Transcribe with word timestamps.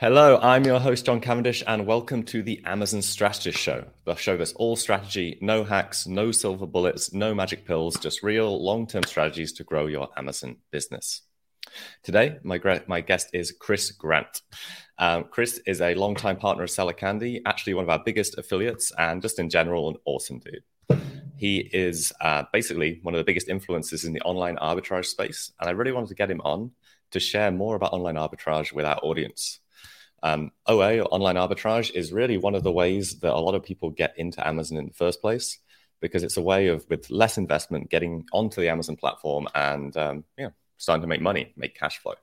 Hello, 0.00 0.38
I'm 0.40 0.64
your 0.64 0.78
host, 0.78 1.06
John 1.06 1.18
Cavendish, 1.18 1.64
and 1.66 1.84
welcome 1.84 2.22
to 2.26 2.40
the 2.40 2.62
Amazon 2.64 3.02
Strategist 3.02 3.58
Show, 3.58 3.84
the 4.04 4.14
show 4.14 4.36
that's 4.36 4.52
all 4.52 4.76
strategy, 4.76 5.38
no 5.40 5.64
hacks, 5.64 6.06
no 6.06 6.30
silver 6.30 6.68
bullets, 6.68 7.12
no 7.12 7.34
magic 7.34 7.66
pills, 7.66 7.96
just 7.96 8.22
real 8.22 8.62
long 8.62 8.86
term 8.86 9.02
strategies 9.02 9.52
to 9.54 9.64
grow 9.64 9.86
your 9.86 10.08
Amazon 10.16 10.58
business. 10.70 11.22
Today, 12.04 12.38
my, 12.44 12.60
my 12.86 13.00
guest 13.00 13.30
is 13.32 13.50
Chris 13.50 13.90
Grant. 13.90 14.42
Um, 15.00 15.24
Chris 15.24 15.58
is 15.66 15.80
a 15.80 15.96
longtime 15.96 16.36
partner 16.36 16.62
of 16.62 16.70
Seller 16.70 16.92
Candy, 16.92 17.42
actually 17.44 17.74
one 17.74 17.82
of 17.82 17.90
our 17.90 18.04
biggest 18.04 18.38
affiliates, 18.38 18.92
and 18.96 19.20
just 19.20 19.40
in 19.40 19.50
general, 19.50 19.88
an 19.88 19.96
awesome 20.04 20.38
dude. 20.38 21.00
He 21.36 21.68
is 21.72 22.12
uh, 22.20 22.44
basically 22.52 23.00
one 23.02 23.14
of 23.14 23.18
the 23.18 23.24
biggest 23.24 23.48
influences 23.48 24.04
in 24.04 24.12
the 24.12 24.20
online 24.20 24.58
arbitrage 24.58 25.06
space, 25.06 25.50
and 25.58 25.68
I 25.68 25.72
really 25.72 25.90
wanted 25.90 26.10
to 26.10 26.14
get 26.14 26.30
him 26.30 26.40
on 26.42 26.70
to 27.10 27.18
share 27.18 27.50
more 27.50 27.74
about 27.74 27.92
online 27.92 28.14
arbitrage 28.14 28.72
with 28.72 28.84
our 28.84 28.98
audience. 29.02 29.58
Um, 30.22 30.52
OA, 30.66 31.00
or 31.00 31.14
online 31.14 31.36
arbitrage, 31.36 31.92
is 31.94 32.12
really 32.12 32.38
one 32.38 32.54
of 32.54 32.62
the 32.62 32.72
ways 32.72 33.20
that 33.20 33.32
a 33.32 33.38
lot 33.38 33.54
of 33.54 33.62
people 33.62 33.90
get 33.90 34.14
into 34.16 34.46
Amazon 34.46 34.78
in 34.78 34.86
the 34.86 34.92
first 34.92 35.20
place 35.20 35.58
because 36.00 36.22
it's 36.22 36.36
a 36.36 36.42
way 36.42 36.68
of, 36.68 36.86
with 36.88 37.10
less 37.10 37.38
investment, 37.38 37.90
getting 37.90 38.24
onto 38.32 38.60
the 38.60 38.68
Amazon 38.68 38.96
platform 38.96 39.48
and 39.54 39.96
um, 39.96 40.24
yeah, 40.36 40.50
starting 40.76 41.02
to 41.02 41.08
make 41.08 41.20
money, 41.20 41.52
make 41.56 41.76
cash 41.76 41.98
flow. 41.98 42.14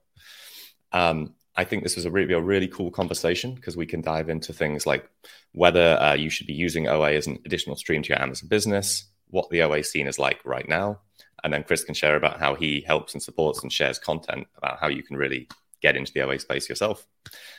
Um, 0.91 1.33
I 1.57 1.63
think 1.63 1.83
this 1.83 1.95
was 1.95 2.05
a 2.05 2.11
really, 2.11 2.33
a 2.33 2.41
really 2.41 2.67
cool 2.67 2.91
conversation 2.91 3.53
because 3.53 3.77
we 3.77 3.85
can 3.85 4.01
dive 4.01 4.29
into 4.29 4.51
things 4.51 4.85
like 4.85 5.09
whether 5.53 5.97
uh, 6.01 6.13
you 6.13 6.29
should 6.29 6.47
be 6.47 6.53
using 6.53 6.87
OA 6.87 7.13
as 7.13 7.27
an 7.27 7.39
additional 7.45 7.75
stream 7.75 8.01
to 8.03 8.09
your 8.09 8.21
Amazon 8.21 8.49
business, 8.49 9.05
what 9.29 9.49
the 9.49 9.61
OA 9.61 9.83
scene 9.83 10.07
is 10.07 10.19
like 10.19 10.39
right 10.43 10.67
now, 10.67 10.99
and 11.43 11.53
then 11.53 11.63
Chris 11.63 11.83
can 11.83 11.95
share 11.95 12.15
about 12.15 12.39
how 12.39 12.55
he 12.55 12.81
helps 12.81 13.13
and 13.13 13.23
supports 13.23 13.63
and 13.63 13.71
shares 13.71 13.99
content 13.99 14.47
about 14.57 14.79
how 14.79 14.87
you 14.87 15.03
can 15.03 15.15
really 15.15 15.47
get 15.81 15.95
into 15.95 16.11
the 16.13 16.21
OA 16.21 16.39
space 16.39 16.69
yourself. 16.69 17.05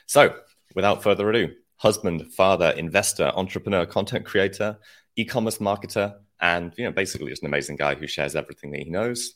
So, 0.06 0.36
without 0.74 1.02
further 1.02 1.28
ado, 1.30 1.54
husband, 1.76 2.32
father, 2.32 2.70
investor, 2.70 3.32
entrepreneur, 3.34 3.86
content 3.86 4.24
creator, 4.24 4.78
e-commerce 5.16 5.58
marketer, 5.58 6.16
and 6.40 6.72
you 6.76 6.84
know, 6.84 6.92
basically 6.92 7.28
just 7.28 7.42
an 7.42 7.48
amazing 7.48 7.76
guy 7.76 7.94
who 7.94 8.06
shares 8.06 8.36
everything 8.36 8.70
that 8.72 8.80
he 8.80 8.90
knows. 8.90 9.34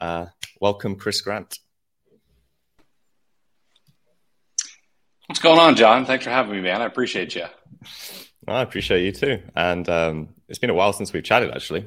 Uh, 0.00 0.26
welcome, 0.60 0.96
Chris 0.96 1.20
Grant. 1.20 1.58
What's 5.26 5.40
going 5.40 5.58
on, 5.58 5.76
John? 5.76 6.04
Thanks 6.04 6.24
for 6.24 6.30
having 6.30 6.52
me, 6.52 6.60
man. 6.60 6.82
I 6.82 6.86
appreciate 6.86 7.34
you. 7.34 7.44
I 8.46 8.62
appreciate 8.62 9.04
you 9.04 9.12
too. 9.12 9.42
And 9.54 9.88
um, 9.88 10.28
it's 10.48 10.58
been 10.58 10.70
a 10.70 10.74
while 10.74 10.92
since 10.92 11.12
we've 11.12 11.22
chatted, 11.22 11.52
actually. 11.52 11.86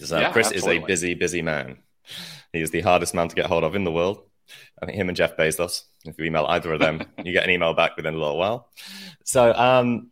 Uh, 0.00 0.18
yeah, 0.18 0.32
Chris 0.32 0.48
absolutely. 0.48 0.78
is 0.78 0.82
a 0.82 0.86
busy, 0.86 1.14
busy 1.14 1.42
man. 1.42 1.78
He 2.52 2.60
is 2.60 2.70
the 2.70 2.80
hardest 2.80 3.14
man 3.14 3.28
to 3.28 3.34
get 3.34 3.46
hold 3.46 3.64
of 3.64 3.76
in 3.76 3.84
the 3.84 3.92
world. 3.92 4.22
I 4.80 4.86
think 4.86 4.98
him 4.98 5.08
and 5.08 5.16
Jeff 5.16 5.36
Bezos. 5.36 5.84
If 6.04 6.18
you 6.18 6.24
email 6.24 6.46
either 6.48 6.72
of 6.72 6.80
them, 6.80 7.02
you 7.24 7.32
get 7.32 7.44
an 7.44 7.50
email 7.50 7.74
back 7.74 7.96
within 7.96 8.14
a 8.14 8.18
little 8.18 8.38
while. 8.38 8.68
So, 9.24 9.52
um, 9.54 10.10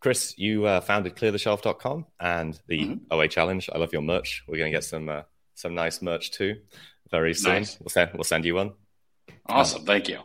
Chris, 0.00 0.34
you 0.38 0.66
uh, 0.66 0.80
founded 0.80 1.16
cleartheshelf.com 1.16 2.06
and 2.18 2.58
the 2.66 2.80
mm-hmm. 2.80 3.04
OA 3.10 3.28
Challenge. 3.28 3.68
I 3.72 3.78
love 3.78 3.92
your 3.92 4.02
merch. 4.02 4.44
We're 4.46 4.58
going 4.58 4.72
to 4.72 4.76
get 4.76 4.84
some 4.84 5.08
uh, 5.08 5.22
some 5.54 5.74
nice 5.74 6.00
merch 6.00 6.30
too 6.30 6.56
very 7.10 7.34
soon. 7.34 7.54
Nice. 7.54 7.78
We'll 7.80 7.90
send 7.90 8.10
we'll 8.14 8.24
send 8.24 8.44
you 8.44 8.54
one. 8.54 8.72
Awesome, 9.46 9.80
um, 9.80 9.86
thank 9.86 10.08
you. 10.08 10.20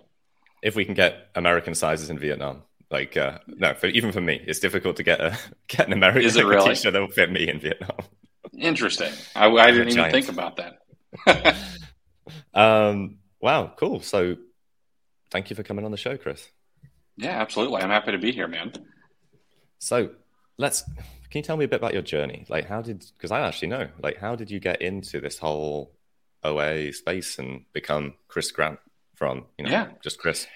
If 0.61 0.75
we 0.75 0.85
can 0.85 0.93
get 0.93 1.29
American 1.35 1.75
sizes 1.75 2.09
in 2.09 2.17
Vietnam, 2.17 2.63
like 2.89 3.17
uh, 3.17 3.39
no, 3.47 3.73
for, 3.73 3.87
even 3.87 4.11
for 4.11 4.21
me, 4.21 4.41
it's 4.47 4.59
difficult 4.59 4.97
to 4.97 5.03
get 5.03 5.19
a 5.19 5.37
get 5.67 5.87
an 5.87 5.93
American 5.93 6.23
Is 6.23 6.37
it 6.37 6.45
really? 6.45 6.73
t-shirt 6.73 6.93
that 6.93 6.99
will 6.99 7.09
fit 7.09 7.31
me 7.31 7.47
in 7.47 7.59
Vietnam. 7.59 7.97
Interesting. 8.57 9.11
I, 9.35 9.49
I 9.49 9.71
didn't 9.71 9.89
even 9.89 10.11
think 10.11 10.29
about 10.29 10.57
that. 10.57 11.55
um, 12.53 13.17
wow, 13.45 13.71
cool. 13.77 14.01
So, 14.01 14.37
thank 15.29 15.51
you 15.51 15.55
for 15.55 15.61
coming 15.61 15.85
on 15.85 15.91
the 15.91 15.97
show, 15.97 16.17
Chris. 16.17 16.49
Yeah, 17.15 17.39
absolutely. 17.39 17.83
I'm 17.83 17.91
happy 17.91 18.11
to 18.11 18.17
be 18.17 18.31
here, 18.31 18.47
man. 18.47 18.73
So, 19.77 20.09
let's. 20.57 20.81
Can 21.29 21.39
you 21.39 21.43
tell 21.43 21.55
me 21.55 21.65
a 21.65 21.67
bit 21.67 21.79
about 21.79 21.93
your 21.93 22.01
journey? 22.01 22.45
Like, 22.49 22.65
how 22.65 22.81
did? 22.81 23.05
Because 23.15 23.31
I 23.31 23.41
actually 23.41 23.67
know. 23.67 23.87
Like, 24.01 24.17
how 24.17 24.35
did 24.35 24.49
you 24.49 24.59
get 24.59 24.81
into 24.81 25.21
this 25.21 25.37
whole 25.37 25.91
OA 26.43 26.91
space 26.91 27.37
and 27.37 27.65
become 27.71 28.15
Chris 28.27 28.51
Grant 28.51 28.79
from 29.15 29.45
you 29.57 29.65
know 29.65 29.71
yeah. 29.71 29.87
just 30.03 30.17
Chris? 30.17 30.47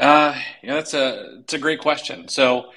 Uh, 0.00 0.34
yeah, 0.62 0.74
that's 0.74 0.94
a 0.94 1.40
it's 1.40 1.52
a 1.52 1.58
great 1.58 1.80
question. 1.80 2.28
So, 2.28 2.70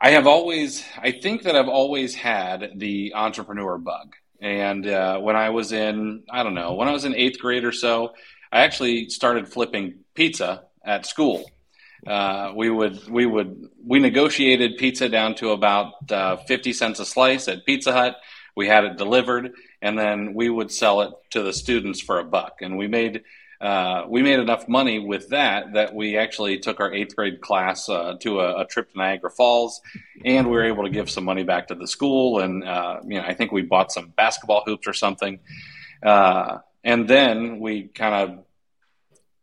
I 0.00 0.10
have 0.10 0.28
always, 0.28 0.84
I 0.96 1.10
think 1.10 1.42
that 1.42 1.56
I've 1.56 1.68
always 1.68 2.14
had 2.14 2.70
the 2.76 3.14
entrepreneur 3.14 3.78
bug. 3.78 4.14
And 4.40 4.86
uh, 4.86 5.18
when 5.18 5.36
I 5.36 5.50
was 5.50 5.72
in, 5.72 6.22
I 6.30 6.42
don't 6.44 6.54
know, 6.54 6.74
when 6.74 6.88
I 6.88 6.92
was 6.92 7.04
in 7.04 7.14
eighth 7.14 7.38
grade 7.38 7.64
or 7.64 7.72
so, 7.72 8.14
I 8.52 8.62
actually 8.62 9.08
started 9.08 9.48
flipping 9.48 10.00
pizza 10.14 10.64
at 10.84 11.06
school. 11.06 11.50
Uh, 12.06 12.52
we 12.56 12.70
would 12.70 13.08
we 13.08 13.26
would 13.26 13.68
we 13.84 13.98
negotiated 13.98 14.78
pizza 14.78 15.08
down 15.08 15.34
to 15.36 15.50
about 15.50 16.10
uh, 16.10 16.36
fifty 16.36 16.72
cents 16.72 16.98
a 16.98 17.04
slice 17.04 17.46
at 17.48 17.66
Pizza 17.66 17.92
Hut. 17.92 18.16
We 18.56 18.66
had 18.66 18.84
it 18.84 18.96
delivered, 18.96 19.52
and 19.82 19.98
then 19.98 20.34
we 20.34 20.48
would 20.48 20.72
sell 20.72 21.02
it 21.02 21.12
to 21.30 21.42
the 21.42 21.52
students 21.52 22.00
for 22.00 22.18
a 22.18 22.24
buck. 22.24 22.62
And 22.62 22.78
we 22.78 22.88
made 22.88 23.22
uh, 23.60 24.04
we 24.08 24.22
made 24.22 24.38
enough 24.38 24.66
money 24.66 24.98
with 24.98 25.28
that 25.28 25.74
that 25.74 25.94
we 25.94 26.16
actually 26.16 26.58
took 26.58 26.80
our 26.80 26.92
eighth 26.94 27.14
grade 27.14 27.42
class 27.42 27.88
uh, 27.90 28.14
to 28.20 28.40
a, 28.40 28.62
a, 28.62 28.64
trip 28.64 28.90
to 28.90 28.96
Niagara 28.96 29.30
Falls, 29.30 29.82
and 30.24 30.46
we 30.46 30.56
were 30.56 30.64
able 30.64 30.84
to 30.84 30.90
give 30.90 31.10
some 31.10 31.24
money 31.24 31.42
back 31.42 31.68
to 31.68 31.74
the 31.74 31.86
school. 31.86 32.40
And 32.40 32.64
uh, 32.64 33.00
you 33.06 33.20
know, 33.20 33.26
I 33.26 33.34
think 33.34 33.52
we 33.52 33.60
bought 33.60 33.92
some 33.92 34.14
basketball 34.16 34.62
hoops 34.64 34.88
or 34.88 34.94
something. 34.94 35.40
Uh, 36.02 36.58
and 36.84 37.08
then 37.08 37.60
we 37.60 37.88
kind 37.88 38.14
of 38.14 38.44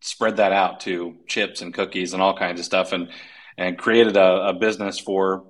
spread 0.01 0.37
that 0.37 0.51
out 0.51 0.81
to 0.81 1.15
chips 1.27 1.61
and 1.61 1.73
cookies 1.73 2.13
and 2.13 2.21
all 2.21 2.37
kinds 2.37 2.59
of 2.59 2.65
stuff, 2.65 2.91
and 2.91 3.09
and 3.57 3.77
created 3.77 4.17
a, 4.17 4.49
a 4.49 4.53
business 4.53 4.99
for 4.99 5.43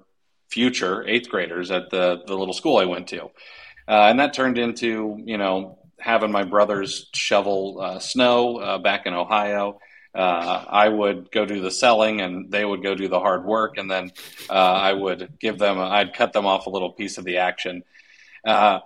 future 0.50 1.06
eighth 1.08 1.30
graders 1.30 1.72
at 1.72 1.90
the 1.90 2.22
the 2.26 2.36
little 2.36 2.54
school 2.54 2.78
I 2.78 2.86
went 2.86 3.08
to. 3.10 3.26
Uh, 3.88 4.08
and 4.10 4.20
that 4.20 4.34
turned 4.34 4.58
into 4.58 5.18
you 5.26 5.38
know 5.38 5.80
having 6.00 6.32
my 6.32 6.44
brothers 6.44 7.10
shovel 7.14 7.80
uh, 7.82 8.00
snow 8.00 8.58
uh, 8.58 8.78
back 8.78 9.06
in 9.06 9.14
Ohio. 9.14 9.80
Uh, 10.14 10.66
I 10.68 10.90
would 10.90 11.32
go 11.32 11.46
do 11.46 11.62
the 11.62 11.70
selling, 11.70 12.22
and 12.22 12.52
they 12.52 12.66
would 12.66 12.82
go 12.82 12.96
do 12.96 13.08
the 13.08 13.20
hard 13.20 13.46
work, 13.46 13.78
and 13.78 13.90
then 13.90 14.12
uh, 14.50 14.54
I 14.54 14.94
would 14.94 15.34
give 15.40 15.60
them. 15.60 15.78
i 15.80 16.04
would 16.04 16.14
cut 16.14 16.34
them 16.34 16.46
off 16.46 16.66
a 16.66 16.70
little 16.70 16.92
piece 16.92 17.18
of 17.18 17.26
the 17.26 17.38
action, 17.38 17.84
uh, 18.46 18.80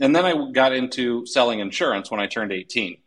and 0.00 0.14
then 0.14 0.24
I 0.24 0.50
got 0.52 0.72
into 0.72 1.26
selling 1.26 1.60
insurance 1.60 2.10
when 2.10 2.20
I 2.20 2.26
turned 2.26 2.52
18. 2.52 2.98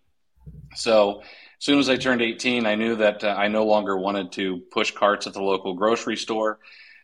So 0.76 1.22
as 1.22 1.26
soon 1.60 1.80
as 1.80 1.90
I 1.90 1.98
turned 1.98 2.22
18, 2.22 2.66
I 2.66 2.76
knew 2.76 2.96
that 2.98 3.24
uh, 3.24 3.28
I 3.28 3.48
no 3.48 3.66
longer 3.66 3.98
wanted 3.98 4.32
to 4.34 4.62
push 4.72 4.92
carts 4.92 5.28
at 5.28 5.34
the 5.34 5.42
local 5.42 5.74
grocery 5.74 6.18
store. 6.18 6.60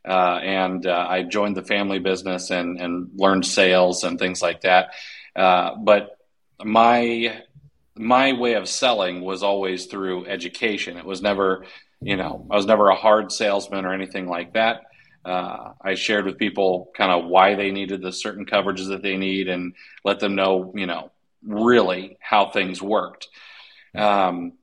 Uh, 0.08 0.40
and 0.44 0.86
uh, 0.86 1.06
I 1.10 1.24
joined 1.24 1.58
the 1.58 1.64
family 1.64 2.00
business 2.00 2.52
and, 2.52 2.80
and 2.80 3.10
learned 3.16 3.46
sales 3.46 4.04
and 4.04 4.20
things 4.20 4.42
like 4.42 4.62
that. 4.62 4.92
Uh, 5.36 5.76
but 5.76 6.18
my 6.64 7.42
my 7.98 8.34
way 8.34 8.54
of 8.54 8.68
selling 8.68 9.22
was 9.22 9.42
always 9.42 9.86
through 9.86 10.26
education. 10.26 10.98
It 10.98 11.06
was 11.06 11.22
never, 11.22 11.66
you 12.02 12.18
know, 12.18 12.46
I 12.52 12.56
was 12.56 12.66
never 12.66 12.90
a 12.90 12.96
hard 12.96 13.32
salesman 13.32 13.86
or 13.86 13.94
anything 13.94 14.28
like 14.28 14.54
that. 14.54 14.82
Uh, 15.26 15.74
I 15.82 15.96
shared 15.96 16.26
with 16.26 16.38
people 16.38 16.92
kind 16.96 17.12
of 17.12 17.26
why 17.26 17.56
they 17.56 17.72
needed 17.72 18.02
the 18.02 18.12
certain 18.12 18.46
coverages 18.46 18.90
that 18.90 19.02
they 19.02 19.18
need 19.18 19.48
and 19.48 19.74
let 20.04 20.20
them 20.20 20.36
know, 20.36 20.72
you 20.76 20.86
know, 20.86 21.12
really 21.46 22.18
how 22.20 22.50
things 22.50 22.82
worked. 22.82 23.28
Um, 23.96 24.54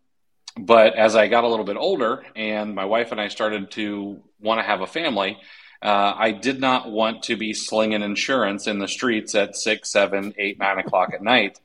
but 0.57 0.95
as 0.95 1.17
I 1.17 1.29
got 1.29 1.45
a 1.45 1.49
little 1.49 1.65
bit 1.65 1.77
older 1.77 2.25
and 2.37 2.75
my 2.75 2.85
wife 2.85 3.11
and 3.11 3.21
I 3.21 3.29
started 3.29 3.71
to 3.73 4.21
want 4.41 4.61
to 4.61 4.65
have 4.65 4.83
a 4.83 4.87
family, 4.87 5.39
uh, 5.83 6.15
I 6.17 6.31
did 6.31 6.61
not 6.61 6.91
want 6.91 7.25
to 7.25 7.37
be 7.37 7.55
slinging 7.55 8.03
insurance 8.03 8.67
in 8.67 8.79
the 8.79 8.87
streets 8.87 9.35
at 9.35 9.57
six, 9.57 9.91
seven, 9.91 10.35
eight, 10.39 10.59
nine 10.59 10.79
o'clock 10.79 11.13
at 11.15 11.23
night 11.23 11.59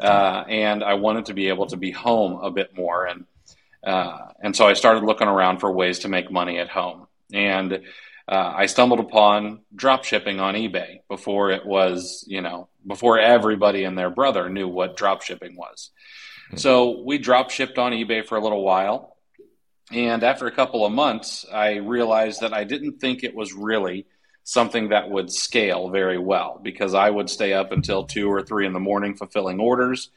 uh, 0.00 0.44
and 0.48 0.84
I 0.84 0.94
wanted 0.94 1.26
to 1.26 1.34
be 1.34 1.48
able 1.48 1.66
to 1.66 1.76
be 1.76 1.90
home 1.90 2.40
a 2.40 2.50
bit 2.50 2.76
more, 2.76 3.06
and 3.06 3.24
uh, 3.84 4.28
and 4.40 4.54
so 4.54 4.66
I 4.66 4.74
started 4.74 5.02
looking 5.02 5.28
around 5.28 5.58
for 5.58 5.70
ways 5.72 6.00
to 6.00 6.08
make 6.08 6.30
money 6.30 6.58
at 6.58 6.68
home, 6.68 7.06
and 7.32 7.82
uh, 8.28 8.52
I 8.56 8.66
stumbled 8.66 9.00
upon 9.00 9.62
drop 9.74 10.04
shipping 10.04 10.38
on 10.38 10.54
eBay 10.54 11.00
before 11.08 11.50
it 11.50 11.64
was, 11.64 12.24
you 12.28 12.42
know, 12.42 12.68
before 12.86 13.18
everybody 13.18 13.84
and 13.84 13.96
their 13.96 14.10
brother 14.10 14.50
knew 14.50 14.68
what 14.68 14.96
drop 14.96 15.22
shipping 15.22 15.56
was. 15.56 15.90
Mm-hmm. 16.48 16.58
So 16.58 17.02
we 17.02 17.16
drop 17.16 17.50
shipped 17.50 17.78
on 17.78 17.92
eBay 17.92 18.26
for 18.26 18.36
a 18.36 18.42
little 18.42 18.62
while. 18.62 19.16
And 19.90 20.22
after 20.22 20.46
a 20.46 20.52
couple 20.52 20.84
of 20.84 20.92
months, 20.92 21.46
I 21.50 21.76
realized 21.76 22.42
that 22.42 22.52
I 22.52 22.64
didn't 22.64 23.00
think 23.00 23.24
it 23.24 23.34
was 23.34 23.54
really 23.54 24.06
something 24.44 24.90
that 24.90 25.08
would 25.10 25.32
scale 25.32 25.88
very 25.88 26.18
well 26.18 26.60
because 26.62 26.92
I 26.92 27.08
would 27.08 27.30
stay 27.30 27.54
up 27.54 27.72
until 27.72 28.04
two 28.04 28.30
or 28.30 28.42
three 28.42 28.66
in 28.66 28.74
the 28.74 28.80
morning 28.80 29.14
fulfilling 29.14 29.60
orders, 29.60 30.10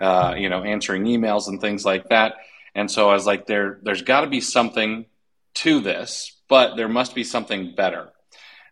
uh, 0.00 0.34
you 0.36 0.48
know, 0.48 0.64
answering 0.64 1.04
emails 1.04 1.46
and 1.46 1.60
things 1.60 1.84
like 1.84 2.08
that. 2.08 2.34
And 2.74 2.90
so 2.90 3.10
I 3.10 3.14
was 3.14 3.26
like, 3.26 3.46
there, 3.46 3.78
there's 3.82 4.02
got 4.02 4.22
to 4.22 4.28
be 4.28 4.40
something 4.40 5.06
to 5.54 5.80
this, 5.80 6.32
but 6.52 6.76
there 6.76 6.86
must 6.86 7.14
be 7.14 7.24
something 7.24 7.74
better. 7.74 8.10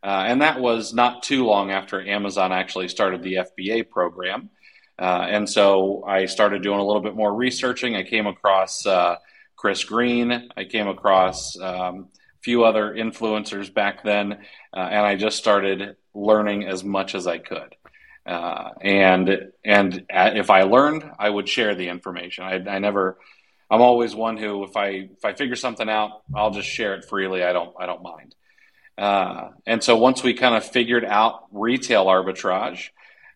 Uh, 0.03 0.25
and 0.29 0.43
that 0.43 0.61
was 0.61 0.93
not 0.93 1.23
too 1.23 1.47
long 1.47 1.71
after 1.71 2.06
Amazon 2.06 2.53
actually 2.53 2.88
started 2.88 3.23
the 3.23 3.37
FBA 3.37 3.88
program. 3.88 4.50
Uh, 4.99 5.25
and 5.27 5.49
so 5.49 6.05
I 6.06 6.27
started 6.27 6.62
doing 6.62 6.79
a 6.79 6.85
little 6.85 7.00
bit 7.00 7.17
more 7.17 7.35
researching. 7.35 7.97
I 7.97 8.03
came 8.03 8.27
across 8.27 8.85
uh, 8.85 9.17
Chris 9.56 9.82
Green. 9.82 10.50
I 10.55 10.65
came 10.65 10.88
across 10.88 11.59
um, 11.59 12.09
a 12.38 12.43
few 12.43 12.65
other 12.65 12.93
influencers 12.93 13.73
back 13.73 14.05
then, 14.05 14.35
uh, 14.75 14.88
and 14.94 15.06
I 15.06 15.17
just 15.17 15.38
started 15.38 15.97
learning 16.12 16.67
as 16.67 16.85
much 16.85 17.15
as 17.15 17.26
I 17.26 17.38
could. 17.38 17.76
Uh, 18.26 18.73
and 18.83 19.53
and 19.65 20.05
if 20.11 20.50
I 20.50 20.65
learned, 20.65 21.11
I 21.19 21.31
would 21.31 21.49
share 21.49 21.75
the 21.75 21.88
information. 21.88 22.44
I, 22.44 22.56
I 22.56 22.79
never. 22.79 23.17
I'm 23.70 23.82
always 23.82 24.14
one 24.14 24.37
who, 24.37 24.64
if 24.64 24.76
I 24.76 24.88
if 24.88 25.25
I 25.25 25.34
figure 25.34 25.56
something 25.56 25.88
out, 25.88 26.22
I'll 26.34 26.50
just 26.50 26.69
share 26.69 26.94
it 26.94 27.05
freely. 27.05 27.44
I 27.44 27.52
don't 27.52 27.75
I 27.78 27.87
don't 27.87 28.02
mind. 28.02 28.34
Uh, 28.99 29.50
and 29.67 29.82
so 29.82 29.96
once 29.96 30.22
we 30.22 30.34
kind 30.34 30.55
of 30.55 30.64
figured 30.64 31.05
out 31.05 31.46
retail 31.52 32.06
arbitrage, 32.06 32.88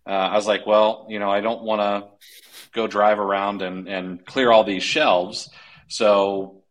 uh, 0.06 0.10
I 0.10 0.36
was 0.36 0.46
like, 0.46 0.66
well, 0.66 1.06
you 1.08 1.18
know, 1.18 1.30
I 1.30 1.40
don't 1.40 1.62
want 1.62 1.80
to 1.80 2.28
go 2.72 2.86
drive 2.86 3.18
around 3.18 3.62
and, 3.62 3.88
and 3.88 4.26
clear 4.26 4.50
all 4.50 4.64
these 4.64 4.82
shelves. 4.82 5.48
So 5.88 6.62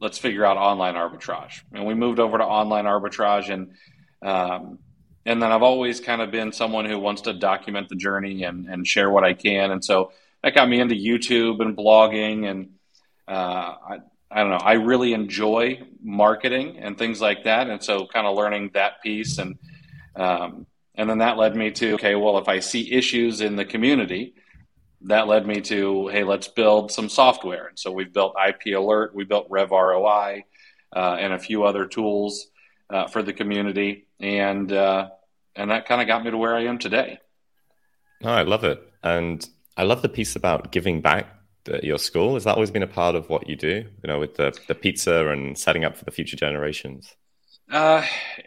let's 0.00 0.18
figure 0.18 0.44
out 0.44 0.56
online 0.58 0.94
arbitrage. 0.94 1.62
And 1.72 1.86
we 1.86 1.94
moved 1.94 2.20
over 2.20 2.38
to 2.38 2.44
online 2.44 2.84
arbitrage 2.84 3.50
and, 3.50 3.72
um, 4.22 4.78
and 5.24 5.42
then 5.42 5.50
I've 5.50 5.62
always 5.62 5.98
kind 5.98 6.22
of 6.22 6.30
been 6.30 6.52
someone 6.52 6.84
who 6.84 7.00
wants 7.00 7.22
to 7.22 7.32
document 7.32 7.88
the 7.88 7.96
journey 7.96 8.44
and, 8.44 8.68
and 8.68 8.86
share 8.86 9.10
what 9.10 9.24
I 9.24 9.34
can. 9.34 9.72
And 9.72 9.84
so 9.84 10.12
that 10.44 10.54
got 10.54 10.68
me 10.68 10.78
into 10.78 10.94
YouTube 10.94 11.60
and 11.60 11.76
blogging. 11.76 12.48
And 12.48 12.75
uh, 13.28 13.74
I, 13.90 13.98
I 14.30 14.40
don't 14.40 14.50
know, 14.50 14.56
I 14.56 14.74
really 14.74 15.12
enjoy 15.12 15.82
marketing 16.02 16.78
and 16.78 16.98
things 16.98 17.20
like 17.20 17.44
that. 17.44 17.68
And 17.68 17.82
so 17.82 18.06
kind 18.06 18.26
of 18.26 18.36
learning 18.36 18.70
that 18.74 19.02
piece. 19.02 19.38
And, 19.38 19.58
um, 20.14 20.66
and 20.94 21.08
then 21.08 21.18
that 21.18 21.36
led 21.36 21.54
me 21.54 21.70
to, 21.72 21.94
okay, 21.94 22.14
well, 22.14 22.38
if 22.38 22.48
I 22.48 22.60
see 22.60 22.92
issues 22.92 23.40
in 23.40 23.56
the 23.56 23.64
community, 23.64 24.34
that 25.02 25.28
led 25.28 25.46
me 25.46 25.60
to, 25.62 26.08
hey, 26.08 26.24
let's 26.24 26.48
build 26.48 26.90
some 26.90 27.08
software. 27.08 27.68
And 27.68 27.78
so 27.78 27.92
we've 27.92 28.12
built 28.12 28.34
IP 28.48 28.74
Alert, 28.74 29.14
we 29.14 29.24
built 29.24 29.46
Rev 29.50 29.70
ROI, 29.70 30.44
uh, 30.94 31.16
and 31.20 31.32
a 31.32 31.38
few 31.38 31.64
other 31.64 31.86
tools 31.86 32.48
uh, 32.90 33.06
for 33.06 33.22
the 33.22 33.32
community, 33.32 34.06
and 34.20 34.72
uh, 34.72 35.08
and 35.54 35.70
that 35.70 35.86
kind 35.86 36.00
of 36.00 36.06
got 36.06 36.24
me 36.24 36.30
to 36.30 36.36
where 36.36 36.54
I 36.54 36.64
am 36.64 36.78
today. 36.78 37.18
Oh, 38.24 38.30
I 38.30 38.42
love 38.42 38.64
it, 38.64 38.82
and 39.02 39.46
I 39.76 39.82
love 39.82 40.02
the 40.02 40.08
piece 40.08 40.36
about 40.36 40.72
giving 40.72 41.00
back 41.00 41.26
your 41.82 41.98
school. 41.98 42.34
Has 42.34 42.44
that 42.44 42.54
always 42.54 42.70
been 42.70 42.82
a 42.82 42.88
part 42.88 43.14
of 43.14 43.28
what 43.28 43.48
you 43.48 43.56
do? 43.56 43.84
You 44.02 44.06
know, 44.06 44.18
with 44.18 44.36
the 44.36 44.56
the 44.68 44.74
pizza 44.74 45.28
and 45.28 45.56
setting 45.58 45.84
up 45.84 45.96
for 45.96 46.04
the 46.04 46.10
future 46.10 46.36
generations. 46.36 47.14
Uh, 47.70 48.04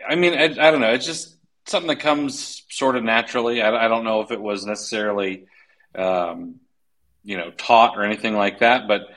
I 0.08 0.16
mean, 0.16 0.34
I, 0.34 0.46
I 0.46 0.72
don't 0.72 0.82
know. 0.82 0.94
It's 0.94 1.06
just 1.06 1.36
something 1.66 1.90
that 1.90 2.00
comes 2.00 2.64
sort 2.70 2.96
of 2.96 3.04
naturally. 3.04 3.62
I, 3.62 3.86
I 3.86 3.88
don't 3.88 4.04
know 4.04 4.22
if 4.22 4.32
it 4.32 4.42
was 4.42 4.66
necessarily 4.66 5.46
um, 5.96 6.56
you 7.24 7.38
know, 7.38 7.52
taught 7.52 7.98
or 7.98 8.04
anything 8.04 8.36
like 8.36 8.60
that. 8.60 8.88
But 8.88 9.08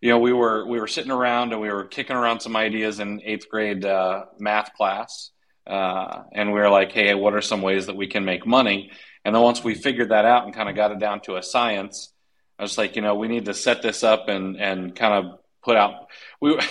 you 0.00 0.10
know, 0.10 0.18
we 0.18 0.32
were 0.32 0.66
we 0.66 0.78
were 0.80 0.86
sitting 0.86 1.10
around 1.10 1.52
and 1.52 1.60
we 1.60 1.70
were 1.70 1.84
kicking 1.84 2.16
around 2.16 2.40
some 2.40 2.56
ideas 2.56 3.00
in 3.00 3.22
eighth 3.24 3.48
grade 3.48 3.84
uh, 3.84 4.26
math 4.38 4.74
class, 4.74 5.30
uh, 5.66 6.24
and 6.32 6.52
we 6.52 6.60
were 6.60 6.70
like, 6.70 6.92
"Hey, 6.92 7.14
what 7.14 7.34
are 7.34 7.40
some 7.40 7.62
ways 7.62 7.86
that 7.86 7.96
we 7.96 8.06
can 8.06 8.24
make 8.24 8.46
money?" 8.46 8.90
And 9.24 9.34
then 9.34 9.42
once 9.42 9.64
we 9.64 9.74
figured 9.74 10.10
that 10.10 10.26
out 10.26 10.44
and 10.44 10.54
kind 10.54 10.68
of 10.68 10.76
got 10.76 10.92
it 10.92 10.98
down 10.98 11.20
to 11.22 11.36
a 11.36 11.42
science, 11.42 12.12
I 12.58 12.62
was 12.62 12.78
like, 12.78 12.96
you 12.96 13.02
know, 13.02 13.14
we 13.14 13.28
need 13.28 13.46
to 13.46 13.54
set 13.54 13.82
this 13.82 14.04
up 14.04 14.28
and 14.28 14.56
and 14.56 14.94
kind 14.94 15.26
of 15.26 15.38
put 15.62 15.76
out 15.76 16.08
we. 16.40 16.58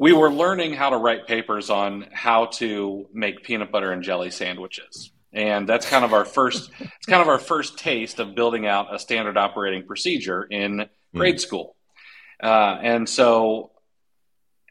We 0.00 0.12
were 0.12 0.30
learning 0.30 0.74
how 0.74 0.90
to 0.90 0.96
write 0.96 1.26
papers 1.26 1.70
on 1.70 2.06
how 2.12 2.46
to 2.58 3.08
make 3.12 3.42
peanut 3.42 3.72
butter 3.72 3.90
and 3.90 4.04
jelly 4.04 4.30
sandwiches 4.30 5.10
and 5.32 5.68
that's 5.68 5.88
kind 5.88 6.04
of 6.04 6.12
our 6.12 6.24
first 6.24 6.70
it's 6.80 7.06
kind 7.06 7.22
of 7.22 7.28
our 7.28 7.38
first 7.38 7.78
taste 7.78 8.18
of 8.18 8.34
building 8.34 8.66
out 8.66 8.94
a 8.94 8.98
standard 8.98 9.36
operating 9.36 9.86
procedure 9.86 10.42
in 10.42 10.86
grade 11.14 11.36
mm. 11.36 11.40
school 11.40 11.76
uh, 12.42 12.78
and 12.82 13.08
so 13.08 13.70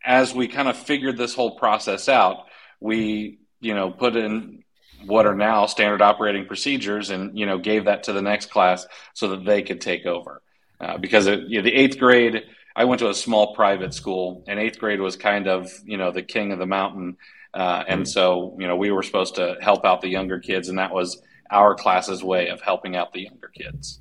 as 0.03 0.33
we 0.33 0.47
kind 0.47 0.67
of 0.67 0.77
figured 0.77 1.17
this 1.17 1.33
whole 1.33 1.57
process 1.57 2.09
out 2.09 2.45
we 2.79 3.39
you 3.59 3.73
know 3.73 3.91
put 3.91 4.15
in 4.15 4.63
what 5.05 5.25
are 5.25 5.35
now 5.35 5.65
standard 5.65 6.01
operating 6.01 6.45
procedures 6.45 7.09
and 7.09 7.37
you 7.37 7.45
know 7.45 7.57
gave 7.57 7.85
that 7.85 8.03
to 8.03 8.13
the 8.13 8.21
next 8.21 8.49
class 8.49 8.85
so 9.13 9.29
that 9.29 9.45
they 9.45 9.61
could 9.61 9.81
take 9.81 10.05
over 10.05 10.41
uh, 10.81 10.97
because 10.97 11.27
it, 11.27 11.41
you 11.47 11.57
know, 11.57 11.63
the 11.63 11.73
eighth 11.73 11.97
grade 11.97 12.43
i 12.75 12.83
went 12.83 12.99
to 12.99 13.09
a 13.09 13.13
small 13.13 13.53
private 13.55 13.93
school 13.93 14.43
and 14.47 14.59
eighth 14.59 14.79
grade 14.79 14.99
was 14.99 15.15
kind 15.15 15.47
of 15.47 15.71
you 15.85 15.97
know 15.97 16.11
the 16.11 16.23
king 16.23 16.51
of 16.51 16.59
the 16.59 16.65
mountain 16.65 17.15
uh, 17.57 17.83
and 17.87 18.07
so, 18.07 18.55
you 18.59 18.67
know, 18.67 18.75
we 18.75 18.91
were 18.91 19.01
supposed 19.01 19.33
to 19.33 19.57
help 19.61 19.83
out 19.83 20.01
the 20.01 20.07
younger 20.07 20.39
kids, 20.39 20.69
and 20.69 20.77
that 20.77 20.93
was 20.93 21.21
our 21.49 21.73
class's 21.73 22.23
way 22.23 22.49
of 22.49 22.61
helping 22.61 22.95
out 22.95 23.11
the 23.13 23.21
younger 23.21 23.47
kids. 23.47 23.99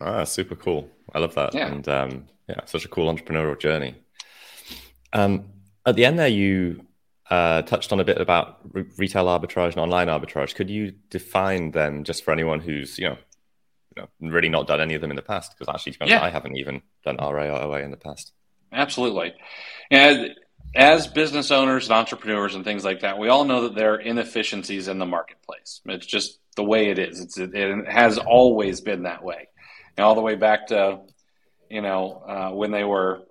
Ah, 0.00 0.24
super 0.24 0.54
cool. 0.54 0.88
I 1.14 1.18
love 1.18 1.34
that. 1.34 1.54
Yeah. 1.54 1.66
And 1.66 1.86
um, 1.88 2.26
yeah, 2.48 2.60
such 2.64 2.86
a 2.86 2.88
cool 2.88 3.12
entrepreneurial 3.12 3.58
journey. 3.60 3.94
Um, 5.12 5.44
at 5.84 5.96
the 5.96 6.06
end 6.06 6.18
there, 6.18 6.28
you 6.28 6.86
uh, 7.32 7.62
touched 7.62 7.94
on 7.94 7.98
a 8.00 8.04
bit 8.04 8.20
about 8.20 8.58
re- 8.74 8.84
retail 8.98 9.24
arbitrage 9.24 9.70
and 9.70 9.78
online 9.78 10.08
arbitrage. 10.08 10.54
Could 10.54 10.68
you 10.68 10.92
define 11.08 11.70
them 11.70 12.04
just 12.04 12.24
for 12.24 12.30
anyone 12.30 12.60
who's, 12.60 12.98
you 12.98 13.08
know, 13.08 13.16
you 13.96 14.02
know 14.02 14.30
really 14.30 14.50
not 14.50 14.66
done 14.66 14.82
any 14.82 14.94
of 14.94 15.00
them 15.00 15.08
in 15.08 15.16
the 15.16 15.22
past? 15.22 15.54
Because 15.56 15.74
actually, 15.74 16.10
yeah. 16.10 16.22
I 16.22 16.28
haven't 16.28 16.58
even 16.58 16.82
done 17.06 17.16
RA 17.16 17.44
or 17.44 17.62
OA 17.62 17.80
in 17.80 17.90
the 17.90 17.96
past. 17.96 18.32
Absolutely. 18.70 19.32
and 19.90 20.36
as 20.74 21.06
business 21.06 21.50
owners 21.50 21.86
and 21.86 21.94
entrepreneurs 21.94 22.54
and 22.54 22.64
things 22.64 22.84
like 22.84 23.00
that, 23.00 23.18
we 23.18 23.28
all 23.28 23.44
know 23.44 23.62
that 23.62 23.74
there 23.74 23.94
are 23.94 24.00
inefficiencies 24.00 24.88
in 24.88 24.98
the 24.98 25.06
marketplace. 25.06 25.80
It's 25.86 26.06
just 26.06 26.38
the 26.56 26.64
way 26.64 26.90
it 26.90 26.98
is. 26.98 27.18
It's, 27.18 27.38
it, 27.38 27.88
has 27.88 28.18
always 28.18 28.82
been 28.82 29.04
that 29.04 29.24
way. 29.24 29.48
And 29.96 30.04
all 30.04 30.14
the 30.14 30.20
way 30.20 30.34
back 30.34 30.66
to, 30.66 31.00
you 31.70 31.80
know, 31.80 32.22
uh, 32.26 32.50
when 32.50 32.72
they 32.72 32.84
were 32.84 33.22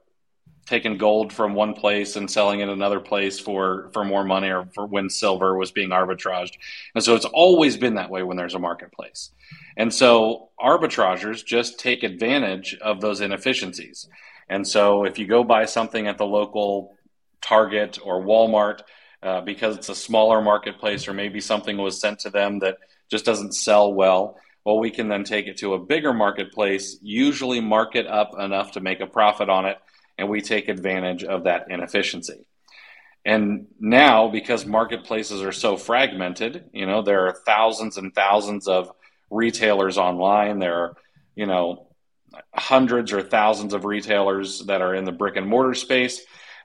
taking 0.65 0.97
gold 0.97 1.33
from 1.33 1.53
one 1.53 1.73
place 1.73 2.15
and 2.15 2.29
selling 2.29 2.59
it 2.59 2.69
another 2.69 2.99
place 2.99 3.39
for, 3.39 3.89
for 3.93 4.05
more 4.05 4.23
money 4.23 4.49
or 4.49 4.67
for 4.73 4.85
when 4.85 5.09
silver 5.09 5.57
was 5.57 5.71
being 5.71 5.89
arbitraged. 5.89 6.53
And 6.95 7.03
so 7.03 7.15
it's 7.15 7.25
always 7.25 7.77
been 7.77 7.95
that 7.95 8.09
way 8.09 8.24
when 8.24 8.38
there's 8.38 8.55
a 8.55 8.59
marketplace. 8.59 9.31
And 9.75 9.93
so 9.93 10.50
arbitragers 10.59 11.45
just 11.45 11.79
take 11.79 12.03
advantage 12.03 12.77
of 12.81 13.01
those 13.01 13.21
inefficiencies. 13.21 14.07
And 14.50 14.67
so 14.67 15.05
if 15.05 15.17
you 15.17 15.27
go 15.27 15.43
buy 15.43 15.65
something 15.65 16.07
at 16.07 16.17
the 16.17 16.25
local 16.25 16.95
Target 17.41 17.97
or 18.03 18.21
Walmart 18.21 18.81
uh, 19.24 19.41
because 19.41 19.77
it's 19.77 19.89
a 19.89 19.95
smaller 19.95 20.41
marketplace, 20.41 21.07
or 21.07 21.13
maybe 21.13 21.39
something 21.41 21.77
was 21.77 22.00
sent 22.00 22.19
to 22.19 22.29
them 22.29 22.59
that 22.59 22.77
just 23.09 23.25
doesn't 23.25 23.53
sell 23.53 23.93
well. 23.93 24.38
Well, 24.63 24.79
we 24.79 24.91
can 24.91 25.09
then 25.09 25.24
take 25.24 25.47
it 25.47 25.57
to 25.57 25.74
a 25.74 25.79
bigger 25.79 26.13
marketplace, 26.13 26.97
usually 27.01 27.59
mark 27.62 27.95
it 27.95 28.07
up 28.07 28.31
enough 28.39 28.71
to 28.74 28.79
make 28.79 29.00
a 29.00 29.07
profit 29.07 29.50
on 29.50 29.65
it, 29.65 29.77
and 30.18 30.30
we 30.30 30.41
take 30.41 30.70
advantage 30.70 31.24
of 31.24 31.46
that 31.46 31.68
inefficiency. 31.70 32.46
And 33.24 33.68
now, 33.80 34.30
because 34.30 34.65
marketplaces 34.65 35.41
are 35.41 35.51
so 35.51 35.77
fragmented, 35.77 36.70
you 36.74 36.86
know, 36.86 37.01
there 37.01 37.27
are 37.27 37.34
thousands 37.46 37.98
and 37.98 38.13
thousands 38.13 38.68
of 38.68 38.91
retailers 39.30 39.98
online. 39.98 40.60
There 40.60 40.75
are, 40.75 40.98
you 41.36 41.46
know, 41.46 41.88
hundreds 42.53 43.13
or 43.13 43.22
thousands 43.22 43.74
of 43.74 43.86
retailers 43.86 44.65
that 44.65 44.82
are 44.82 44.96
in 44.96 45.06
the 45.06 45.12
brick 45.12 45.36
and 45.36 45.48
mortar 45.48 45.75
space 45.75 46.22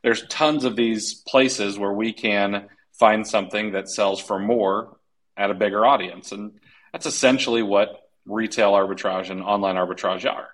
there's 0.07 0.25
tons 0.29 0.65
of 0.65 0.77
these 0.77 1.15
places 1.15 1.77
where 1.77 1.93
we 1.93 2.13
can 2.13 2.69
find 2.93 3.27
something 3.27 3.73
that 3.73 3.89
sells 3.89 4.21
for 4.21 4.39
more 4.39 4.97
at 5.37 5.51
a 5.51 5.55
bigger 5.55 5.85
audience. 5.85 6.31
And 6.31 6.61
that's 6.93 7.07
essentially 7.07 7.63
what 7.63 8.09
retail 8.25 8.73
arbitrage 8.73 9.31
and 9.31 9.43
online 9.43 9.75
arbitrage 9.75 10.25
are. 10.31 10.49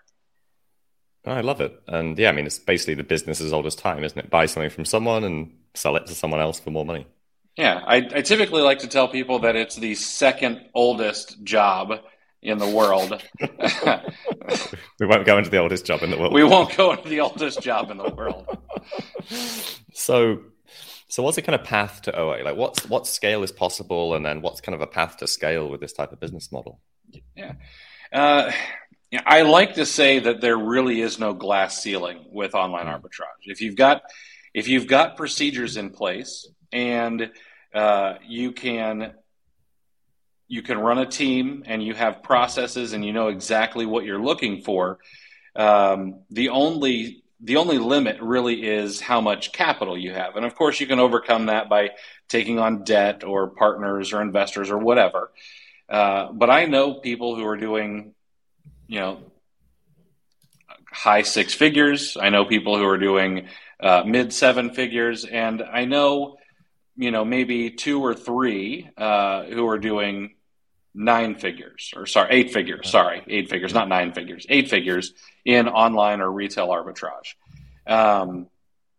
I 1.25 1.41
love 1.41 1.61
it. 1.61 1.81
And 1.87 2.19
yeah, 2.19 2.31
I 2.31 2.33
mean, 2.33 2.47
it's 2.47 2.59
basically 2.59 2.95
the 2.95 3.05
business 3.05 3.41
as 3.41 3.52
old 3.52 3.67
as 3.67 3.76
time, 3.76 4.02
isn't 4.02 4.19
it? 4.19 4.31
Buy 4.31 4.47
something 4.47 4.71
from 4.71 4.85
someone 4.85 5.25
and 5.25 5.52
sell 5.75 5.97
it 5.97 6.07
to 6.07 6.14
someone 6.14 6.41
else 6.41 6.59
for 6.59 6.71
more 6.71 6.85
money. 6.85 7.07
Yeah, 7.57 7.81
I, 7.87 7.97
I 7.97 8.23
typically 8.23 8.62
like 8.62 8.79
to 8.81 8.88
tell 8.88 9.09
people 9.09 9.41
that 9.41 9.57
it's 9.57 9.76
the 9.76 9.95
second 9.95 10.69
oldest 10.75 11.43
job 11.45 12.00
in 12.41 12.59
the 12.59 12.69
world. 12.69 13.23
we 15.00 15.07
won't 15.07 15.26
go 15.26 15.38
into 15.38 15.50
the 15.50 15.59
oldest 15.59 15.85
job 15.85 16.02
in 16.02 16.11
the 16.11 16.19
world. 16.19 16.33
We 16.33 16.45
won't 16.45 16.76
go 16.76 16.93
into 16.93 17.09
the 17.09 17.21
oldest 17.21 17.61
job 17.61 17.91
in 17.91 17.99
the 17.99 18.11
world. 18.11 18.47
so, 19.93 20.41
so 21.09 21.23
what's 21.23 21.37
the 21.37 21.43
kind 21.43 21.55
of 21.55 21.64
path 21.64 22.02
to 22.02 22.19
OA? 22.19 22.43
Like, 22.43 22.57
what's 22.57 22.88
what 22.88 23.07
scale 23.07 23.43
is 23.43 23.52
possible, 23.52 24.14
and 24.14 24.25
then 24.25 24.41
what's 24.41 24.61
kind 24.61 24.75
of 24.75 24.81
a 24.81 24.87
path 24.87 25.19
to 25.19 25.26
scale 25.26 25.69
with 25.69 25.81
this 25.81 25.93
type 25.93 26.11
of 26.11 26.21
business 26.21 26.50
model? 26.50 26.81
Yeah. 27.37 27.52
Uh, 28.12 28.50
I 29.26 29.42
like 29.42 29.75
to 29.75 29.87
say 29.87 30.21
that 30.21 30.40
there 30.40 30.57
really 30.57 31.00
is 31.00 31.19
no 31.19 31.35
glass 31.35 31.83
ceiling 31.83 32.25
with 32.31 32.54
online 32.54 32.87
hmm. 32.87 32.92
arbitrage. 32.92 33.45
If 33.45 33.61
you've 33.61 33.76
got 33.76 34.02
if 34.54 34.69
you've 34.69 34.87
got 34.87 35.16
procedures 35.16 35.76
in 35.76 35.90
place 35.90 36.49
and 36.73 37.31
uh, 37.75 38.14
you 38.26 38.52
can 38.52 39.14
you 40.49 40.61
can 40.61 40.78
run 40.78 40.99
a 40.99 41.07
team 41.07 41.62
and 41.66 41.83
you 41.83 41.95
have 41.95 42.23
processes 42.23 42.92
and 42.92 43.02
you 43.02 43.12
know 43.12 43.28
exactly 43.28 43.87
what 43.87 44.04
you're 44.04 44.23
looking 44.23 44.61
for. 44.61 44.99
Um, 45.57 46.25
the 46.31 46.50
only 46.50 47.23
the 47.40 47.57
only 47.57 47.78
limit 47.78 48.21
really 48.21 48.62
is 48.62 49.00
how 49.00 49.21
much 49.21 49.52
capital 49.52 49.99
you 49.99 50.12
have, 50.12 50.37
and 50.37 50.45
of 50.45 50.54
course 50.54 50.78
you 50.78 50.87
can 50.87 51.00
overcome 51.00 51.47
that 51.47 51.69
by 51.69 51.90
taking 52.28 52.59
on 52.59 52.85
debt 52.85 53.25
or 53.25 53.49
partners 53.49 54.12
or 54.12 54.23
investors 54.23 54.71
or 54.71 54.78
whatever. 54.78 55.33
Uh, 55.88 56.33
but 56.33 56.50
I 56.50 56.66
know 56.66 56.95
people 56.95 57.35
who 57.35 57.45
are 57.47 57.57
doing, 57.57 58.14
you 58.93 59.01
know, 59.01 59.21
high 60.91 61.23
six 61.23 61.55
figures. 61.55 62.19
I 62.21 62.29
know 62.29 62.45
people 62.45 62.77
who 62.77 62.85
are 62.85 62.99
doing 62.99 63.49
uh, 63.81 64.03
mid 64.05 64.35
seven 64.35 64.75
figures, 64.75 65.25
and 65.25 65.63
I 65.63 65.87
know 65.87 66.37
you 66.95 67.11
know 67.11 67.25
maybe 67.25 67.71
two 67.71 68.05
or 68.05 68.15
three 68.15 68.91
uh, 68.99 69.45
who 69.45 69.67
are 69.67 69.79
doing 69.79 70.35
nine 70.95 71.37
figures 71.37 71.95
or 71.97 72.05
sorry 72.05 72.29
eight 72.33 72.53
figures. 72.53 72.91
Sorry 72.91 73.23
eight 73.29 73.49
figures 73.49 73.73
not 73.73 73.89
nine 73.89 74.13
figures 74.13 74.45
eight 74.51 74.69
figures 74.69 75.15
in 75.47 75.69
online 75.69 76.21
or 76.21 76.31
retail 76.31 76.69
arbitrage. 76.69 77.35
Um, 77.87 78.49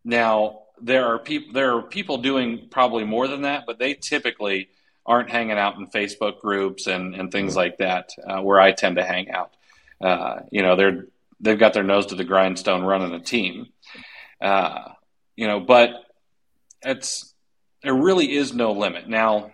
now 0.03 0.61
there 0.81 1.05
are 1.05 1.19
people 1.19 1.53
there 1.53 1.77
are 1.77 1.83
people 1.83 2.17
doing 2.17 2.67
probably 2.71 3.03
more 3.03 3.27
than 3.27 3.43
that 3.43 3.65
but 3.67 3.77
they 3.77 3.93
typically 3.93 4.69
aren't 5.05 5.29
hanging 5.29 5.57
out 5.57 5.77
in 5.77 5.87
facebook 5.87 6.39
groups 6.39 6.87
and, 6.87 7.15
and 7.15 7.31
things 7.31 7.55
like 7.55 7.77
that 7.77 8.09
uh, 8.27 8.41
where 8.41 8.59
i 8.59 8.71
tend 8.71 8.95
to 8.95 9.03
hang 9.03 9.29
out 9.29 9.53
uh, 10.03 10.41
you 10.51 10.61
know 10.61 10.75
they're 10.75 11.05
they've 11.39 11.59
got 11.59 11.73
their 11.73 11.83
nose 11.83 12.07
to 12.07 12.15
the 12.15 12.23
grindstone 12.23 12.83
running 12.83 13.13
a 13.13 13.19
team 13.19 13.67
uh, 14.41 14.89
you 15.35 15.47
know 15.47 15.59
but 15.59 15.91
it's 16.83 17.33
there 17.81 17.93
really 17.93 18.35
is 18.35 18.53
no 18.53 18.71
limit 18.71 19.07
now 19.07 19.51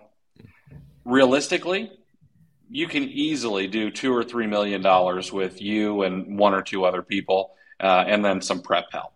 realistically 1.05 1.91
you 2.69 2.87
can 2.87 3.03
easily 3.03 3.67
do 3.67 3.89
two 3.89 4.15
or 4.15 4.23
three 4.23 4.47
million 4.47 4.81
dollars 4.81 5.33
with 5.33 5.61
you 5.61 6.03
and 6.03 6.37
one 6.37 6.53
or 6.53 6.61
two 6.61 6.85
other 6.85 7.01
people, 7.01 7.51
uh, 7.79 8.03
and 8.07 8.23
then 8.23 8.41
some 8.41 8.61
prep 8.61 8.85
help. 8.91 9.13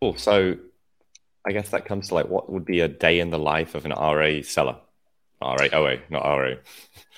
Cool. 0.00 0.16
So, 0.16 0.56
I 1.46 1.52
guess 1.52 1.70
that 1.70 1.84
comes 1.84 2.08
to 2.08 2.14
like 2.14 2.28
what 2.28 2.50
would 2.50 2.64
be 2.64 2.80
a 2.80 2.88
day 2.88 3.20
in 3.20 3.30
the 3.30 3.38
life 3.38 3.74
of 3.74 3.86
an 3.86 3.92
RA 3.92 4.42
seller, 4.42 4.76
RA 5.40 5.68
OA, 5.72 5.98
not 6.10 6.24
RA. 6.24 6.54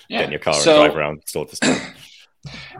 Yeah. 0.07 0.19
Get 0.19 0.25
in 0.25 0.31
your 0.31 0.39
car 0.39 0.53
so, 0.53 0.83
and 0.83 0.91
drive 0.91 0.97
around 0.97 1.23
store 1.25 1.45
to 1.47 1.55
store. 1.55 1.77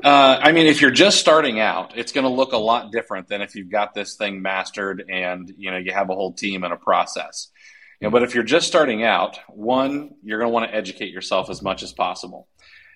Uh, 0.03 0.39
I 0.41 0.51
mean, 0.51 0.67
if 0.67 0.81
you're 0.81 0.91
just 0.91 1.19
starting 1.19 1.59
out, 1.59 1.97
it's 1.97 2.11
going 2.11 2.23
to 2.23 2.29
look 2.29 2.53
a 2.53 2.57
lot 2.57 2.91
different 2.91 3.27
than 3.27 3.41
if 3.41 3.55
you've 3.55 3.69
got 3.69 3.93
this 3.93 4.15
thing 4.15 4.41
mastered 4.41 5.05
and 5.09 5.51
you 5.57 5.71
know 5.71 5.77
you 5.77 5.91
have 5.91 6.09
a 6.09 6.15
whole 6.15 6.33
team 6.33 6.63
and 6.63 6.73
a 6.73 6.77
process. 6.77 7.49
You 7.99 8.07
know, 8.07 8.11
but 8.11 8.23
if 8.23 8.33
you're 8.33 8.43
just 8.45 8.67
starting 8.67 9.03
out, 9.03 9.39
one, 9.49 10.11
you're 10.23 10.39
going 10.39 10.49
to 10.49 10.53
want 10.53 10.71
to 10.71 10.75
educate 10.75 11.11
yourself 11.11 11.49
as 11.49 11.61
much 11.61 11.83
as 11.83 11.91
possible. 11.91 12.47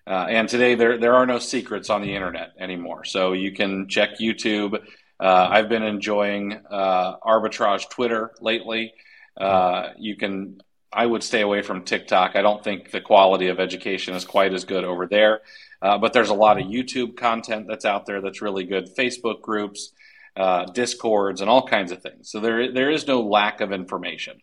Uh, 0.08 0.26
and 0.30 0.50
today 0.50 0.76
there 0.76 0.98
there 0.98 1.16
are 1.16 1.26
no 1.26 1.40
secrets 1.40 1.90
on 1.90 2.02
the 2.02 2.16
internet 2.16 2.52
anymore, 2.60 3.04
so 3.04 3.34
you 3.34 3.52
can 3.52 3.88
check 3.88 4.20
YouTube. 4.20 4.76
Uh, 5.20 5.48
I've 5.50 5.70
been 5.70 5.84
enjoying 5.84 6.60
uh, 6.70 7.18
arbitrage 7.20 7.90
Twitter 7.90 8.32
lately. 8.42 8.94
Uh, 9.40 9.90
you 9.98 10.16
can. 10.16 10.62
I 10.96 11.06
would 11.08 11.24
stay 11.24 11.42
away 11.42 11.64
from 11.64 11.86
TikTok. 11.86 12.36
I 12.36 12.44
don't 12.44 12.64
think 12.64 12.92
the 12.92 13.02
quality 13.02 13.48
of 13.48 13.60
education 13.60 14.14
is 14.14 14.26
quite 14.26 14.54
as 14.54 14.64
good 14.64 14.84
over 14.84 15.08
there. 15.08 15.42
Uh, 15.84 15.98
but 15.98 16.14
there's 16.14 16.30
a 16.30 16.34
lot 16.34 16.58
of 16.58 16.66
YouTube 16.68 17.18
content 17.18 17.68
that's 17.68 17.84
out 17.84 18.06
there 18.06 18.22
that's 18.22 18.42
really 18.42 18.64
good. 18.64 18.96
Facebook 18.96 19.42
groups, 19.42 19.92
uh, 20.38 20.64
discords, 20.66 21.42
and 21.42 21.50
all 21.50 21.68
kinds 21.68 21.92
of 21.92 22.02
things. 22.02 22.32
So 22.32 22.40
there 22.40 22.72
there 22.72 22.90
is 22.90 23.06
no 23.06 23.22
lack 23.22 23.60
of 23.60 23.74
information. 23.74 24.40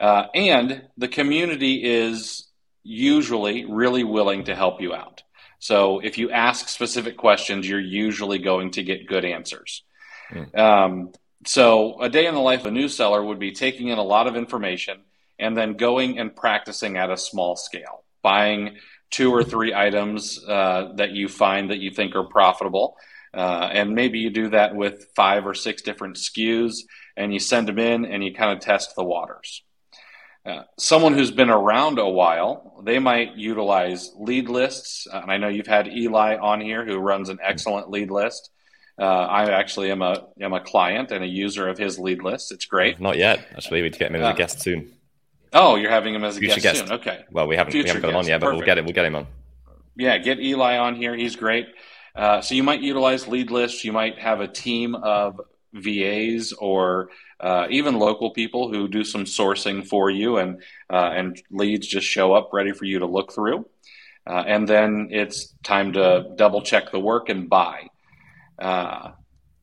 Uh, 0.00 0.24
and 0.34 0.82
the 0.98 1.08
community 1.08 1.84
is 1.84 2.48
usually 2.82 3.64
really 3.64 4.04
willing 4.04 4.44
to 4.44 4.56
help 4.56 4.80
you 4.80 4.92
out. 4.92 5.22
So 5.58 6.00
if 6.00 6.18
you 6.18 6.30
ask 6.30 6.68
specific 6.68 7.16
questions, 7.16 7.68
you're 7.68 7.80
usually 7.80 8.38
going 8.38 8.72
to 8.72 8.82
get 8.82 9.06
good 9.06 9.24
answers. 9.24 9.84
Mm. 10.30 10.58
Um, 10.58 11.12
so 11.46 12.00
a 12.00 12.10
day 12.10 12.26
in 12.26 12.34
the 12.34 12.40
life 12.40 12.60
of 12.60 12.66
a 12.66 12.70
new 12.72 12.88
seller 12.88 13.22
would 13.24 13.38
be 13.38 13.52
taking 13.52 13.88
in 13.88 13.98
a 13.98 14.02
lot 14.02 14.26
of 14.26 14.36
information 14.36 15.02
and 15.38 15.56
then 15.56 15.74
going 15.74 16.18
and 16.18 16.34
practicing 16.34 16.96
at 16.96 17.10
a 17.10 17.16
small 17.16 17.56
scale, 17.56 18.04
buying 18.22 18.76
two 19.10 19.32
or 19.32 19.42
three 19.42 19.72
items 19.74 20.42
uh, 20.46 20.92
that 20.96 21.12
you 21.12 21.28
find 21.28 21.70
that 21.70 21.78
you 21.78 21.90
think 21.90 22.14
are 22.14 22.24
profitable. 22.24 22.96
Uh, 23.32 23.68
and 23.72 23.94
maybe 23.94 24.18
you 24.18 24.30
do 24.30 24.48
that 24.48 24.74
with 24.74 25.08
five 25.14 25.46
or 25.46 25.54
six 25.54 25.82
different 25.82 26.16
SKUs 26.16 26.78
and 27.16 27.32
you 27.32 27.38
send 27.38 27.68
them 27.68 27.78
in 27.78 28.04
and 28.04 28.24
you 28.24 28.32
kind 28.32 28.52
of 28.52 28.60
test 28.60 28.94
the 28.96 29.04
waters. 29.04 29.62
Uh, 30.44 30.62
someone 30.78 31.12
who's 31.12 31.32
been 31.32 31.50
around 31.50 31.98
a 31.98 32.08
while, 32.08 32.80
they 32.84 32.98
might 32.98 33.34
utilize 33.34 34.12
lead 34.16 34.48
lists. 34.48 35.06
Uh, 35.12 35.18
and 35.22 35.30
I 35.30 35.38
know 35.38 35.48
you've 35.48 35.66
had 35.66 35.88
Eli 35.88 36.36
on 36.36 36.60
here 36.60 36.84
who 36.84 36.98
runs 36.98 37.28
an 37.28 37.38
excellent 37.42 37.90
lead 37.90 38.10
list. 38.10 38.50
Uh, 38.98 39.04
I 39.04 39.50
actually 39.50 39.90
am 39.90 40.00
a 40.00 40.28
am 40.40 40.54
a 40.54 40.60
client 40.60 41.10
and 41.10 41.22
a 41.22 41.26
user 41.26 41.68
of 41.68 41.76
his 41.76 41.98
lead 41.98 42.22
list. 42.22 42.52
It's 42.52 42.64
great. 42.64 42.98
Not 42.98 43.18
yet. 43.18 43.46
Actually, 43.54 43.82
we 43.82 43.88
need 43.88 43.92
to 43.94 43.98
get 43.98 44.10
him 44.10 44.16
as 44.16 44.22
a 44.22 44.26
uh, 44.28 44.32
guest 44.32 44.60
soon. 44.60 44.95
Oh, 45.52 45.76
you're 45.76 45.90
having 45.90 46.14
him 46.14 46.24
as 46.24 46.36
a 46.36 46.40
guest, 46.40 46.62
guest, 46.62 46.80
soon. 46.80 46.92
Okay. 46.92 47.24
Well, 47.30 47.46
we 47.46 47.56
haven't 47.56 47.74
we 47.74 47.84
haven't 47.84 48.02
got 48.02 48.10
him 48.10 48.16
on 48.16 48.26
yet, 48.26 48.40
but 48.40 48.46
Perfect. 48.46 48.58
we'll 48.58 48.66
get 48.66 48.78
him. 48.78 48.84
We'll 48.84 48.94
get 48.94 49.04
him 49.04 49.14
on. 49.14 49.26
Yeah, 49.96 50.18
get 50.18 50.40
Eli 50.40 50.76
on 50.76 50.96
here. 50.96 51.16
He's 51.16 51.36
great. 51.36 51.68
Uh, 52.14 52.40
so 52.40 52.54
you 52.54 52.62
might 52.62 52.80
utilize 52.80 53.28
lead 53.28 53.50
lists. 53.50 53.84
You 53.84 53.92
might 53.92 54.18
have 54.18 54.40
a 54.40 54.48
team 54.48 54.94
of 54.94 55.40
VAs 55.72 56.52
or 56.52 57.10
uh, 57.40 57.66
even 57.70 57.98
local 57.98 58.30
people 58.30 58.70
who 58.72 58.88
do 58.88 59.04
some 59.04 59.24
sourcing 59.24 59.86
for 59.86 60.10
you, 60.10 60.38
and 60.38 60.62
uh, 60.90 61.10
and 61.14 61.40
leads 61.50 61.86
just 61.86 62.06
show 62.06 62.34
up 62.34 62.50
ready 62.52 62.72
for 62.72 62.84
you 62.84 62.98
to 62.98 63.06
look 63.06 63.32
through. 63.32 63.66
Uh, 64.26 64.42
and 64.46 64.66
then 64.66 65.08
it's 65.10 65.54
time 65.62 65.92
to 65.92 66.32
double 66.36 66.60
check 66.60 66.90
the 66.90 66.98
work 66.98 67.28
and 67.28 67.48
buy. 67.48 67.88
Uh, 68.58 69.12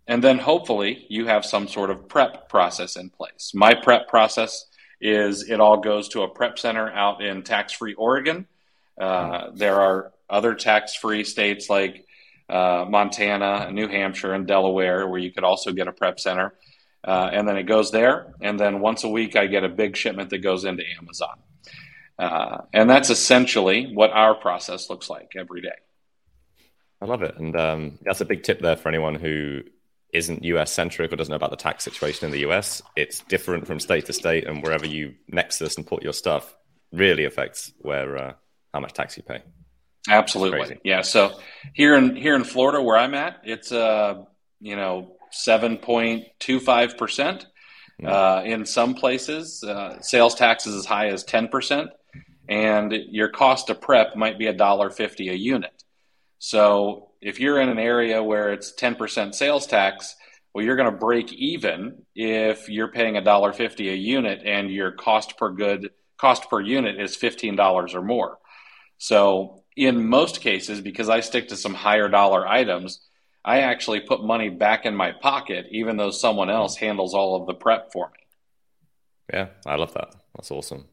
and 0.07 0.23
then 0.23 0.37
hopefully 0.37 1.05
you 1.09 1.25
have 1.25 1.45
some 1.45 1.67
sort 1.67 1.89
of 1.89 2.07
prep 2.07 2.47
process 2.49 2.95
in 2.95 3.09
place. 3.09 3.51
My 3.53 3.73
prep 3.73 4.07
process 4.07 4.65
is 5.03 5.49
it 5.49 5.59
all 5.59 5.81
goes 5.81 6.07
to 6.09 6.21
a 6.21 6.29
prep 6.29 6.57
center 6.57 6.89
out 6.89 7.21
in 7.21 7.43
tax 7.43 7.73
free 7.73 7.93
Oregon. 7.93 8.47
Uh, 8.99 9.49
there 9.53 9.81
are 9.81 10.13
other 10.29 10.55
tax 10.55 10.95
free 10.95 11.25
states 11.25 11.69
like 11.69 12.07
uh, 12.49 12.85
Montana, 12.87 13.69
New 13.71 13.89
Hampshire, 13.89 14.33
and 14.33 14.47
Delaware, 14.47 15.05
where 15.05 15.19
you 15.19 15.31
could 15.31 15.43
also 15.43 15.73
get 15.73 15.89
a 15.89 15.91
prep 15.91 16.21
center. 16.21 16.53
Uh, 17.03 17.29
and 17.33 17.45
then 17.45 17.57
it 17.57 17.63
goes 17.63 17.91
there. 17.91 18.33
And 18.39 18.57
then 18.57 18.79
once 18.79 19.03
a 19.03 19.09
week, 19.09 19.35
I 19.35 19.47
get 19.47 19.65
a 19.65 19.69
big 19.69 19.97
shipment 19.97 20.29
that 20.29 20.37
goes 20.37 20.63
into 20.63 20.83
Amazon. 20.97 21.37
Uh, 22.17 22.61
and 22.71 22.89
that's 22.89 23.09
essentially 23.09 23.93
what 23.93 24.11
our 24.11 24.35
process 24.35 24.89
looks 24.89 25.09
like 25.09 25.33
every 25.35 25.61
day. 25.61 25.75
I 27.01 27.05
love 27.05 27.23
it. 27.23 27.37
And 27.37 27.53
um, 27.57 27.99
that's 28.03 28.21
a 28.21 28.25
big 28.25 28.43
tip 28.43 28.61
there 28.61 28.77
for 28.77 28.87
anyone 28.87 29.15
who 29.15 29.63
isn't 30.13 30.43
US 30.43 30.71
centric 30.71 31.11
or 31.11 31.15
doesn't 31.15 31.31
know 31.31 31.35
about 31.37 31.49
the 31.49 31.57
tax 31.57 31.83
situation 31.83 32.25
in 32.25 32.31
the 32.31 32.49
US. 32.49 32.81
It's 32.95 33.19
different 33.21 33.67
from 33.67 33.79
state 33.79 34.05
to 34.05 34.13
state, 34.13 34.45
and 34.45 34.63
wherever 34.63 34.85
you 34.85 35.15
nexus 35.27 35.77
and 35.77 35.85
put 35.85 36.03
your 36.03 36.13
stuff 36.13 36.55
really 36.91 37.25
affects 37.25 37.73
where 37.79 38.17
uh, 38.17 38.33
how 38.73 38.79
much 38.79 38.93
tax 38.93 39.17
you 39.17 39.23
pay. 39.23 39.41
Absolutely. 40.09 40.79
Yeah. 40.83 41.01
So 41.01 41.39
here 41.73 41.95
in 41.95 42.15
here 42.15 42.35
in 42.35 42.43
Florida 42.43 42.81
where 42.81 42.97
I'm 42.97 43.13
at, 43.13 43.41
it's 43.43 43.71
uh 43.71 44.23
you 44.59 44.75
know 44.75 45.15
seven 45.31 45.77
point 45.77 46.25
two 46.39 46.59
five 46.59 46.97
percent. 46.97 47.47
Uh, 48.03 48.41
in 48.43 48.65
some 48.65 48.95
places, 48.95 49.63
uh, 49.63 50.01
sales 50.01 50.35
tax 50.35 50.67
is 50.67 50.75
as 50.75 50.85
high 50.85 51.07
as 51.07 51.23
ten 51.23 51.47
percent, 51.47 51.89
and 52.49 52.91
your 52.91 53.29
cost 53.29 53.67
to 53.67 53.75
prep 53.75 54.17
might 54.17 54.37
be 54.37 54.47
a 54.47 54.53
dollar 54.53 54.89
fifty 54.89 55.29
a 55.29 55.33
unit. 55.33 55.83
So 56.37 57.11
if 57.25 57.39
you're 57.39 57.61
in 57.61 57.69
an 57.69 57.79
area 57.79 58.21
where 58.23 58.53
it's 58.53 58.73
ten 58.73 58.95
percent 58.95 59.35
sales 59.35 59.67
tax, 59.67 60.15
well, 60.53 60.63
you're 60.63 60.75
going 60.75 60.91
to 60.91 60.97
break 60.97 61.33
even 61.33 62.03
if 62.15 62.69
you're 62.69 62.91
paying 62.91 63.17
a 63.17 63.23
dollar 63.23 63.53
fifty 63.53 63.89
a 63.89 63.95
unit, 63.95 64.41
and 64.45 64.69
your 64.69 64.91
cost 64.91 65.37
per 65.37 65.51
good 65.51 65.91
cost 66.17 66.49
per 66.49 66.61
unit 66.61 66.99
is 66.99 67.15
fifteen 67.15 67.55
dollars 67.55 67.95
or 67.95 68.01
more. 68.01 68.37
So 68.97 69.63
in 69.75 70.07
most 70.07 70.41
cases, 70.41 70.81
because 70.81 71.09
I 71.09 71.21
stick 71.21 71.49
to 71.49 71.57
some 71.57 71.73
higher 71.73 72.07
dollar 72.07 72.47
items, 72.47 73.05
I 73.43 73.61
actually 73.61 74.01
put 74.01 74.23
money 74.23 74.49
back 74.49 74.85
in 74.85 74.95
my 74.95 75.11
pocket, 75.11 75.65
even 75.71 75.97
though 75.97 76.11
someone 76.11 76.49
else 76.49 76.75
handles 76.77 77.13
all 77.13 77.41
of 77.41 77.47
the 77.47 77.53
prep 77.53 77.91
for 77.91 78.09
me. 78.09 78.19
Yeah, 79.33 79.47
I 79.65 79.75
love 79.75 79.93
that. 79.95 80.15
That's 80.35 80.51
awesome. 80.51 80.85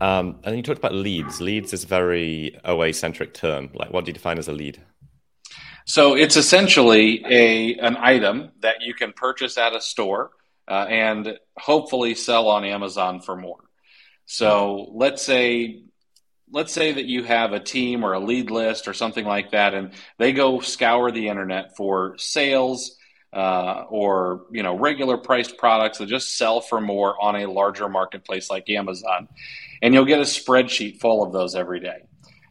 Um, 0.00 0.40
and 0.44 0.56
you 0.56 0.62
talked 0.62 0.78
about 0.78 0.94
leads. 0.94 1.40
Leads 1.40 1.72
is 1.72 1.84
a 1.84 1.86
very 1.86 2.58
OA 2.64 2.92
centric 2.92 3.34
term. 3.34 3.70
Like, 3.74 3.92
what 3.92 4.04
do 4.04 4.10
you 4.10 4.14
define 4.14 4.38
as 4.38 4.48
a 4.48 4.52
lead? 4.52 4.82
So 5.88 6.16
it's 6.16 6.36
essentially 6.36 7.24
a 7.24 7.76
an 7.76 7.96
item 7.96 8.50
that 8.60 8.82
you 8.82 8.92
can 8.92 9.14
purchase 9.14 9.56
at 9.56 9.74
a 9.74 9.80
store 9.80 10.32
uh, 10.68 10.84
and 10.86 11.38
hopefully 11.56 12.14
sell 12.14 12.48
on 12.48 12.62
Amazon 12.62 13.20
for 13.22 13.34
more. 13.34 13.64
So 14.26 14.90
let's 14.92 15.22
say 15.22 15.84
let's 16.52 16.74
say 16.74 16.92
that 16.92 17.06
you 17.06 17.24
have 17.24 17.54
a 17.54 17.60
team 17.60 18.04
or 18.04 18.12
a 18.12 18.20
lead 18.20 18.50
list 18.50 18.86
or 18.86 18.92
something 18.92 19.24
like 19.24 19.52
that, 19.52 19.72
and 19.72 19.92
they 20.18 20.34
go 20.34 20.60
scour 20.60 21.10
the 21.10 21.28
internet 21.28 21.74
for 21.74 22.18
sales 22.18 22.98
uh, 23.32 23.84
or 23.88 24.44
you 24.52 24.62
know 24.62 24.76
regular 24.76 25.16
priced 25.16 25.56
products 25.56 25.96
that 25.98 26.06
just 26.06 26.36
sell 26.36 26.60
for 26.60 26.82
more 26.82 27.16
on 27.18 27.34
a 27.34 27.46
larger 27.46 27.88
marketplace 27.88 28.50
like 28.50 28.68
Amazon, 28.68 29.26
and 29.80 29.94
you'll 29.94 30.04
get 30.04 30.18
a 30.18 30.24
spreadsheet 30.24 31.00
full 31.00 31.22
of 31.22 31.32
those 31.32 31.54
every 31.54 31.80
day. 31.80 32.07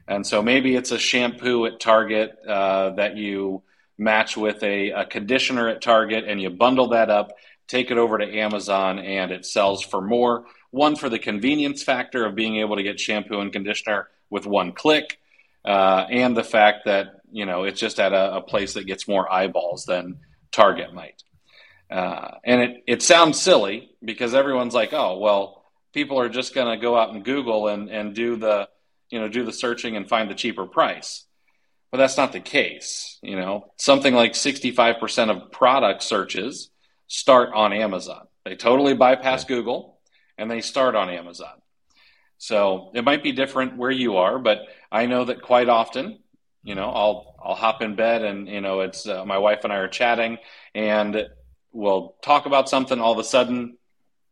And 0.07 0.25
so 0.25 0.41
maybe 0.41 0.75
it's 0.75 0.91
a 0.91 0.97
shampoo 0.97 1.65
at 1.65 1.79
Target 1.79 2.37
uh, 2.47 2.91
that 2.91 3.17
you 3.17 3.63
match 3.97 4.37
with 4.37 4.63
a, 4.63 4.91
a 4.91 5.05
conditioner 5.05 5.67
at 5.67 5.81
Target, 5.81 6.25
and 6.27 6.41
you 6.41 6.49
bundle 6.49 6.89
that 6.89 7.09
up, 7.09 7.31
take 7.67 7.91
it 7.91 7.97
over 7.97 8.17
to 8.17 8.37
Amazon, 8.39 8.99
and 8.99 9.31
it 9.31 9.45
sells 9.45 9.83
for 9.83 10.01
more 10.01 10.45
one 10.71 10.95
for 10.95 11.09
the 11.09 11.19
convenience 11.19 11.83
factor 11.83 12.25
of 12.25 12.35
being 12.35 12.57
able 12.57 12.75
to 12.75 12.83
get 12.83 12.99
shampoo 12.99 13.39
and 13.39 13.51
conditioner 13.51 14.07
with 14.29 14.45
one 14.45 14.73
click, 14.73 15.19
uh, 15.65 16.05
and 16.09 16.35
the 16.37 16.43
fact 16.43 16.85
that 16.85 17.21
you 17.31 17.45
know 17.45 17.63
it's 17.63 17.79
just 17.79 17.99
at 17.99 18.13
a, 18.13 18.37
a 18.37 18.41
place 18.41 18.73
that 18.73 18.85
gets 18.85 19.07
more 19.07 19.31
eyeballs 19.31 19.85
than 19.85 20.19
Target 20.51 20.93
might. 20.93 21.23
Uh, 21.89 22.31
and 22.43 22.61
it, 22.61 22.83
it 22.85 23.01
sounds 23.01 23.41
silly 23.41 23.91
because 24.03 24.33
everyone's 24.33 24.73
like, 24.73 24.93
oh, 24.93 25.17
well, 25.17 25.63
people 25.93 26.19
are 26.19 26.29
just 26.29 26.53
going 26.53 26.67
to 26.67 26.81
go 26.81 26.97
out 26.97 27.13
and 27.13 27.23
Google 27.23 27.69
and, 27.69 27.89
and 27.89 28.13
do 28.13 28.35
the, 28.35 28.67
you 29.09 29.19
know, 29.19 29.27
do 29.27 29.43
the 29.43 29.53
searching 29.53 29.95
and 29.95 30.07
find 30.07 30.29
the 30.29 30.35
cheaper 30.35 30.65
price. 30.65 31.25
But 31.91 31.99
that's 31.99 32.17
not 32.17 32.33
the 32.33 32.39
case. 32.39 33.17
You 33.21 33.35
know, 33.35 33.71
something 33.77 34.13
like 34.13 34.33
65% 34.33 35.29
of 35.29 35.51
product 35.51 36.03
searches 36.03 36.69
start 37.07 37.49
on 37.53 37.73
Amazon. 37.73 38.27
They 38.45 38.55
totally 38.55 38.93
bypass 38.93 39.43
yeah. 39.43 39.55
Google 39.55 39.99
and 40.37 40.51
they 40.51 40.61
start 40.61 40.95
on 40.95 41.09
Amazon. 41.09 41.61
So 42.37 42.91
it 42.93 43.03
might 43.03 43.23
be 43.23 43.31
different 43.31 43.77
where 43.77 43.91
you 43.91 44.17
are, 44.17 44.37
but 44.37 44.59
I 44.91 45.07
know 45.07 45.25
that 45.25 45.41
quite 45.41 45.69
often, 45.69 46.19
you 46.63 46.75
know, 46.75 46.89
I'll 46.89 47.35
I'll 47.43 47.55
hop 47.55 47.81
in 47.81 47.95
bed 47.95 48.23
and 48.23 48.47
you 48.47 48.61
know 48.61 48.81
it's 48.81 49.07
uh, 49.07 49.25
my 49.25 49.37
wife 49.37 49.63
and 49.63 49.71
I 49.73 49.77
are 49.77 49.87
chatting 49.87 50.37
and 50.75 51.27
we'll 51.71 52.15
talk 52.21 52.45
about 52.45 52.69
something. 52.69 52.99
All 52.99 53.13
of 53.13 53.19
a 53.19 53.23
sudden, 53.23 53.77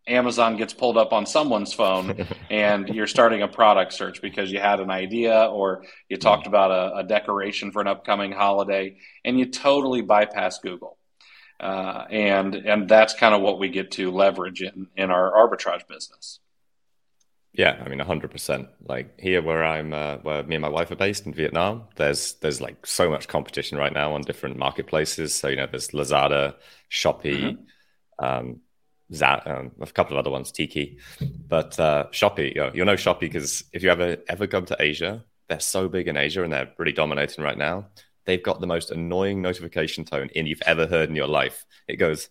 Amazon 0.08 0.56
gets 0.56 0.74
pulled 0.74 0.98
up 0.98 1.14
on 1.14 1.26
someone's 1.26 1.74
phone 1.74 2.28
and 2.50 2.90
you're 2.90 3.08
starting 3.08 3.42
a 3.42 3.48
product 3.48 3.94
search 3.94 4.22
because 4.22 4.52
you 4.52 4.60
had 4.60 4.80
an 4.80 4.92
idea 4.92 5.46
or 5.46 5.84
you 6.10 6.18
talked 6.18 6.48
about 6.48 6.72
a, 6.72 6.98
a 6.98 7.04
decoration 7.04 7.72
for 7.72 7.82
an 7.82 7.88
upcoming 7.88 8.32
holiday 8.32 8.98
and 9.24 9.40
you 9.40 9.48
totally 9.48 10.02
bypass 10.02 10.60
Google. 10.60 10.98
Uh, 11.60 12.06
and 12.10 12.54
and 12.54 12.90
that's 12.90 13.14
kind 13.14 13.34
of 13.34 13.42
what 13.42 13.60
we 13.60 13.70
get 13.70 13.92
to 13.92 14.12
leverage 14.12 14.62
in, 14.62 14.88
in 14.98 15.10
our 15.10 15.32
arbitrage 15.32 15.88
business. 15.88 16.40
Yeah, 17.54 17.82
I 17.84 17.88
mean, 17.88 18.00
hundred 18.00 18.32
percent. 18.32 18.68
Like 18.86 19.18
here, 19.18 19.42
where 19.42 19.64
I'm, 19.64 19.94
uh, 19.94 20.18
where 20.18 20.44
me 20.44 20.56
and 20.56 20.62
my 20.62 20.70
wife 20.70 20.92
are 20.92 20.98
based 20.98 21.26
in 21.26 21.34
Vietnam, 21.34 21.86
there's 21.96 22.34
there's 22.36 22.60
like 22.60 22.86
so 22.86 23.10
much 23.10 23.30
competition 23.30 23.78
right 23.78 23.94
now 23.94 24.14
on 24.14 24.22
different 24.24 24.58
marketplaces. 24.58 25.34
So 25.34 25.48
you 25.48 25.56
know, 25.56 25.68
there's 25.68 25.90
Lazada, 25.90 26.56
Shopee, 26.92 27.56
mm-hmm. 27.56 28.26
um, 28.26 28.60
Zat, 29.14 29.46
um, 29.48 29.72
a 29.80 29.86
couple 29.88 30.16
of 30.16 30.20
other 30.20 30.32
ones, 30.32 30.52
Tiki, 30.52 30.98
but 31.48 31.80
uh, 31.80 32.06
Shopee. 32.12 32.56
You 32.56 32.62
know, 32.62 32.72
you'll 32.74 32.86
know 32.86 32.96
Shopee 32.96 33.22
because 33.22 33.64
if 33.72 33.84
you 33.84 33.90
ever 33.90 34.18
ever 34.28 34.48
come 34.48 34.66
to 34.66 34.78
Asia, 34.80 35.24
they're 35.48 35.60
so 35.60 35.88
big 35.88 36.08
in 36.08 36.18
Asia 36.18 36.44
and 36.44 36.52
they're 36.52 36.72
really 36.78 36.92
dominating 36.92 37.44
right 37.44 37.58
now. 37.58 37.88
They've 38.26 38.42
got 38.42 38.60
the 38.60 38.68
most 38.68 38.90
annoying 38.90 39.42
notification 39.42 40.06
tone 40.06 40.30
in 40.34 40.48
you've 40.48 40.64
ever 40.66 40.88
heard 40.88 41.10
in 41.10 41.16
your 41.16 41.28
life. 41.28 41.66
It 41.88 41.98
goes 41.98 42.30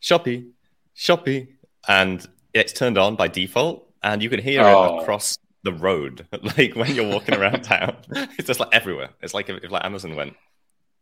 Shopee, 0.00 0.50
Shopee, 0.96 1.48
and 1.86 2.26
it's 2.54 2.72
turned 2.72 2.96
on 2.96 3.16
by 3.16 3.28
default 3.28 3.90
and 4.02 4.22
you 4.22 4.30
can 4.30 4.40
hear 4.40 4.62
oh. 4.62 4.98
it 4.98 5.02
across 5.02 5.38
the 5.64 5.72
road, 5.72 6.26
like 6.56 6.76
when 6.76 6.94
you're 6.94 7.08
walking 7.08 7.34
around 7.34 7.62
town. 7.64 7.96
It's 8.38 8.46
just 8.46 8.60
like 8.60 8.68
everywhere. 8.72 9.10
It's 9.20 9.34
like 9.34 9.48
if, 9.48 9.64
if, 9.64 9.70
like 9.70 9.84
Amazon 9.84 10.14
went, 10.14 10.34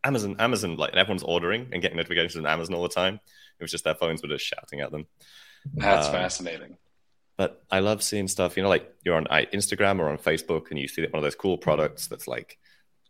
Amazon, 0.05 0.37
Amazon, 0.39 0.77
like 0.77 0.95
everyone's 0.95 1.23
ordering 1.23 1.69
and 1.73 1.83
getting 1.83 1.97
notifications 1.97 2.37
on 2.37 2.47
Amazon 2.47 2.75
all 2.75 2.83
the 2.83 2.89
time. 2.89 3.21
It 3.59 3.63
was 3.63 3.71
just 3.71 3.85
their 3.85 3.95
phones 3.95 4.23
were 4.23 4.29
just 4.29 4.45
shouting 4.45 4.81
at 4.81 4.91
them. 4.91 5.07
That's 5.75 6.07
um, 6.07 6.13
fascinating. 6.13 6.77
But 7.37 7.63
I 7.71 7.81
love 7.81 8.03
seeing 8.03 8.29
stuff. 8.29 8.57
You 8.57 8.63
know, 8.63 8.69
like 8.69 8.93
you're 9.05 9.17
on 9.17 9.25
Instagram 9.25 10.01
or 10.01 10.09
on 10.09 10.19
Facebook, 10.19 10.71
and 10.71 10.79
you 10.79 10.89
see 10.89 11.03
one 11.03 11.15
of 11.15 11.23
those 11.23 11.35
cool 11.35 11.59
products 11.59 12.07
that's 12.07 12.29
like, 12.29 12.59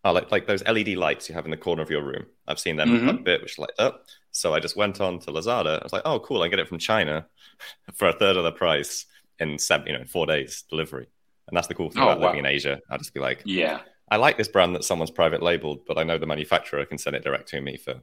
oh, 0.05 0.13
like 0.13 0.31
like 0.31 0.47
those 0.47 0.65
LED 0.65 0.91
lights 0.91 1.29
you 1.29 1.35
have 1.35 1.45
in 1.45 1.51
the 1.51 1.57
corner 1.57 1.83
of 1.83 1.91
your 1.91 2.03
room. 2.03 2.27
I've 2.47 2.59
seen 2.59 2.77
them 2.77 2.91
mm-hmm. 2.91 3.09
a 3.09 3.13
bit, 3.15 3.43
which 3.43 3.59
light 3.59 3.71
up. 3.79 4.07
So 4.31 4.55
I 4.55 4.61
just 4.61 4.77
went 4.77 5.01
on 5.01 5.19
to 5.21 5.33
Lazada. 5.33 5.81
I 5.81 5.83
was 5.83 5.93
like, 5.93 6.03
oh, 6.05 6.21
cool! 6.21 6.43
I 6.43 6.49
get 6.49 6.61
it 6.61 6.69
from 6.69 6.79
China 6.79 7.27
for 7.95 8.09
a 8.09 8.13
third 8.13 8.37
of 8.37 8.45
the 8.45 8.53
price 8.53 9.07
in 9.39 9.59
seven, 9.59 9.89
you 9.89 9.99
know, 9.99 10.05
four 10.05 10.27
days 10.27 10.65
delivery. 10.71 11.09
And 11.49 11.57
that's 11.57 11.67
the 11.67 11.75
cool 11.75 11.91
thing 11.91 12.03
oh, 12.03 12.07
about 12.07 12.21
wow. 12.21 12.27
living 12.29 12.41
in 12.41 12.47
Asia. 12.47 12.81
I'll 12.89 12.99
just 12.99 13.13
be 13.13 13.21
like, 13.21 13.43
yeah, 13.45 13.81
I 14.11 14.17
like 14.17 14.39
this 14.39 14.49
brand 14.49 14.75
that 14.77 14.85
someone's 14.85 15.11
private 15.11 15.43
labeled, 15.43 15.81
but 15.87 15.99
I 15.99 16.05
know 16.05 16.19
the 16.19 16.27
manufacturer 16.27 16.85
can 16.87 16.99
send 16.99 17.17
it 17.17 17.25
direct 17.25 17.49
to 17.49 17.61
me 17.61 17.77
for 17.77 18.01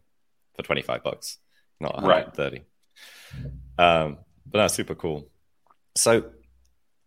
for 0.55 0.63
25 0.63 1.03
bucks, 1.03 1.37
not 1.79 1.95
130. 1.95 2.63
Right. 3.77 4.03
Um, 4.03 4.17
but 4.45 4.59
that's 4.59 4.73
super 4.73 4.95
cool. 4.95 5.29
So 5.95 6.25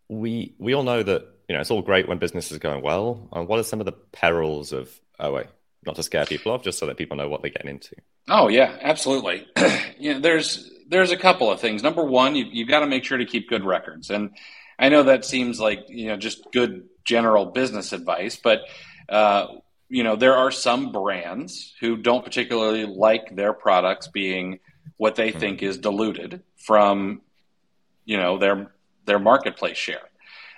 we 0.09 0.55
we 0.57 0.73
all 0.73 0.83
know 0.83 1.03
that 1.03 1.27
you 1.47 1.55
know 1.55 1.61
it's 1.61 1.71
all 1.71 1.81
great 1.81 2.07
when 2.07 2.17
business 2.17 2.51
is 2.51 2.57
going 2.57 2.83
well. 2.83 3.29
And 3.31 3.47
what 3.47 3.59
are 3.59 3.63
some 3.63 3.79
of 3.79 3.85
the 3.85 3.91
perils 3.91 4.71
of 4.71 4.89
oh 5.19 5.33
wait, 5.33 5.47
not 5.85 5.95
to 5.95 6.03
scare 6.03 6.25
people 6.25 6.51
off, 6.51 6.63
just 6.63 6.79
so 6.79 6.85
that 6.87 6.97
people 6.97 7.17
know 7.17 7.29
what 7.29 7.41
they're 7.41 7.51
getting 7.51 7.71
into? 7.71 7.95
Oh 8.29 8.47
yeah, 8.47 8.77
absolutely. 8.81 9.47
you 9.99 10.13
know, 10.13 10.19
there's 10.19 10.69
there's 10.87 11.11
a 11.11 11.17
couple 11.17 11.51
of 11.51 11.59
things. 11.59 11.83
Number 11.83 12.03
one, 12.03 12.35
you, 12.35 12.45
you've 12.45 12.69
got 12.69 12.79
to 12.79 12.87
make 12.87 13.03
sure 13.03 13.17
to 13.17 13.25
keep 13.25 13.49
good 13.49 13.65
records. 13.65 14.09
And 14.09 14.31
I 14.79 14.89
know 14.89 15.03
that 15.03 15.25
seems 15.25 15.59
like, 15.59 15.85
you 15.89 16.07
know, 16.07 16.17
just 16.17 16.51
good 16.51 16.87
general 17.03 17.47
business 17.47 17.93
advice, 17.93 18.35
but, 18.41 18.61
uh, 19.09 19.47
you 19.89 20.03
know, 20.03 20.15
there 20.15 20.35
are 20.35 20.51
some 20.51 20.91
brands 20.91 21.73
who 21.79 21.97
don't 21.97 22.23
particularly 22.23 22.85
like 22.85 23.35
their 23.35 23.53
products 23.53 24.07
being 24.07 24.59
what 24.97 25.15
they 25.15 25.31
think 25.31 25.61
is 25.61 25.77
diluted 25.77 26.41
from, 26.57 27.21
you 28.05 28.17
know, 28.17 28.37
their, 28.37 28.71
their 29.05 29.19
marketplace 29.19 29.77
share. 29.77 30.09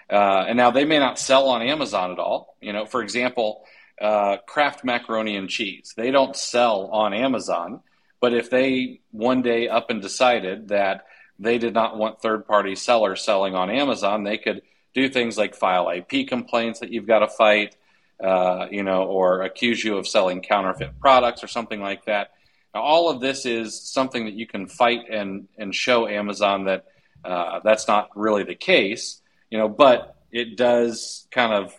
Uh, 0.10 0.46
and 0.48 0.58
now 0.58 0.72
they 0.72 0.86
may 0.86 1.00
not 1.00 1.18
sell 1.18 1.50
on 1.50 1.62
Amazon 1.62 2.12
at 2.12 2.20
all. 2.20 2.56
You 2.62 2.74
know, 2.74 2.86
for 2.86 3.02
example, 3.02 3.66
uh, 4.00 4.38
Kraft 4.46 4.84
macaroni 4.84 5.36
and 5.36 5.50
cheese. 5.50 5.94
They 5.96 6.12
don't 6.12 6.36
sell 6.36 6.88
on 6.88 7.14
Amazon, 7.14 7.82
but 8.20 8.34
if 8.34 8.50
they 8.50 9.02
one 9.12 9.42
day 9.42 9.68
up 9.68 9.90
and 9.90 10.02
decided 10.02 10.70
that 10.70 11.06
they 11.40 11.58
did 11.58 11.74
not 11.74 11.98
want 11.98 12.22
third 12.22 12.46
party 12.48 12.76
sellers 12.76 13.24
selling 13.24 13.56
on 13.56 13.70
Amazon, 13.70 14.24
they 14.24 14.38
could 14.38 14.62
do 14.94 15.10
things 15.10 15.38
like 15.38 15.56
file 15.56 15.90
IP 15.90 16.28
complaints 16.28 16.80
that 16.80 16.92
you've 16.92 17.08
got 17.08 17.20
to 17.20 17.28
fight, 17.28 17.76
uh, 18.23 18.67
you 18.71 18.84
know, 18.84 19.04
or 19.04 19.41
accuse 19.41 19.84
you 19.84 19.97
of 19.97 20.08
selling 20.08 20.41
counterfeit 20.41 20.99
products 20.99 21.43
or 21.43 21.47
something 21.47 21.82
like 21.82 22.06
that. 22.06 22.32
Now, 22.73 22.82
all 22.82 23.10
of 23.10 23.21
this 23.21 23.45
is 23.45 23.80
something 23.82 24.25
that 24.25 24.34
you 24.34 24.47
can 24.47 24.67
fight 24.67 25.10
and 25.10 25.47
and 25.58 25.73
show 25.73 26.08
Amazon 26.08 26.65
that 26.65 26.86
uh, 27.23 27.60
that's 27.63 27.88
not 27.88 28.10
really 28.15 28.43
the 28.43 28.56
case, 28.56 29.21
you 29.49 29.58
know, 29.58 29.69
but 29.69 30.15
it 30.32 30.58
does 30.58 31.28
kind 31.32 31.54
of 31.54 31.73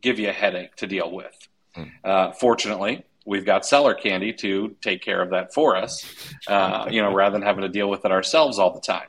give 0.00 0.18
you 0.18 0.28
a 0.28 0.32
headache 0.32 0.76
to 0.76 0.86
deal 0.86 1.10
with. 1.10 1.36
Mm. 1.76 1.90
Uh, 2.04 2.32
fortunately, 2.32 3.04
we've 3.24 3.44
got 3.44 3.66
seller 3.66 3.94
candy 3.94 4.32
to 4.32 4.76
take 4.80 5.02
care 5.02 5.20
of 5.20 5.30
that 5.30 5.52
for 5.52 5.76
us, 5.76 6.06
uh, 6.46 6.86
you 6.90 7.02
know, 7.02 7.12
rather 7.12 7.32
than 7.32 7.42
having 7.42 7.62
to 7.62 7.68
deal 7.68 7.90
with 7.90 8.04
it 8.04 8.12
ourselves 8.12 8.58
all 8.58 8.72
the 8.72 8.80
time. 8.80 9.08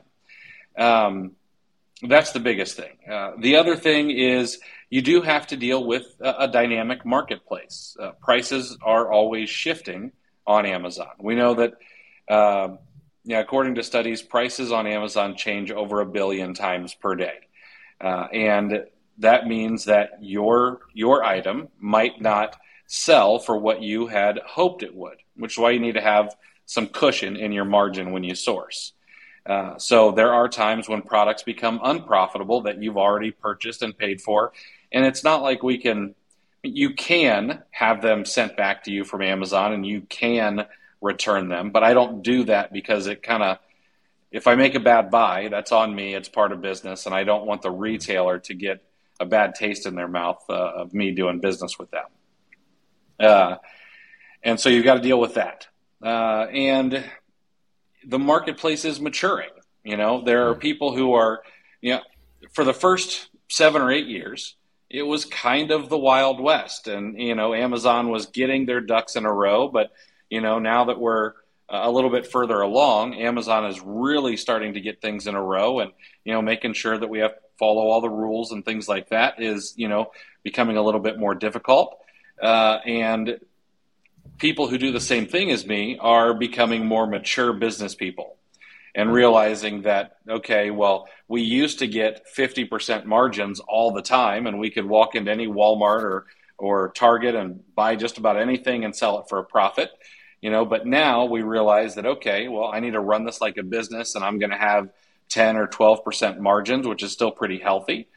Um, 0.76 1.32
that's 2.02 2.32
the 2.32 2.40
biggest 2.40 2.76
thing. 2.76 2.96
Uh, 3.10 3.32
the 3.38 3.56
other 3.56 3.76
thing 3.76 4.10
is 4.10 4.60
you 4.90 5.02
do 5.02 5.20
have 5.22 5.46
to 5.48 5.56
deal 5.56 5.84
with 5.84 6.04
a, 6.20 6.44
a 6.44 6.48
dynamic 6.48 7.04
marketplace. 7.04 7.96
Uh, 8.00 8.12
prices 8.22 8.76
are 8.82 9.10
always 9.10 9.50
shifting 9.50 10.12
on 10.46 10.64
Amazon. 10.64 11.10
We 11.18 11.34
know 11.34 11.54
that, 11.54 11.72
uh, 12.28 12.76
yeah, 13.24 13.40
according 13.40 13.74
to 13.76 13.82
studies, 13.82 14.22
prices 14.22 14.72
on 14.72 14.86
Amazon 14.86 15.36
change 15.36 15.70
over 15.70 16.00
a 16.00 16.06
billion 16.06 16.54
times 16.54 16.94
per 16.94 17.14
day, 17.14 17.38
uh, 18.00 18.28
and 18.32 18.84
that 19.18 19.46
means 19.46 19.84
that 19.86 20.10
your 20.20 20.80
your 20.94 21.24
item 21.24 21.68
might 21.78 22.20
not 22.20 22.56
sell 22.86 23.38
for 23.38 23.58
what 23.58 23.82
you 23.82 24.06
had 24.06 24.38
hoped 24.46 24.82
it 24.82 24.94
would, 24.94 25.18
which 25.36 25.54
is 25.54 25.58
why 25.58 25.70
you 25.70 25.80
need 25.80 25.94
to 25.94 26.00
have 26.00 26.34
some 26.64 26.86
cushion 26.86 27.36
in 27.36 27.52
your 27.52 27.64
margin 27.64 28.12
when 28.12 28.24
you 28.24 28.34
source. 28.34 28.92
Uh, 29.48 29.78
so 29.78 30.10
there 30.10 30.32
are 30.32 30.48
times 30.48 30.88
when 30.88 31.00
products 31.00 31.42
become 31.42 31.80
unprofitable 31.82 32.62
that 32.62 32.82
you've 32.82 32.98
already 32.98 33.30
purchased 33.30 33.82
and 33.82 33.96
paid 33.96 34.20
for, 34.20 34.52
and 34.92 35.06
it's 35.06 35.24
not 35.24 35.42
like 35.42 35.62
we 35.62 35.78
can. 35.78 36.14
You 36.62 36.94
can 36.94 37.62
have 37.70 38.02
them 38.02 38.24
sent 38.24 38.56
back 38.56 38.84
to 38.84 38.90
you 38.90 39.04
from 39.04 39.22
Amazon, 39.22 39.72
and 39.72 39.86
you 39.86 40.02
can 40.02 40.66
return 41.00 41.48
them, 41.48 41.70
but 41.70 41.84
I 41.84 41.94
don't 41.94 42.22
do 42.22 42.44
that 42.44 42.72
because 42.72 43.06
it 43.06 43.22
kind 43.22 43.42
of. 43.42 43.58
If 44.30 44.46
I 44.46 44.56
make 44.56 44.74
a 44.74 44.80
bad 44.80 45.10
buy, 45.10 45.48
that's 45.48 45.72
on 45.72 45.94
me. 45.94 46.14
It's 46.14 46.28
part 46.28 46.52
of 46.52 46.60
business, 46.60 47.06
and 47.06 47.14
I 47.14 47.24
don't 47.24 47.46
want 47.46 47.62
the 47.62 47.70
retailer 47.70 48.38
to 48.40 48.54
get 48.54 48.84
a 49.18 49.24
bad 49.24 49.54
taste 49.54 49.86
in 49.86 49.94
their 49.94 50.08
mouth 50.08 50.44
uh, 50.50 50.52
of 50.52 50.92
me 50.92 51.12
doing 51.12 51.40
business 51.40 51.78
with 51.78 51.90
them. 51.90 52.04
Uh, 53.18 53.56
and 54.42 54.60
so 54.60 54.68
you've 54.68 54.84
got 54.84 54.94
to 54.94 55.00
deal 55.00 55.18
with 55.18 55.34
that. 55.34 55.66
Uh, 56.02 56.46
and 56.52 57.04
the 58.08 58.18
marketplace 58.18 58.84
is 58.84 59.00
maturing. 59.00 59.50
You 59.84 59.96
know, 59.96 60.22
there 60.24 60.48
are 60.48 60.54
people 60.54 60.96
who 60.96 61.12
are, 61.12 61.42
you 61.80 61.94
know, 61.94 62.00
for 62.52 62.64
the 62.64 62.74
first 62.74 63.28
seven 63.48 63.80
or 63.82 63.92
eight 63.92 64.06
years, 64.06 64.56
it 64.90 65.02
was 65.02 65.24
kind 65.24 65.70
of 65.70 65.88
the 65.88 65.98
Wild 65.98 66.40
West. 66.40 66.88
And, 66.88 67.20
you 67.20 67.34
know, 67.34 67.54
Amazon 67.54 68.08
was 68.08 68.26
getting 68.26 68.66
their 68.66 68.80
ducks 68.80 69.14
in 69.14 69.26
a 69.26 69.32
row. 69.32 69.68
But, 69.68 69.92
you 70.30 70.40
know, 70.40 70.58
now 70.58 70.86
that 70.86 70.98
we're 70.98 71.34
a 71.68 71.90
little 71.90 72.10
bit 72.10 72.26
further 72.26 72.60
along, 72.60 73.14
Amazon 73.14 73.66
is 73.66 73.80
really 73.84 74.36
starting 74.38 74.74
to 74.74 74.80
get 74.80 75.02
things 75.02 75.26
in 75.26 75.34
a 75.34 75.42
row 75.42 75.80
and, 75.80 75.92
you 76.24 76.32
know, 76.32 76.40
making 76.40 76.72
sure 76.72 76.96
that 76.96 77.08
we 77.08 77.18
have 77.18 77.34
follow 77.58 77.82
all 77.88 78.00
the 78.00 78.08
rules 78.08 78.52
and 78.52 78.64
things 78.64 78.88
like 78.88 79.10
that 79.10 79.42
is, 79.42 79.74
you 79.76 79.88
know, 79.88 80.12
becoming 80.42 80.76
a 80.76 80.82
little 80.82 81.00
bit 81.00 81.18
more 81.18 81.34
difficult. 81.34 81.98
Uh, 82.40 82.78
and 82.86 83.38
people 84.38 84.68
who 84.68 84.78
do 84.78 84.92
the 84.92 85.00
same 85.00 85.26
thing 85.26 85.50
as 85.50 85.66
me 85.66 85.98
are 86.00 86.34
becoming 86.34 86.86
more 86.86 87.06
mature 87.06 87.52
business 87.52 87.94
people 87.94 88.36
and 88.94 89.12
realizing 89.12 89.82
that 89.82 90.16
okay 90.28 90.70
well 90.70 91.08
we 91.28 91.42
used 91.42 91.78
to 91.78 91.86
get 91.86 92.24
50% 92.36 93.04
margins 93.04 93.60
all 93.60 93.92
the 93.92 94.02
time 94.02 94.46
and 94.46 94.58
we 94.58 94.70
could 94.70 94.86
walk 94.86 95.14
into 95.14 95.30
any 95.30 95.46
walmart 95.46 96.02
or 96.02 96.26
or 96.58 96.90
Target 96.90 97.34
and 97.36 97.62
buy 97.74 97.96
just 97.96 98.18
about 98.18 98.36
anything 98.36 98.84
and 98.84 98.94
sell 98.94 99.20
it 99.20 99.28
for 99.28 99.38
a 99.38 99.44
profit. 99.44 99.90
You 100.42 100.50
know, 100.50 100.64
but 100.64 100.86
now 100.86 101.24
we 101.24 101.42
realize 101.42 101.94
that 101.94 102.06
okay, 102.06 102.48
well, 102.48 102.70
I 102.72 102.80
need 102.80 102.92
to 102.92 103.00
run 103.00 103.24
this 103.24 103.40
like 103.40 103.56
a 103.56 103.62
business, 103.62 104.14
and 104.14 104.24
I'm 104.24 104.38
going 104.38 104.50
to 104.50 104.56
have 104.56 104.90
10 105.30 105.56
or 105.56 105.66
12 105.66 106.04
percent 106.04 106.40
margins, 106.40 106.86
which 106.86 107.02
is 107.02 107.12
still 107.12 107.30
pretty 107.30 107.58
healthy. 107.58 108.08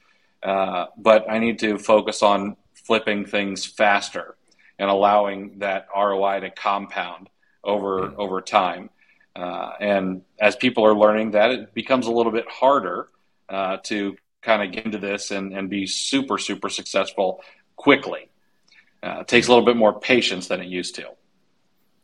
Uh, 0.44 0.88
but 0.98 1.30
I 1.30 1.40
need 1.40 1.60
to 1.60 1.78
focus 1.78 2.22
on 2.22 2.58
flipping 2.74 3.26
things 3.26 3.66
faster 3.66 4.36
and 4.82 4.90
allowing 4.90 5.60
that 5.60 5.88
ROI 5.96 6.40
to 6.40 6.50
compound 6.50 7.30
over 7.64 8.10
mm. 8.10 8.16
over 8.18 8.42
time. 8.42 8.90
Uh, 9.36 9.72
and 9.80 10.24
as 10.40 10.56
people 10.56 10.84
are 10.84 10.98
learning 10.98 11.32
that, 11.32 11.52
it 11.52 11.74
becomes 11.74 12.08
a 12.08 12.12
little 12.12 12.32
bit 12.32 12.50
harder 12.50 13.08
uh, 13.48 13.78
to 13.84 14.18
kind 14.42 14.64
of 14.64 14.72
get 14.72 14.86
into 14.86 14.98
this 14.98 15.30
and, 15.30 15.54
and 15.54 15.70
be 15.70 15.86
super, 15.86 16.40
super 16.40 16.68
successful 16.68 17.44
quickly. 17.76 18.28
Uh, 19.04 19.20
it 19.22 19.28
takes 19.28 19.48
a 19.48 19.52
little 19.52 19.66
bit 19.66 19.78
more 19.78 20.00
patience 20.00 20.48
than 20.48 20.60
it 20.60 20.68
used 20.68 20.96
to. 20.96 21.06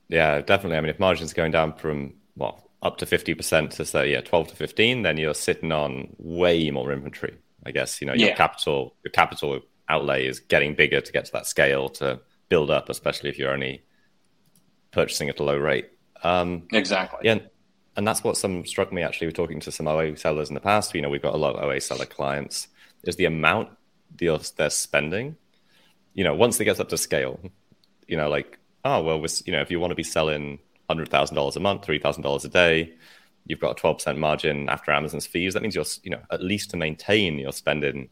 Yeah, 0.08 0.40
definitely. 0.42 0.78
I 0.78 0.82
mean, 0.82 0.92
if 0.92 1.00
margins 1.00 1.34
going 1.34 1.52
down 1.52 1.74
from 1.74 2.14
well 2.36 2.70
up 2.84 2.98
to 2.98 3.08
fifty 3.08 3.34
percent 3.34 3.72
to 3.72 3.86
say 3.86 4.12
yeah 4.12 4.22
twelve 4.22 4.50
to 4.50 4.56
fifteen, 4.56 5.02
then 5.02 5.18
you're 5.18 5.34
sitting 5.34 5.72
on 5.72 6.16
way 6.20 6.70
more 6.70 6.92
inventory. 6.94 7.38
I 7.66 7.72
guess 7.72 8.00
you 8.02 8.08
know 8.08 8.14
your 8.14 8.30
yeah. 8.30 8.36
capital 8.36 8.96
your 9.04 9.12
capital 9.12 9.62
outlay 9.90 10.28
is 10.28 10.40
getting 10.40 10.76
bigger 10.76 11.02
to 11.02 11.12
get 11.12 11.26
to 11.26 11.32
that 11.32 11.48
scale 11.48 11.90
to 11.90 12.20
build 12.50 12.72
up, 12.72 12.90
especially 12.90 13.30
if 13.30 13.38
you're 13.38 13.52
only 13.52 13.84
purchasing 14.92 15.30
at 15.30 15.40
a 15.40 15.44
low 15.44 15.58
rate. 15.58 15.90
Um, 16.24 16.68
exactly. 16.72 17.20
Yeah, 17.24 17.40
and 17.96 18.08
that's 18.08 18.24
what 18.24 18.38
some 18.38 18.66
struck 18.66 18.92
me 18.94 19.02
actually. 19.02 19.28
We're 19.28 19.32
talking 19.32 19.60
to 19.62 19.72
some 19.72 19.88
OA 19.88 20.16
sellers 20.16 20.50
in 20.50 20.56
the 20.56 20.62
past. 20.62 20.94
You 20.94 21.02
know, 21.02 21.10
we've 21.10 21.22
got 21.22 21.34
a 21.34 21.38
lot 21.38 21.56
of 21.56 21.64
OA 21.64 21.82
seller 21.82 22.06
clients. 22.06 22.68
Is 23.04 23.16
the 23.16 23.26
amount 23.26 23.70
they're 24.18 24.70
spending? 24.70 25.36
You 26.14 26.24
know, 26.24 26.34
once 26.34 26.60
it 26.60 26.66
gets 26.66 26.80
up 26.80 26.90
to 26.90 26.98
scale, 26.98 27.40
you 28.08 28.18
know, 28.18 28.30
like 28.30 28.60
oh 28.86 29.02
well, 29.02 29.26
you 29.46 29.52
know, 29.52 29.62
if 29.62 29.70
you 29.72 29.80
want 29.80 29.92
to 29.92 29.96
be 29.96 30.04
selling 30.04 30.60
hundred 30.90 31.10
thousand 31.10 31.36
dollars 31.36 31.56
a 31.56 31.60
month, 31.60 31.84
three 31.84 32.00
thousand 32.00 32.24
dollars 32.24 32.46
a 32.46 32.50
day, 32.50 32.94
you've 33.46 33.60
got 33.60 33.72
a 33.72 33.76
twelve 33.76 33.98
percent 33.98 34.18
margin 34.18 34.70
after 34.70 34.92
Amazon's 34.92 35.26
fees. 35.26 35.54
That 35.54 35.64
means 35.64 35.76
you're, 35.76 35.86
you 36.04 36.12
know, 36.12 36.22
at 36.32 36.42
least 36.42 36.72
to 36.72 36.78
maintain, 36.78 37.38
you're 37.38 37.52
spending 37.52 38.10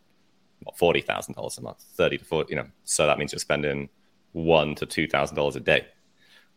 forty 0.75 1.01
thousand 1.01 1.35
dollars 1.35 1.57
a 1.57 1.61
month, 1.61 1.83
thirty 1.93 2.17
to 2.17 2.25
forty. 2.25 2.53
You 2.53 2.57
know, 2.57 2.67
so 2.83 3.07
that 3.07 3.17
means 3.17 3.31
you're 3.31 3.39
spending 3.39 3.89
one 4.35 4.75
to 4.75 4.85
two 4.85 5.07
thousand 5.07 5.35
dollars 5.35 5.55
a 5.55 5.61
day 5.61 5.87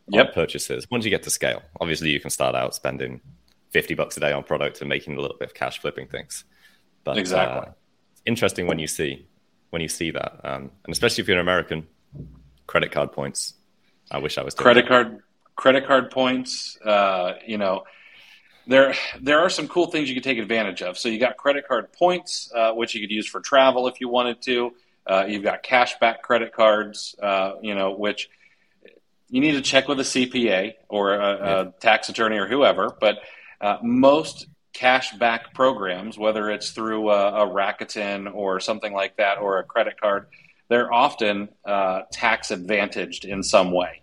yep. 0.09 0.35
purchases. 0.35 0.91
Once 0.91 1.05
you 1.05 1.11
get 1.11 1.23
to 1.23 1.31
scale, 1.31 1.63
obviously 1.81 2.11
you 2.11 2.21
can 2.21 2.31
start 2.31 2.55
out 2.55 2.75
spending 2.75 3.21
50 3.71 3.95
bucks 3.95 4.17
a 4.17 4.21
day 4.21 4.33
on 4.33 4.43
product 4.43 4.81
and 4.81 4.89
making 4.89 5.17
a 5.17 5.21
little 5.21 5.37
bit 5.39 5.49
of 5.49 5.55
cash 5.55 5.79
flipping 5.79 6.09
things. 6.09 6.45
But 7.05 7.19
exactly. 7.19 7.69
Uh, 7.69 7.73
interesting 8.27 8.67
when 8.67 8.79
you 8.79 8.87
see 8.87 9.27
when 9.71 9.83
you 9.83 9.89
see 9.89 10.11
that, 10.11 10.41
um, 10.45 10.71
and 10.85 10.93
especially 10.93 11.23
if 11.23 11.29
you're 11.29 11.37
an 11.37 11.43
American, 11.43 11.87
credit 12.67 12.91
card 12.91 13.13
points. 13.13 13.55
I 14.11 14.19
wish 14.19 14.39
I 14.39 14.43
was 14.43 14.55
credit 14.55 14.83
that. 14.83 14.89
card 14.89 15.23
credit 15.57 15.87
card 15.87 16.11
points. 16.11 16.79
Uh, 16.83 17.35
you 17.47 17.59
know, 17.59 17.85
there 18.67 18.95
there 19.21 19.41
are 19.41 19.51
some 19.51 19.69
cool 19.69 19.91
things 19.91 20.09
you 20.09 20.15
can 20.15 20.23
take 20.23 20.39
advantage 20.39 20.83
of. 20.83 20.97
So 20.99 21.09
you 21.11 21.21
got 21.21 21.37
credit 21.37 21.69
card 21.69 21.93
points, 21.93 22.51
uh, 22.55 22.73
which 22.73 22.95
you 22.95 23.01
could 23.01 23.11
use 23.11 23.27
for 23.27 23.41
travel 23.41 23.87
if 23.89 24.01
you 24.01 24.09
wanted 24.09 24.41
to. 24.43 24.73
Uh, 25.09 25.25
you've 25.27 25.43
got 25.43 25.63
cashback 25.63 26.21
credit 26.21 26.53
cards, 26.53 27.15
uh, 27.23 27.55
you 27.63 27.75
know, 27.75 27.93
which 27.93 28.29
you 29.31 29.41
need 29.41 29.53
to 29.53 29.63
check 29.63 29.89
with 29.89 30.01
a 30.01 30.05
CPA 30.05 30.75
or 30.89 31.15
a, 31.15 31.19
yeah. 31.19 31.61
a 31.61 31.73
tax 31.81 32.09
attorney 32.09 32.37
or 32.37 32.47
whoever. 32.47 32.95
But 33.01 33.19
uh, 33.61 33.79
most 33.83 34.47
cash 34.73 35.13
back 35.15 35.55
programs, 35.55 36.19
whether 36.19 36.51
it's 36.51 36.71
through 36.71 37.11
a, 37.11 37.45
a, 37.45 37.47
Rakuten 37.49 38.33
or 38.33 38.61
something 38.61 38.93
like 38.93 39.17
that 39.17 39.39
or 39.39 39.59
a 39.59 39.65
credit 39.65 40.01
card, 40.01 40.27
they're 40.69 40.93
often 40.93 41.49
uh, 41.65 42.03
tax 42.13 42.51
advantaged 42.51 43.25
in 43.25 43.43
some 43.43 43.73
way. 43.73 44.03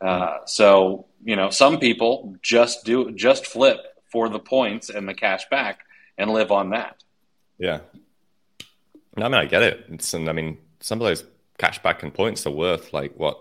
Uh, 0.00 0.38
so 0.46 1.06
you 1.24 1.36
know, 1.36 1.50
some 1.50 1.78
people 1.78 2.36
just 2.42 2.84
do 2.84 3.10
just 3.12 3.46
flip 3.46 3.80
for 4.10 4.28
the 4.28 4.38
points 4.38 4.90
and 4.90 5.08
the 5.08 5.14
cash 5.14 5.48
back 5.50 5.80
and 6.16 6.30
live 6.30 6.50
on 6.50 6.70
that. 6.70 6.96
Yeah, 7.58 7.80
I 9.22 9.28
mean, 9.28 9.34
I 9.34 9.44
get 9.46 9.62
it. 9.62 9.86
It's, 9.88 10.14
and 10.14 10.28
I 10.28 10.32
mean, 10.32 10.58
some 10.80 11.00
of 11.00 11.06
those 11.06 11.24
cashback 11.58 12.02
and 12.02 12.12
points 12.12 12.46
are 12.46 12.50
worth 12.50 12.92
like 12.92 13.14
what 13.16 13.40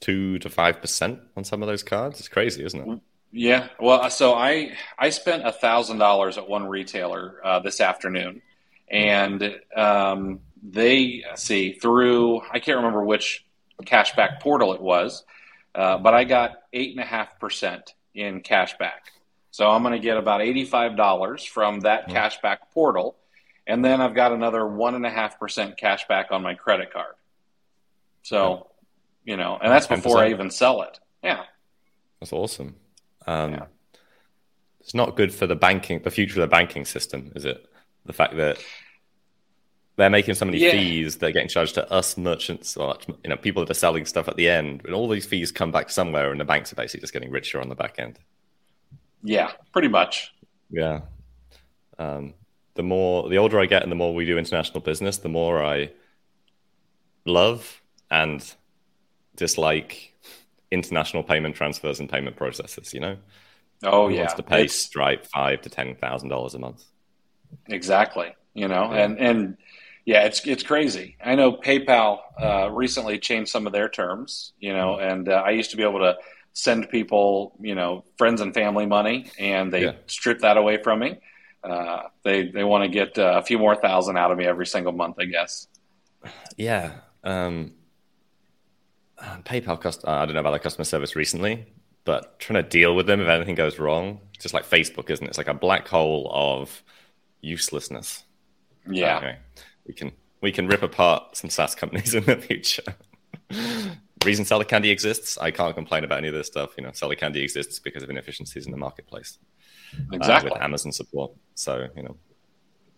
two 0.00 0.38
to 0.40 0.50
five 0.50 0.80
percent 0.80 1.20
on 1.36 1.44
some 1.44 1.62
of 1.62 1.68
those 1.68 1.82
cards. 1.82 2.18
It's 2.18 2.28
crazy, 2.28 2.64
isn't 2.64 2.88
it? 2.88 3.00
Yeah. 3.30 3.68
Well, 3.80 4.10
so 4.10 4.34
I 4.34 4.72
I 4.98 5.10
spent 5.10 5.46
a 5.46 5.52
thousand 5.52 5.98
dollars 5.98 6.36
at 6.36 6.48
one 6.48 6.68
retailer 6.68 7.40
uh, 7.42 7.60
this 7.60 7.80
afternoon, 7.80 8.42
and 8.90 9.58
um, 9.74 10.40
they 10.62 11.24
see 11.36 11.72
through 11.72 12.42
I 12.50 12.58
can't 12.58 12.76
remember 12.76 13.04
which 13.04 13.44
cashback 13.84 14.40
portal 14.40 14.74
it 14.74 14.80
was, 14.80 15.24
uh, 15.74 15.98
but 15.98 16.14
I 16.14 16.24
got 16.24 16.56
eight 16.72 16.90
and 16.90 17.00
a 17.00 17.06
half 17.06 17.38
percent 17.40 17.94
in 18.14 18.42
cashback. 18.42 19.10
So 19.50 19.68
I'm 19.70 19.82
going 19.82 19.92
to 19.92 19.98
get 19.98 20.16
about 20.16 20.42
eighty 20.42 20.64
five 20.64 20.96
dollars 20.96 21.44
from 21.44 21.80
that 21.80 22.08
mm-hmm. 22.08 22.16
cashback 22.16 22.58
portal, 22.72 23.16
and 23.66 23.84
then 23.84 24.00
I've 24.00 24.14
got 24.14 24.32
another 24.32 24.66
one 24.66 24.94
and 24.94 25.06
a 25.06 25.10
half 25.10 25.38
percent 25.38 25.76
cash 25.76 26.06
back 26.08 26.28
on 26.30 26.42
my 26.42 26.54
credit 26.54 26.92
card. 26.92 27.14
So 28.22 28.68
you 29.24 29.36
know, 29.36 29.58
and 29.62 29.70
that's 29.70 29.86
before 29.86 30.16
10%. 30.16 30.20
I 30.20 30.30
even 30.30 30.50
sell 30.50 30.82
it. 30.82 30.98
Yeah, 31.22 31.44
that's 32.20 32.32
awesome. 32.32 32.76
Um, 33.26 33.52
yeah. 33.52 33.66
It's 34.80 34.94
not 34.94 35.16
good 35.16 35.32
for 35.32 35.46
the 35.46 35.54
banking, 35.54 36.00
the 36.02 36.10
future 36.10 36.40
of 36.40 36.48
the 36.48 36.52
banking 36.52 36.84
system, 36.84 37.30
is 37.36 37.44
it? 37.44 37.64
The 38.04 38.12
fact 38.12 38.36
that 38.36 38.58
they're 39.96 40.10
making 40.10 40.34
so 40.34 40.44
many 40.44 40.58
yeah. 40.58 40.72
fees, 40.72 41.18
they're 41.18 41.30
getting 41.30 41.48
charged 41.48 41.74
to 41.74 41.90
us 41.92 42.16
merchants, 42.16 42.76
or 42.76 42.96
you 43.22 43.30
know, 43.30 43.36
people 43.36 43.62
that 43.62 43.70
are 43.70 43.74
selling 43.74 44.06
stuff 44.06 44.26
at 44.26 44.36
the 44.36 44.48
end, 44.48 44.82
and 44.84 44.94
all 44.94 45.08
these 45.08 45.26
fees 45.26 45.52
come 45.52 45.70
back 45.70 45.90
somewhere, 45.90 46.32
and 46.32 46.40
the 46.40 46.44
banks 46.44 46.72
are 46.72 46.76
basically 46.76 47.00
just 47.00 47.12
getting 47.12 47.30
richer 47.30 47.60
on 47.60 47.68
the 47.68 47.74
back 47.74 47.96
end. 47.98 48.18
Yeah, 49.22 49.52
pretty 49.72 49.88
much. 49.88 50.34
Yeah. 50.70 51.02
Um, 51.98 52.34
the 52.74 52.82
more, 52.82 53.28
the 53.28 53.38
older 53.38 53.60
I 53.60 53.66
get, 53.66 53.82
and 53.82 53.92
the 53.92 53.96
more 53.96 54.14
we 54.14 54.24
do 54.24 54.38
international 54.38 54.80
business, 54.80 55.18
the 55.18 55.28
more 55.28 55.62
I 55.62 55.90
love 57.24 57.82
and 58.10 58.42
dislike 59.36 60.14
international 60.70 61.22
payment 61.22 61.54
transfers 61.54 62.00
and 62.00 62.08
payment 62.08 62.36
processes. 62.36 62.94
You 62.94 63.00
know, 63.00 63.16
oh 63.82 64.08
Who 64.08 64.14
yeah, 64.14 64.20
wants 64.20 64.34
to 64.34 64.42
pay 64.42 64.64
it's... 64.64 64.74
Stripe 64.74 65.26
five 65.26 65.60
to 65.62 65.70
ten 65.70 65.96
thousand 65.96 66.28
dollars 66.30 66.54
a 66.54 66.58
month. 66.58 66.82
Exactly. 67.66 68.34
You 68.54 68.68
know, 68.68 68.92
yeah. 68.92 69.04
and 69.04 69.18
and 69.18 69.56
yeah, 70.04 70.24
it's 70.24 70.46
it's 70.46 70.62
crazy. 70.62 71.16
I 71.24 71.34
know 71.34 71.52
PayPal 71.52 72.20
uh, 72.40 72.70
recently 72.70 73.18
changed 73.18 73.50
some 73.50 73.66
of 73.66 73.72
their 73.72 73.88
terms. 73.88 74.52
You 74.58 74.72
know, 74.72 74.96
mm-hmm. 74.96 75.10
and 75.10 75.28
uh, 75.28 75.42
I 75.44 75.50
used 75.50 75.70
to 75.72 75.76
be 75.76 75.82
able 75.82 76.00
to 76.00 76.16
send 76.54 76.90
people, 76.90 77.56
you 77.60 77.74
know, 77.74 78.04
friends 78.18 78.40
and 78.40 78.52
family 78.52 78.84
money, 78.84 79.30
and 79.38 79.72
they 79.72 79.84
yeah. 79.84 79.92
stripped 80.06 80.42
that 80.42 80.56
away 80.56 80.82
from 80.82 80.98
me. 80.98 81.18
Uh, 81.62 82.08
they 82.24 82.48
they 82.48 82.64
want 82.64 82.84
to 82.84 82.88
get 82.88 83.18
uh, 83.18 83.38
a 83.38 83.42
few 83.42 83.58
more 83.58 83.76
thousand 83.76 84.16
out 84.16 84.30
of 84.32 84.38
me 84.38 84.44
every 84.44 84.66
single 84.66 84.92
month, 84.92 85.16
I 85.18 85.26
guess. 85.26 85.68
Yeah. 86.56 86.92
Um, 87.24 87.74
PayPal, 89.44 89.80
cust- 89.80 90.04
uh, 90.04 90.10
I 90.10 90.26
don't 90.26 90.34
know 90.34 90.40
about 90.40 90.50
their 90.50 90.58
customer 90.58 90.84
service 90.84 91.14
recently, 91.14 91.66
but 92.04 92.38
trying 92.40 92.62
to 92.62 92.68
deal 92.68 92.96
with 92.96 93.06
them 93.06 93.20
if 93.20 93.28
anything 93.28 93.54
goes 93.54 93.78
wrong, 93.78 94.20
just 94.38 94.54
like 94.54 94.68
Facebook, 94.68 95.10
isn't 95.10 95.24
it? 95.24 95.28
It's 95.28 95.38
like 95.38 95.48
a 95.48 95.54
black 95.54 95.86
hole 95.86 96.28
of 96.32 96.82
uselessness. 97.40 98.24
Yeah. 98.90 99.18
Anyway, 99.18 99.38
we 99.86 99.94
can 99.94 100.12
we 100.40 100.50
can 100.50 100.66
rip 100.66 100.82
apart 100.82 101.36
some 101.36 101.50
SaaS 101.50 101.74
companies 101.74 102.14
in 102.16 102.24
the 102.24 102.36
future. 102.36 102.82
Reason 104.24 104.44
Seller 104.44 104.64
Candy 104.64 104.90
exists, 104.90 105.36
I 105.38 105.50
can't 105.50 105.74
complain 105.74 106.04
about 106.04 106.18
any 106.18 106.28
of 106.28 106.34
this 106.34 106.46
stuff. 106.46 106.74
You 106.76 106.84
know, 106.84 106.92
Seller 106.92 107.16
Candy 107.16 107.42
exists 107.42 107.78
because 107.78 108.02
of 108.02 108.10
inefficiencies 108.10 108.66
in 108.66 108.72
the 108.72 108.78
marketplace. 108.78 109.38
Exactly. 110.12 110.50
Uh, 110.50 110.54
with 110.54 110.62
Amazon 110.62 110.92
support. 110.92 111.32
So, 111.54 111.88
you 111.96 112.02
know, 112.02 112.16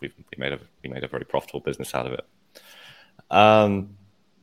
we've 0.00 0.14
we 0.16 0.38
made 0.38 0.52
a 0.52 0.58
we 0.82 0.90
made 0.90 1.04
a 1.04 1.08
very 1.08 1.24
profitable 1.24 1.60
business 1.60 1.94
out 1.94 2.06
of 2.06 2.12
it. 2.12 2.26
Um, 3.30 3.96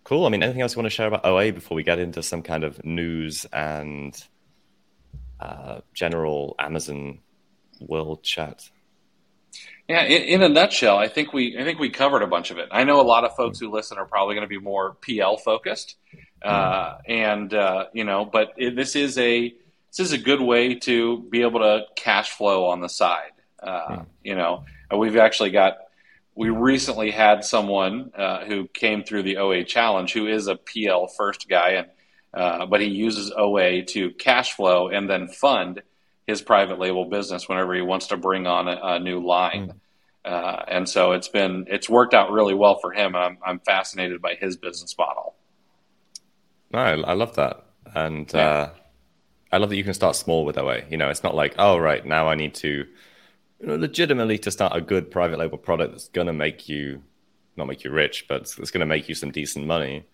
Cool. 0.04 0.26
I 0.26 0.30
mean, 0.30 0.44
anything 0.44 0.62
else 0.62 0.76
you 0.76 0.80
want 0.80 0.92
to 0.92 0.96
share 0.96 1.08
about 1.08 1.26
OA 1.26 1.52
before 1.52 1.76
we 1.76 1.84
get 1.84 2.00
into 2.00 2.24
some 2.24 2.42
kind 2.42 2.64
of 2.64 2.84
news 2.84 3.46
and 3.54 4.22
uh, 5.40 5.82
general 5.94 6.56
Amazon 6.58 7.20
world 7.80 8.24
chat? 8.24 8.70
Yeah, 9.88 10.04
in, 10.04 10.22
in, 10.24 10.44
a 10.44 10.50
nutshell, 10.50 10.98
I 10.98 11.08
think 11.08 11.34
we 11.34 11.58
I 11.58 11.64
think 11.64 11.78
we 11.78 11.90
covered 11.90 12.24
a 12.24 12.28
bunch 12.28 12.52
of 12.52 12.58
it. 12.58 12.70
I 12.72 12.84
know 12.84 13.00
a 13.00 13.04
lot 13.04 13.26
of 13.26 13.36
folks 13.36 13.60
who 13.60 13.70
listen 13.70 13.98
are 13.98 14.06
probably 14.06 14.36
going 14.36 14.46
to 14.46 14.50
be 14.50 14.60
more 14.60 14.96
PL 15.02 15.38
focused, 15.38 15.96
uh, 16.42 16.98
and 17.08 17.54
uh, 17.54 17.86
you 17.94 18.06
know, 18.06 18.26
but 18.26 18.54
it, 18.58 18.76
this 18.76 18.96
is 18.96 19.18
a 19.18 19.54
this 19.92 20.08
is 20.08 20.14
a 20.14 20.18
good 20.18 20.42
way 20.42 20.76
to 20.76 21.22
be 21.30 21.42
able 21.42 21.60
to 21.60 21.84
cash 21.96 22.32
flow 22.32 22.66
on 22.66 22.80
the 22.80 22.88
side. 22.88 23.32
Uh, 23.62 24.04
you 24.24 24.36
know, 24.36 24.64
we've 24.96 25.18
actually 25.18 25.52
got 25.52 25.78
we 26.34 26.50
recently 26.50 27.12
had 27.12 27.44
someone 27.44 28.12
uh, 28.16 28.46
who 28.46 28.68
came 28.68 29.04
through 29.04 29.24
the 29.24 29.38
OA 29.38 29.64
challenge 29.64 30.14
who 30.14 30.28
is 30.28 30.48
a 30.48 30.56
PL 30.56 31.08
first 31.08 31.50
guy, 31.50 31.72
and 31.72 31.88
uh, 32.34 32.66
but 32.66 32.80
he 32.80 32.88
uses 32.88 33.32
OA 33.36 33.84
to 33.84 34.12
cash 34.12 34.54
flow 34.54 34.88
and 34.88 35.10
then 35.10 35.28
fund 35.28 35.82
his 36.26 36.42
private 36.42 36.80
label 36.80 37.06
business 37.06 37.50
whenever 37.50 37.74
he 37.76 37.82
wants 37.82 38.08
to 38.08 38.18
bring 38.18 38.48
on 38.48 38.70
a, 38.70 38.80
a 38.82 39.00
new 39.00 39.26
line. 39.26 39.74
Uh, 40.24 40.64
and 40.68 40.88
so 40.88 41.12
it's 41.12 41.28
been 41.28 41.66
it's 41.68 41.90
worked 41.90 42.14
out 42.14 42.32
really 42.32 42.54
well 42.54 42.80
for 42.80 42.92
him. 42.92 43.16
I'm 43.16 43.38
I'm 43.46 43.60
fascinated 43.60 44.22
by 44.22 44.36
his 44.36 44.56
business 44.56 44.96
model. 44.98 45.36
No, 46.72 46.80
I 46.80 47.14
love 47.14 47.36
that, 47.36 47.66
and 47.94 48.32
yeah. 48.34 48.70
I 49.52 49.58
love 49.58 49.70
that 49.70 49.76
you 49.76 49.84
can 49.84 49.94
start 49.94 50.16
small 50.16 50.46
with 50.46 50.58
OA. 50.58 50.84
You 50.90 50.98
know, 50.98 51.10
it's 51.10 51.24
not 51.24 51.36
like 51.36 51.56
oh 51.58 51.78
right 51.78 52.06
now 52.06 52.28
I 52.28 52.36
need 52.36 52.54
to 52.56 52.86
you 53.60 53.68
know, 53.68 53.76
legitimately 53.76 54.38
to 54.40 54.52
start 54.52 54.76
a 54.76 54.82
good 54.82 55.12
private 55.12 55.40
label 55.40 55.58
product 55.58 55.92
that's 55.92 56.10
going 56.10 56.28
to 56.28 56.34
make 56.34 56.68
you 56.68 57.02
not 57.58 57.68
make 57.68 57.84
you 57.84 57.92
rich, 57.92 58.26
but 58.28 58.42
it's, 58.42 58.58
it's 58.58 58.72
going 58.72 58.80
to 58.80 58.86
make 58.86 59.10
you 59.10 59.16
some 59.16 59.30
decent 59.30 59.66
money. 59.66 60.06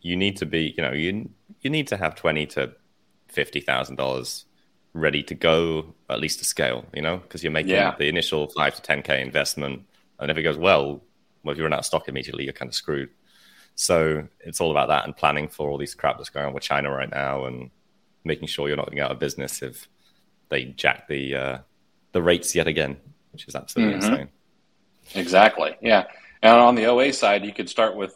You 0.00 0.16
need 0.16 0.36
to 0.38 0.46
be, 0.46 0.74
you 0.76 0.82
know, 0.82 0.92
you 0.92 1.30
you 1.60 1.70
need 1.70 1.86
to 1.88 1.96
have 1.96 2.14
twenty 2.14 2.46
to 2.46 2.72
fifty 3.28 3.60
thousand 3.60 3.96
dollars 3.96 4.46
ready 4.92 5.22
to 5.22 5.34
go 5.34 5.94
at 6.08 6.20
least 6.20 6.40
to 6.40 6.44
scale, 6.44 6.84
you 6.92 7.02
know, 7.02 7.18
because 7.18 7.42
you're 7.44 7.52
making 7.52 7.70
yeah. 7.70 7.94
the 7.96 8.08
initial 8.08 8.48
five 8.48 8.74
to 8.74 8.82
10K 8.82 9.20
investment. 9.20 9.82
And 10.18 10.30
if 10.30 10.36
it 10.36 10.42
goes 10.42 10.58
well, 10.58 11.00
well, 11.44 11.52
if 11.52 11.58
you 11.58 11.62
run 11.64 11.72
out 11.72 11.80
of 11.80 11.86
stock 11.86 12.08
immediately, 12.08 12.44
you're 12.44 12.52
kind 12.52 12.68
of 12.68 12.74
screwed. 12.74 13.10
So 13.76 14.26
it's 14.40 14.60
all 14.60 14.72
about 14.72 14.88
that 14.88 15.04
and 15.04 15.16
planning 15.16 15.48
for 15.48 15.70
all 15.70 15.78
these 15.78 15.94
crap 15.94 16.18
that's 16.18 16.28
going 16.28 16.46
on 16.46 16.52
with 16.52 16.64
China 16.64 16.90
right 16.90 17.10
now 17.10 17.44
and 17.44 17.70
making 18.24 18.48
sure 18.48 18.68
you're 18.68 18.76
not 18.76 18.86
going 18.86 19.00
out 19.00 19.10
of 19.10 19.18
business 19.18 19.62
if 19.62 19.88
they 20.48 20.64
jack 20.64 21.08
the 21.08 21.34
uh, 21.34 21.58
the 22.12 22.22
rates 22.22 22.54
yet 22.54 22.66
again, 22.66 22.96
which 23.32 23.46
is 23.48 23.54
absolutely 23.54 24.00
mm-hmm. 24.00 24.12
insane. 24.12 24.28
Exactly. 25.14 25.76
Yeah. 25.80 26.04
And 26.42 26.54
on 26.54 26.74
the 26.74 26.86
OA 26.86 27.12
side, 27.12 27.44
you 27.44 27.52
could 27.52 27.68
start 27.68 27.96
with 27.96 28.14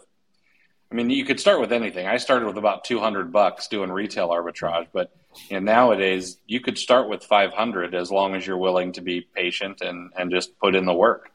I 0.90 0.96
mean, 0.96 1.10
you 1.10 1.24
could 1.24 1.40
start 1.40 1.60
with 1.60 1.72
anything. 1.72 2.06
I 2.06 2.18
started 2.18 2.46
with 2.46 2.56
about 2.56 2.84
200 2.84 3.32
bucks 3.32 3.66
doing 3.66 3.90
retail 3.90 4.28
arbitrage, 4.28 4.86
but 4.92 5.10
know, 5.50 5.58
nowadays 5.58 6.38
you 6.46 6.60
could 6.60 6.78
start 6.78 7.08
with 7.08 7.24
500 7.24 7.94
as 7.94 8.10
long 8.10 8.34
as 8.34 8.46
you're 8.46 8.58
willing 8.58 8.92
to 8.92 9.00
be 9.00 9.22
patient 9.34 9.80
and, 9.80 10.12
and 10.16 10.30
just 10.30 10.56
put 10.58 10.74
in 10.74 10.84
the 10.84 10.94
work. 10.94 11.30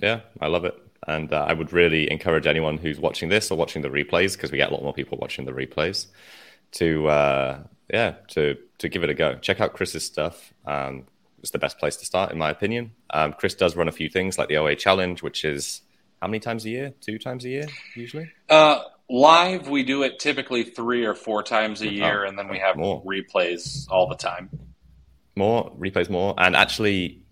Yeah, 0.00 0.20
I 0.40 0.46
love 0.46 0.64
it. 0.64 0.80
And 1.06 1.32
uh, 1.32 1.46
I 1.48 1.52
would 1.52 1.72
really 1.72 2.10
encourage 2.10 2.46
anyone 2.46 2.78
who's 2.78 3.00
watching 3.00 3.28
this 3.28 3.50
or 3.50 3.58
watching 3.58 3.82
the 3.82 3.88
replays, 3.88 4.34
because 4.34 4.52
we 4.52 4.58
get 4.58 4.70
a 4.70 4.74
lot 4.74 4.82
more 4.82 4.94
people 4.94 5.18
watching 5.18 5.46
the 5.46 5.52
replays, 5.52 6.06
to 6.72 7.08
uh, 7.08 7.62
yeah, 7.92 8.14
to 8.28 8.56
to 8.78 8.88
give 8.88 9.02
it 9.04 9.10
a 9.10 9.14
go. 9.14 9.36
Check 9.36 9.60
out 9.60 9.74
Chris's 9.74 10.04
stuff. 10.04 10.52
Um, 10.66 11.06
it's 11.40 11.50
the 11.50 11.58
best 11.58 11.78
place 11.78 11.96
to 11.96 12.04
start, 12.04 12.32
in 12.32 12.38
my 12.38 12.50
opinion. 12.50 12.92
Um, 13.10 13.32
Chris 13.32 13.54
does 13.54 13.76
run 13.76 13.88
a 13.88 13.92
few 13.92 14.08
things 14.08 14.38
like 14.38 14.48
the 14.48 14.58
OA 14.58 14.76
Challenge, 14.76 15.22
which 15.22 15.44
is 15.44 15.82
how 16.20 16.28
many 16.28 16.38
times 16.40 16.64
a 16.66 16.70
year? 16.70 16.92
Two 17.00 17.18
times 17.18 17.44
a 17.44 17.48
year, 17.48 17.66
usually. 17.96 18.30
Uh, 18.48 18.82
live, 19.08 19.68
we 19.68 19.82
do 19.82 20.02
it 20.02 20.18
typically 20.18 20.64
three 20.64 21.04
or 21.04 21.14
four 21.14 21.42
times 21.42 21.80
a 21.80 21.88
oh, 21.88 21.90
year, 21.90 22.24
oh, 22.24 22.28
and 22.28 22.38
then 22.38 22.48
we 22.48 22.58
have 22.58 22.76
more. 22.76 23.02
replays 23.04 23.86
all 23.90 24.06
the 24.06 24.16
time. 24.16 24.50
More 25.34 25.72
replays, 25.78 26.10
more, 26.10 26.34
and 26.36 26.54
actually, 26.54 27.22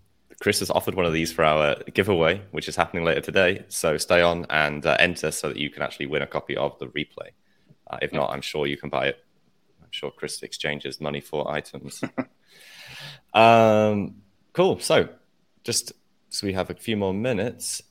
Chris 0.41 0.59
has 0.59 0.71
offered 0.71 0.95
one 0.95 1.05
of 1.05 1.13
these 1.13 1.31
for 1.31 1.43
our 1.43 1.75
giveaway, 1.93 2.41
which 2.51 2.67
is 2.67 2.75
happening 2.75 3.03
later 3.03 3.21
today. 3.21 3.65
So 3.67 3.97
stay 3.97 4.21
on 4.21 4.47
and 4.49 4.85
uh, 4.85 4.97
enter 4.99 5.31
so 5.31 5.49
that 5.49 5.57
you 5.57 5.69
can 5.69 5.83
actually 5.83 6.07
win 6.07 6.21
a 6.21 6.27
copy 6.27 6.57
of 6.57 6.79
the 6.79 6.87
replay. 6.87 7.29
Uh, 7.87 7.97
if 8.01 8.13
not, 8.13 8.31
I'm 8.31 8.41
sure 8.41 8.65
you 8.65 8.77
can 8.77 8.89
buy 8.89 9.07
it. 9.07 9.23
I'm 9.89 9.93
sure 9.93 10.11
Chris 10.11 10.43
exchanges 10.43 11.01
money 11.01 11.19
for 11.19 11.51
items. 11.51 12.03
um, 13.33 14.17
cool. 14.53 14.77
So, 14.79 15.09
just 15.63 15.93
so 16.29 16.45
we 16.45 16.53
have 16.53 16.69
a 16.69 16.75
few 16.75 16.95
more 16.95 17.11
minutes. 17.13 17.81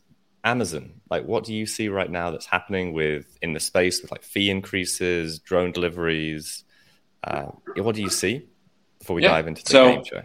Amazon, 0.45 1.01
like 1.11 1.25
what 1.25 1.43
do 1.43 1.53
you 1.53 1.67
see 1.67 1.89
right 1.89 2.09
now 2.09 2.31
that's 2.31 2.47
happening 2.47 2.93
with 2.93 3.37
in 3.43 3.53
the 3.53 3.59
space 3.59 4.01
with 4.01 4.13
like 4.13 4.23
fee 4.23 4.49
increases, 4.49 5.41
drone 5.41 5.73
deliveries? 5.73 6.63
Uh, 7.25 7.47
what 7.75 7.97
do 7.97 8.03
you 8.03 8.11
see 8.11 8.47
before 9.01 9.17
we 9.17 9.25
yeah. 9.25 9.31
dive 9.31 9.49
into 9.49 9.65
the 9.65 9.71
so, 9.71 9.93
game 9.93 10.05
show? 10.05 10.23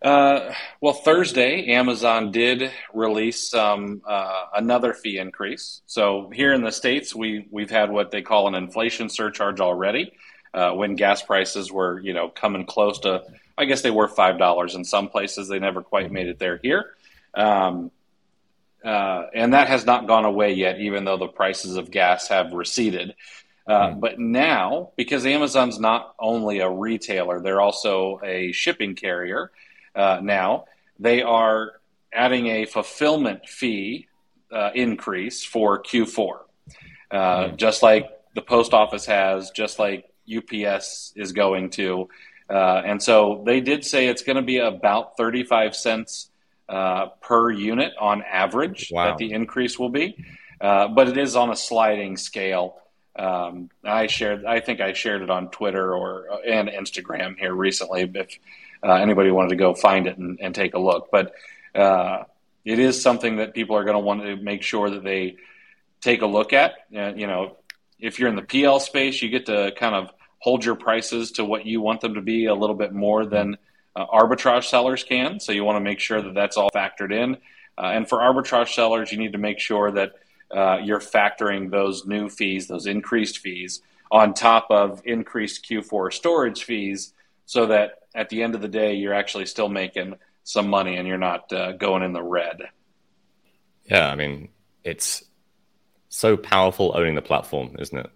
Uh, 0.00 0.54
well, 0.80 0.92
Thursday, 0.92 1.72
Amazon 1.72 2.30
did 2.30 2.70
release 2.92 3.52
um, 3.52 4.00
uh, 4.06 4.44
another 4.54 4.94
fee 4.94 5.18
increase. 5.18 5.82
So 5.86 6.30
here 6.32 6.52
in 6.52 6.62
the 6.62 6.70
states, 6.70 7.16
we 7.16 7.48
we've 7.50 7.70
had 7.70 7.90
what 7.90 8.12
they 8.12 8.22
call 8.22 8.46
an 8.46 8.54
inflation 8.54 9.08
surcharge 9.08 9.60
already. 9.60 10.12
Uh, 10.54 10.72
when 10.72 10.94
gas 10.94 11.20
prices 11.20 11.72
were, 11.72 11.98
you 11.98 12.14
know, 12.14 12.28
coming 12.28 12.64
close 12.64 13.00
to, 13.00 13.24
I 13.58 13.64
guess 13.64 13.82
they 13.82 13.90
were 13.90 14.06
five 14.06 14.38
dollars 14.38 14.76
in 14.76 14.84
some 14.84 15.08
places. 15.08 15.48
They 15.48 15.58
never 15.58 15.82
quite 15.82 16.12
made 16.12 16.28
it 16.28 16.38
there 16.38 16.60
here. 16.62 16.94
Um, 17.34 17.90
uh, 18.84 19.26
and 19.34 19.54
that 19.54 19.66
has 19.66 19.84
not 19.84 20.06
gone 20.06 20.24
away 20.24 20.52
yet, 20.52 20.78
even 20.78 21.04
though 21.04 21.16
the 21.16 21.26
prices 21.26 21.76
of 21.76 21.90
gas 21.90 22.28
have 22.28 22.52
receded. 22.52 23.16
Uh, 23.66 23.88
mm. 23.88 24.00
But 24.00 24.18
now, 24.20 24.92
because 24.96 25.26
Amazon's 25.26 25.80
not 25.80 26.14
only 26.20 26.60
a 26.60 26.70
retailer, 26.70 27.40
they're 27.40 27.62
also 27.62 28.20
a 28.22 28.52
shipping 28.52 28.94
carrier. 28.94 29.50
Uh, 29.94 30.20
now 30.22 30.66
they 30.98 31.22
are 31.22 31.80
adding 32.12 32.46
a 32.46 32.66
fulfillment 32.66 33.48
fee 33.48 34.06
uh, 34.52 34.70
increase 34.74 35.44
for 35.44 35.82
Q4, 35.82 36.38
mm. 37.12 37.56
just 37.56 37.82
like 37.82 38.08
the 38.34 38.42
post 38.42 38.72
office 38.74 39.06
has, 39.06 39.50
just 39.50 39.78
like 39.78 40.10
UPS 40.28 41.12
is 41.16 41.32
going 41.32 41.70
to. 41.70 42.08
Uh, 42.48 42.82
and 42.84 43.02
so 43.02 43.42
they 43.46 43.60
did 43.60 43.84
say 43.84 44.08
it's 44.08 44.22
going 44.22 44.36
to 44.36 44.42
be 44.42 44.58
about 44.58 45.16
35 45.16 45.74
cents 45.74 46.30
uh, 46.68 47.06
per 47.20 47.50
unit 47.50 47.92
on 47.98 48.22
average 48.22 48.90
wow. 48.92 49.06
that 49.06 49.18
the 49.18 49.32
increase 49.32 49.78
will 49.78 49.88
be. 49.88 50.16
Uh, 50.60 50.88
but 50.88 51.08
it 51.08 51.16
is 51.16 51.36
on 51.36 51.50
a 51.50 51.56
sliding 51.56 52.16
scale. 52.16 52.76
Um, 53.16 53.70
I 53.84 54.06
shared, 54.06 54.44
I 54.44 54.60
think 54.60 54.80
I 54.80 54.92
shared 54.92 55.22
it 55.22 55.30
on 55.30 55.50
Twitter 55.50 55.94
or 55.94 56.30
uh, 56.30 56.38
and 56.38 56.68
Instagram 56.68 57.38
here 57.38 57.54
recently. 57.54 58.10
If 58.14 58.38
uh, 58.82 58.94
anybody 58.94 59.30
wanted 59.30 59.50
to 59.50 59.56
go 59.56 59.74
find 59.74 60.06
it 60.06 60.18
and, 60.18 60.38
and 60.40 60.54
take 60.54 60.74
a 60.74 60.78
look, 60.78 61.10
but 61.10 61.34
uh, 61.74 62.24
it 62.64 62.78
is 62.78 63.00
something 63.00 63.36
that 63.36 63.54
people 63.54 63.76
are 63.76 63.84
going 63.84 63.94
to 63.94 64.00
want 64.00 64.22
to 64.22 64.36
make 64.36 64.62
sure 64.62 64.90
that 64.90 65.04
they 65.04 65.36
take 66.00 66.22
a 66.22 66.26
look 66.26 66.52
at. 66.52 66.74
you 66.90 67.26
know, 67.26 67.56
if 67.98 68.18
you're 68.18 68.28
in 68.28 68.36
the 68.36 68.42
PL 68.42 68.80
space, 68.80 69.22
you 69.22 69.28
get 69.28 69.46
to 69.46 69.72
kind 69.76 69.94
of 69.94 70.10
hold 70.38 70.64
your 70.64 70.74
prices 70.74 71.32
to 71.32 71.44
what 71.44 71.64
you 71.64 71.80
want 71.80 72.00
them 72.00 72.14
to 72.14 72.20
be 72.20 72.46
a 72.46 72.54
little 72.54 72.76
bit 72.76 72.92
more 72.92 73.24
than 73.24 73.56
uh, 73.96 74.06
arbitrage 74.06 74.64
sellers 74.64 75.02
can. 75.04 75.40
So 75.40 75.52
you 75.52 75.64
want 75.64 75.76
to 75.76 75.80
make 75.80 76.00
sure 76.00 76.20
that 76.20 76.34
that's 76.34 76.56
all 76.56 76.70
factored 76.74 77.12
in. 77.12 77.36
Uh, 77.78 77.92
and 77.94 78.08
for 78.08 78.18
arbitrage 78.18 78.74
sellers, 78.74 79.10
you 79.10 79.18
need 79.18 79.32
to 79.32 79.38
make 79.38 79.58
sure 79.58 79.90
that 79.92 80.12
uh, 80.54 80.78
you're 80.82 81.00
factoring 81.00 81.70
those 81.70 82.06
new 82.06 82.28
fees, 82.28 82.68
those 82.68 82.86
increased 82.86 83.38
fees, 83.38 83.80
on 84.10 84.34
top 84.34 84.66
of 84.70 85.00
increased 85.04 85.66
Q4 85.68 86.12
storage 86.12 86.64
fees, 86.64 87.14
so 87.46 87.66
that 87.66 88.00
at 88.14 88.28
the 88.28 88.42
end 88.42 88.54
of 88.54 88.60
the 88.60 88.68
day, 88.68 88.94
you're 88.94 89.14
actually 89.14 89.46
still 89.46 89.68
making 89.68 90.14
some 90.44 90.68
money 90.68 90.96
and 90.96 91.08
you're 91.08 91.18
not 91.18 91.52
uh, 91.52 91.72
going 91.72 92.02
in 92.02 92.12
the 92.12 92.22
red. 92.22 92.68
Yeah, 93.86 94.08
I 94.08 94.14
mean, 94.14 94.50
it's 94.84 95.24
so 96.14 96.36
powerful 96.36 96.92
owning 96.94 97.16
the 97.16 97.22
platform, 97.22 97.74
isn't 97.78 97.98
it? 97.98 98.06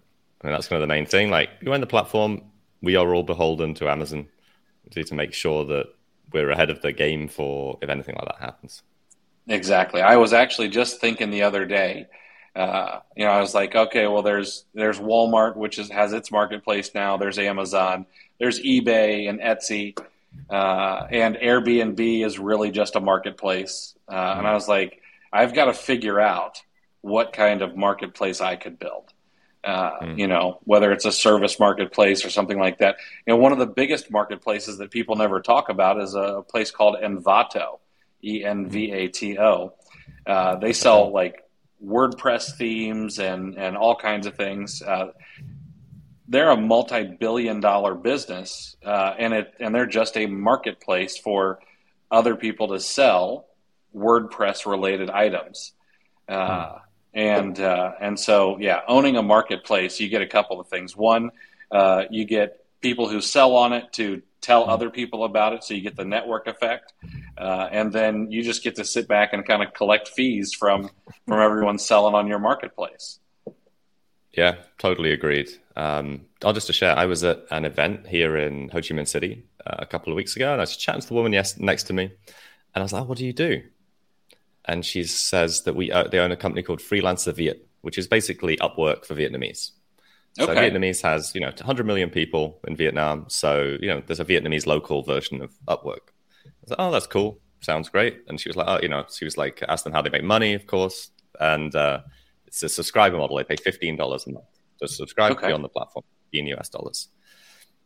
I 0.41 0.47
mean, 0.47 0.53
that's 0.53 0.69
kind 0.69 0.81
of 0.81 0.87
the 0.87 0.93
main 0.93 1.05
thing. 1.05 1.29
Like, 1.29 1.49
you 1.61 1.73
own 1.73 1.81
the 1.81 1.87
platform, 1.87 2.41
we 2.81 2.95
are 2.95 3.13
all 3.13 3.23
beholden 3.23 3.73
to 3.75 3.89
Amazon 3.89 4.27
to 4.91 5.15
make 5.15 5.33
sure 5.33 5.65
that 5.65 5.87
we're 6.31 6.49
ahead 6.49 6.69
of 6.69 6.81
the 6.81 6.93
game 6.93 7.27
for 7.27 7.77
if 7.81 7.89
anything 7.89 8.15
like 8.15 8.25
that 8.25 8.39
happens. 8.39 8.83
Exactly. 9.47 10.01
I 10.01 10.15
was 10.15 10.31
actually 10.31 10.69
just 10.69 11.01
thinking 11.01 11.29
the 11.29 11.43
other 11.43 11.65
day. 11.65 12.07
Uh, 12.55 12.99
you 13.17 13.25
know, 13.25 13.31
I 13.31 13.41
was 13.41 13.53
like, 13.53 13.75
okay, 13.75 14.07
well, 14.07 14.21
there's 14.21 14.65
there's 14.73 14.99
Walmart, 14.99 15.57
which 15.57 15.77
is, 15.77 15.89
has 15.89 16.13
its 16.13 16.31
marketplace 16.31 16.91
now. 16.95 17.17
There's 17.17 17.37
Amazon. 17.37 18.05
There's 18.39 18.59
eBay 18.61 19.29
and 19.29 19.39
Etsy, 19.39 19.97
uh, 20.49 21.07
and 21.11 21.35
Airbnb 21.35 22.25
is 22.25 22.39
really 22.39 22.71
just 22.71 22.95
a 22.95 22.99
marketplace. 22.99 23.95
Uh. 24.07 24.35
And 24.37 24.47
I 24.47 24.53
was 24.53 24.67
like, 24.67 25.01
I've 25.31 25.53
got 25.53 25.65
to 25.65 25.73
figure 25.73 26.19
out 26.19 26.61
what 27.01 27.33
kind 27.33 27.61
of 27.61 27.75
marketplace 27.75 28.41
I 28.41 28.55
could 28.55 28.79
build. 28.79 29.13
Uh, 29.63 29.99
mm. 29.99 30.19
You 30.19 30.27
know, 30.27 30.59
whether 30.63 30.91
it's 30.91 31.05
a 31.05 31.11
service 31.11 31.59
marketplace 31.59 32.23
or 32.23 32.29
something 32.29 32.57
like 32.57 32.77
that. 32.77 32.95
You 33.27 33.33
know, 33.33 33.37
one 33.37 33.51
of 33.51 33.57
the 33.57 33.65
biggest 33.67 34.09
marketplaces 34.09 34.77
that 34.77 34.89
people 34.89 35.15
never 35.17 35.41
talk 35.41 35.69
about 35.69 35.99
is 35.99 36.15
a 36.15 36.43
place 36.47 36.71
called 36.71 36.97
Envato, 37.01 37.79
E 38.23 38.43
N 38.45 38.69
V 38.69 38.91
A 38.91 39.07
T 39.09 39.37
O. 39.37 39.73
Uh, 40.25 40.55
they 40.55 40.71
sell 40.71 41.11
like 41.11 41.43
WordPress 41.85 42.55
themes 42.57 43.19
and 43.19 43.57
and 43.57 43.75
all 43.75 43.95
kinds 43.95 44.27
of 44.27 44.35
things. 44.35 44.81
Uh, 44.81 45.11
they're 46.29 46.51
a 46.51 46.57
multi-billion-dollar 46.57 47.95
business, 47.95 48.77
uh, 48.85 49.15
and 49.17 49.33
it 49.33 49.53
and 49.59 49.75
they're 49.75 49.87
just 49.87 50.15
a 50.15 50.25
marketplace 50.25 51.17
for 51.17 51.59
other 52.11 52.35
people 52.35 52.69
to 52.69 52.79
sell 52.79 53.47
WordPress-related 53.93 55.09
items. 55.09 55.73
Mm 56.29 56.81
and 57.13 57.59
uh, 57.59 57.93
and 57.99 58.19
so 58.19 58.57
yeah, 58.59 58.81
owning 58.87 59.17
a 59.17 59.23
marketplace, 59.23 59.99
you 59.99 60.09
get 60.09 60.21
a 60.21 60.27
couple 60.27 60.59
of 60.59 60.67
things. 60.67 60.95
One, 60.95 61.31
uh, 61.71 62.03
you 62.09 62.25
get 62.25 62.65
people 62.81 63.07
who 63.09 63.21
sell 63.21 63.55
on 63.55 63.73
it 63.73 63.91
to 63.93 64.21
tell 64.41 64.63
mm-hmm. 64.63 64.71
other 64.71 64.89
people 64.89 65.23
about 65.23 65.53
it, 65.53 65.63
so 65.63 65.73
you 65.73 65.81
get 65.81 65.95
the 65.95 66.05
network 66.05 66.47
effect, 66.47 66.93
uh, 67.37 67.67
and 67.71 67.91
then 67.91 68.31
you 68.31 68.43
just 68.43 68.63
get 68.63 68.75
to 68.75 68.85
sit 68.85 69.07
back 69.07 69.33
and 69.33 69.45
kind 69.45 69.63
of 69.63 69.73
collect 69.73 70.09
fees 70.09 70.53
from 70.53 70.89
from 71.27 71.39
everyone 71.39 71.77
selling 71.77 72.15
on 72.15 72.27
your 72.27 72.39
marketplace. 72.39 73.19
Yeah, 74.31 74.55
totally 74.77 75.11
agreed. 75.11 75.49
Um, 75.75 76.27
I'll 76.43 76.53
just 76.53 76.67
to 76.67 76.73
share, 76.73 76.95
I 76.95 77.05
was 77.05 77.23
at 77.23 77.45
an 77.49 77.65
event 77.65 78.07
here 78.07 78.37
in 78.37 78.69
Ho 78.69 78.79
Chi 78.79 78.93
Minh 78.93 79.07
City 79.07 79.43
uh, 79.65 79.77
a 79.79 79.85
couple 79.85 80.13
of 80.13 80.15
weeks 80.15 80.35
ago, 80.35 80.51
and 80.51 80.61
I 80.61 80.63
was 80.63 80.77
chatting 80.77 81.01
to 81.01 81.07
the 81.07 81.15
woman 81.15 81.33
yes, 81.33 81.57
next 81.57 81.83
to 81.83 81.93
me, 81.93 82.03
and 82.03 82.11
I 82.75 82.81
was 82.81 82.93
like, 82.93 83.07
"What 83.07 83.17
do 83.17 83.25
you 83.25 83.33
do?" 83.33 83.63
And 84.69 84.85
she 84.85 85.03
says 85.03 85.63
that 85.63 85.75
we 85.75 85.91
uh, 85.91 86.07
they 86.07 86.19
own 86.19 86.31
a 86.31 86.37
company 86.37 86.61
called 86.61 86.79
Freelancer 86.79 87.33
Viet, 87.33 87.67
which 87.81 87.97
is 87.97 88.07
basically 88.07 88.55
Upwork 88.57 89.03
for 89.03 89.15
Vietnamese. 89.15 89.71
Okay. 90.39 90.53
So 90.53 90.55
Vietnamese 90.55 91.01
has 91.01 91.33
you 91.33 91.41
know 91.41 91.47
100 91.47 91.85
million 91.85 92.09
people 92.11 92.59
in 92.67 92.75
Vietnam, 92.75 93.25
so 93.27 93.77
you 93.81 93.87
know 93.87 94.01
there's 94.05 94.19
a 94.19 94.25
Vietnamese 94.25 94.67
local 94.67 95.01
version 95.01 95.41
of 95.41 95.51
Upwork. 95.67 96.13
I 96.45 96.51
was 96.61 96.69
like, 96.69 96.79
oh, 96.79 96.91
that's 96.91 97.07
cool, 97.07 97.39
sounds 97.61 97.89
great. 97.89 98.21
And 98.27 98.39
she 98.39 98.47
was 98.47 98.55
like, 98.55 98.67
oh, 98.69 98.79
you 98.81 98.89
know, 98.89 99.05
she 99.11 99.25
was 99.25 99.37
like, 99.37 99.63
asked 99.67 99.83
them 99.83 99.93
how 99.93 100.03
they 100.03 100.11
make 100.11 100.23
money, 100.23 100.53
of 100.53 100.67
course, 100.67 101.09
and 101.39 101.73
uh, 101.75 102.01
it's 102.45 102.61
a 102.61 102.69
subscriber 102.69 103.17
model. 103.17 103.37
They 103.37 103.43
pay 103.43 103.55
fifteen 103.55 103.97
dollars 103.97 104.27
a 104.27 104.31
month 104.31 104.45
to 104.81 104.87
subscribe 104.87 105.39
to 105.39 105.47
be 105.47 105.51
on 105.51 105.63
the 105.63 105.69
platform 105.69 106.05
in 106.31 106.45
US 106.47 106.69
dollars. 106.69 107.09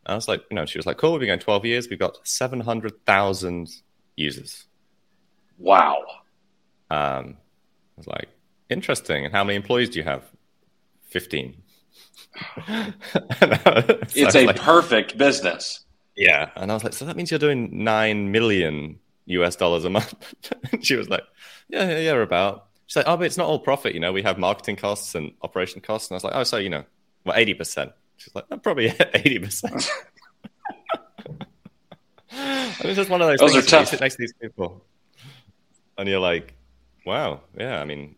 And 0.04 0.12
I 0.12 0.16
was 0.16 0.28
like, 0.28 0.42
you 0.50 0.54
know, 0.54 0.66
she 0.66 0.78
was 0.78 0.84
like, 0.84 0.98
cool, 0.98 1.12
we've 1.12 1.20
been 1.20 1.28
going 1.28 1.38
12 1.38 1.64
years. 1.64 1.88
We've 1.88 1.98
got 1.98 2.18
700,000 2.28 3.70
users. 4.16 4.66
Wow. 5.56 6.04
Um, 6.90 7.36
I 7.96 7.98
was 7.98 8.06
like, 8.06 8.28
interesting. 8.70 9.24
And 9.24 9.32
how 9.34 9.44
many 9.44 9.56
employees 9.56 9.90
do 9.90 9.98
you 9.98 10.04
have? 10.04 10.22
15. 11.10 11.54
It's 14.16 14.34
a 14.34 14.52
perfect 14.54 15.16
business. 15.18 15.84
yeah. 16.16 16.50
And 16.56 16.70
I 16.70 16.74
was 16.74 16.84
like, 16.84 16.92
so 16.92 17.04
that 17.04 17.16
means 17.16 17.30
you're 17.30 17.38
doing 17.38 17.84
9 17.84 18.30
million 18.32 18.98
US 19.26 19.56
dollars 19.56 19.84
a 19.84 19.90
month. 19.90 20.34
and 20.72 20.84
she 20.84 20.96
was 20.96 21.08
like, 21.08 21.22
yeah, 21.68 21.88
yeah, 21.88 21.98
yeah, 21.98 22.14
about. 22.14 22.66
She's 22.86 22.96
like, 22.96 23.06
oh, 23.08 23.16
but 23.16 23.24
it's 23.26 23.36
not 23.36 23.46
all 23.46 23.58
profit. 23.60 23.94
You 23.94 24.00
know, 24.00 24.12
we 24.12 24.22
have 24.22 24.38
marketing 24.38 24.76
costs 24.76 25.14
and 25.14 25.32
operation 25.42 25.80
costs. 25.80 26.10
And 26.10 26.14
I 26.14 26.16
was 26.16 26.24
like, 26.24 26.34
oh, 26.34 26.44
so, 26.44 26.56
you 26.58 26.68
know, 26.70 26.84
well, 27.24 27.36
80%. 27.36 27.92
She's 28.16 28.34
like, 28.34 28.44
"Oh, 28.50 28.58
probably 28.58 28.88
80%. 28.90 29.88
And 32.30 32.88
it's 32.88 32.96
just 32.96 33.10
one 33.10 33.22
of 33.22 33.28
those, 33.28 33.38
Those 33.38 33.52
things. 33.52 33.72
are 33.72 33.80
you 33.80 33.86
sit 33.86 34.00
next 34.00 34.14
to 34.16 34.22
these 34.22 34.34
people, 34.40 34.84
and 35.96 36.08
you're 36.08 36.20
like, 36.20 36.54
"Wow, 37.04 37.42
yeah." 37.56 37.80
I 37.80 37.84
mean, 37.84 38.16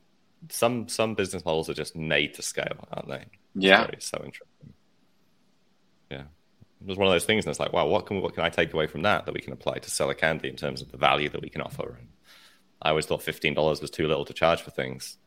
some 0.48 0.88
some 0.88 1.14
business 1.14 1.44
models 1.44 1.68
are 1.70 1.74
just 1.74 1.96
made 1.96 2.34
to 2.34 2.42
scale, 2.42 2.86
aren't 2.92 3.08
they? 3.08 3.24
Yeah. 3.54 3.84
very- 3.86 3.96
so 4.00 4.18
interesting. 4.24 4.72
Yeah, 6.10 6.22
it 6.80 6.86
was 6.86 6.98
one 6.98 7.08
of 7.08 7.12
those 7.12 7.24
things, 7.24 7.44
and 7.44 7.50
it's 7.50 7.58
like, 7.60 7.72
"Wow, 7.72 7.86
what 7.86 8.06
can 8.06 8.20
what 8.20 8.34
can 8.34 8.44
I 8.44 8.48
take 8.50 8.72
away 8.72 8.86
from 8.86 9.02
that 9.02 9.24
that 9.26 9.34
we 9.34 9.40
can 9.40 9.52
apply 9.52 9.78
to 9.78 9.90
Seller 9.90 10.14
Candy 10.14 10.48
in 10.48 10.56
terms 10.56 10.80
of 10.82 10.90
the 10.92 10.98
value 10.98 11.28
that 11.30 11.42
we 11.42 11.48
can 11.48 11.62
offer?" 11.62 11.96
And 11.98 12.08
I 12.82 12.90
always 12.90 13.06
thought 13.06 13.22
fifteen 13.22 13.54
dollars 13.54 13.80
was 13.80 13.90
too 13.90 14.06
little 14.06 14.24
to 14.26 14.34
charge 14.34 14.60
for 14.62 14.70
things, 14.70 15.18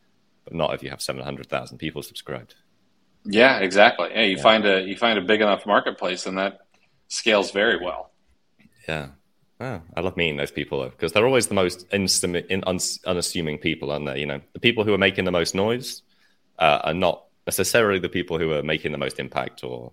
but 0.46 0.54
not 0.54 0.74
if 0.74 0.84
you 0.84 0.90
have 0.90 1.02
seven 1.02 1.24
hundred 1.24 1.48
thousand 1.48 1.80
people 1.80 2.02
subscribed. 2.04 2.56
Yeah, 3.26 3.60
exactly. 3.60 4.10
Yeah, 4.12 4.22
you 4.24 4.38
Yeah. 4.38 4.42
find 4.44 4.66
a 4.66 4.82
you 4.84 4.96
find 4.96 5.20
a 5.20 5.22
big 5.22 5.42
enough 5.42 5.66
marketplace, 5.66 6.26
and 6.26 6.38
that 6.38 6.60
scales 7.10 7.52
very 7.52 7.78
well. 7.84 8.12
Yeah. 8.88 9.10
Oh, 9.62 9.82
I 9.96 10.02
love 10.02 10.16
meeting 10.16 10.38
those 10.38 10.52
people 10.52 10.80
though, 10.80 10.90
because 10.90 11.12
they're 11.12 11.26
always 11.26 11.48
the 11.48 11.54
most 11.54 11.86
in, 11.92 12.64
uns- 12.66 13.04
unassuming 13.06 13.58
people, 13.58 13.92
aren't 13.92 14.06
they? 14.06 14.20
You 14.20 14.26
know, 14.26 14.42
the 14.54 14.60
people 14.60 14.86
who 14.86 14.94
are 14.94 14.98
making 14.98 15.26
the 15.26 15.32
most 15.32 15.54
noise 15.54 16.02
uh, 16.58 16.80
are 16.84 16.94
not 16.94 17.26
necessarily 17.46 18.00
the 18.00 18.10
people 18.10 18.40
who 18.40 18.54
are 18.54 18.64
making 18.64 18.94
the 18.94 18.98
most 18.98 19.20
impact, 19.20 19.64
or 19.64 19.92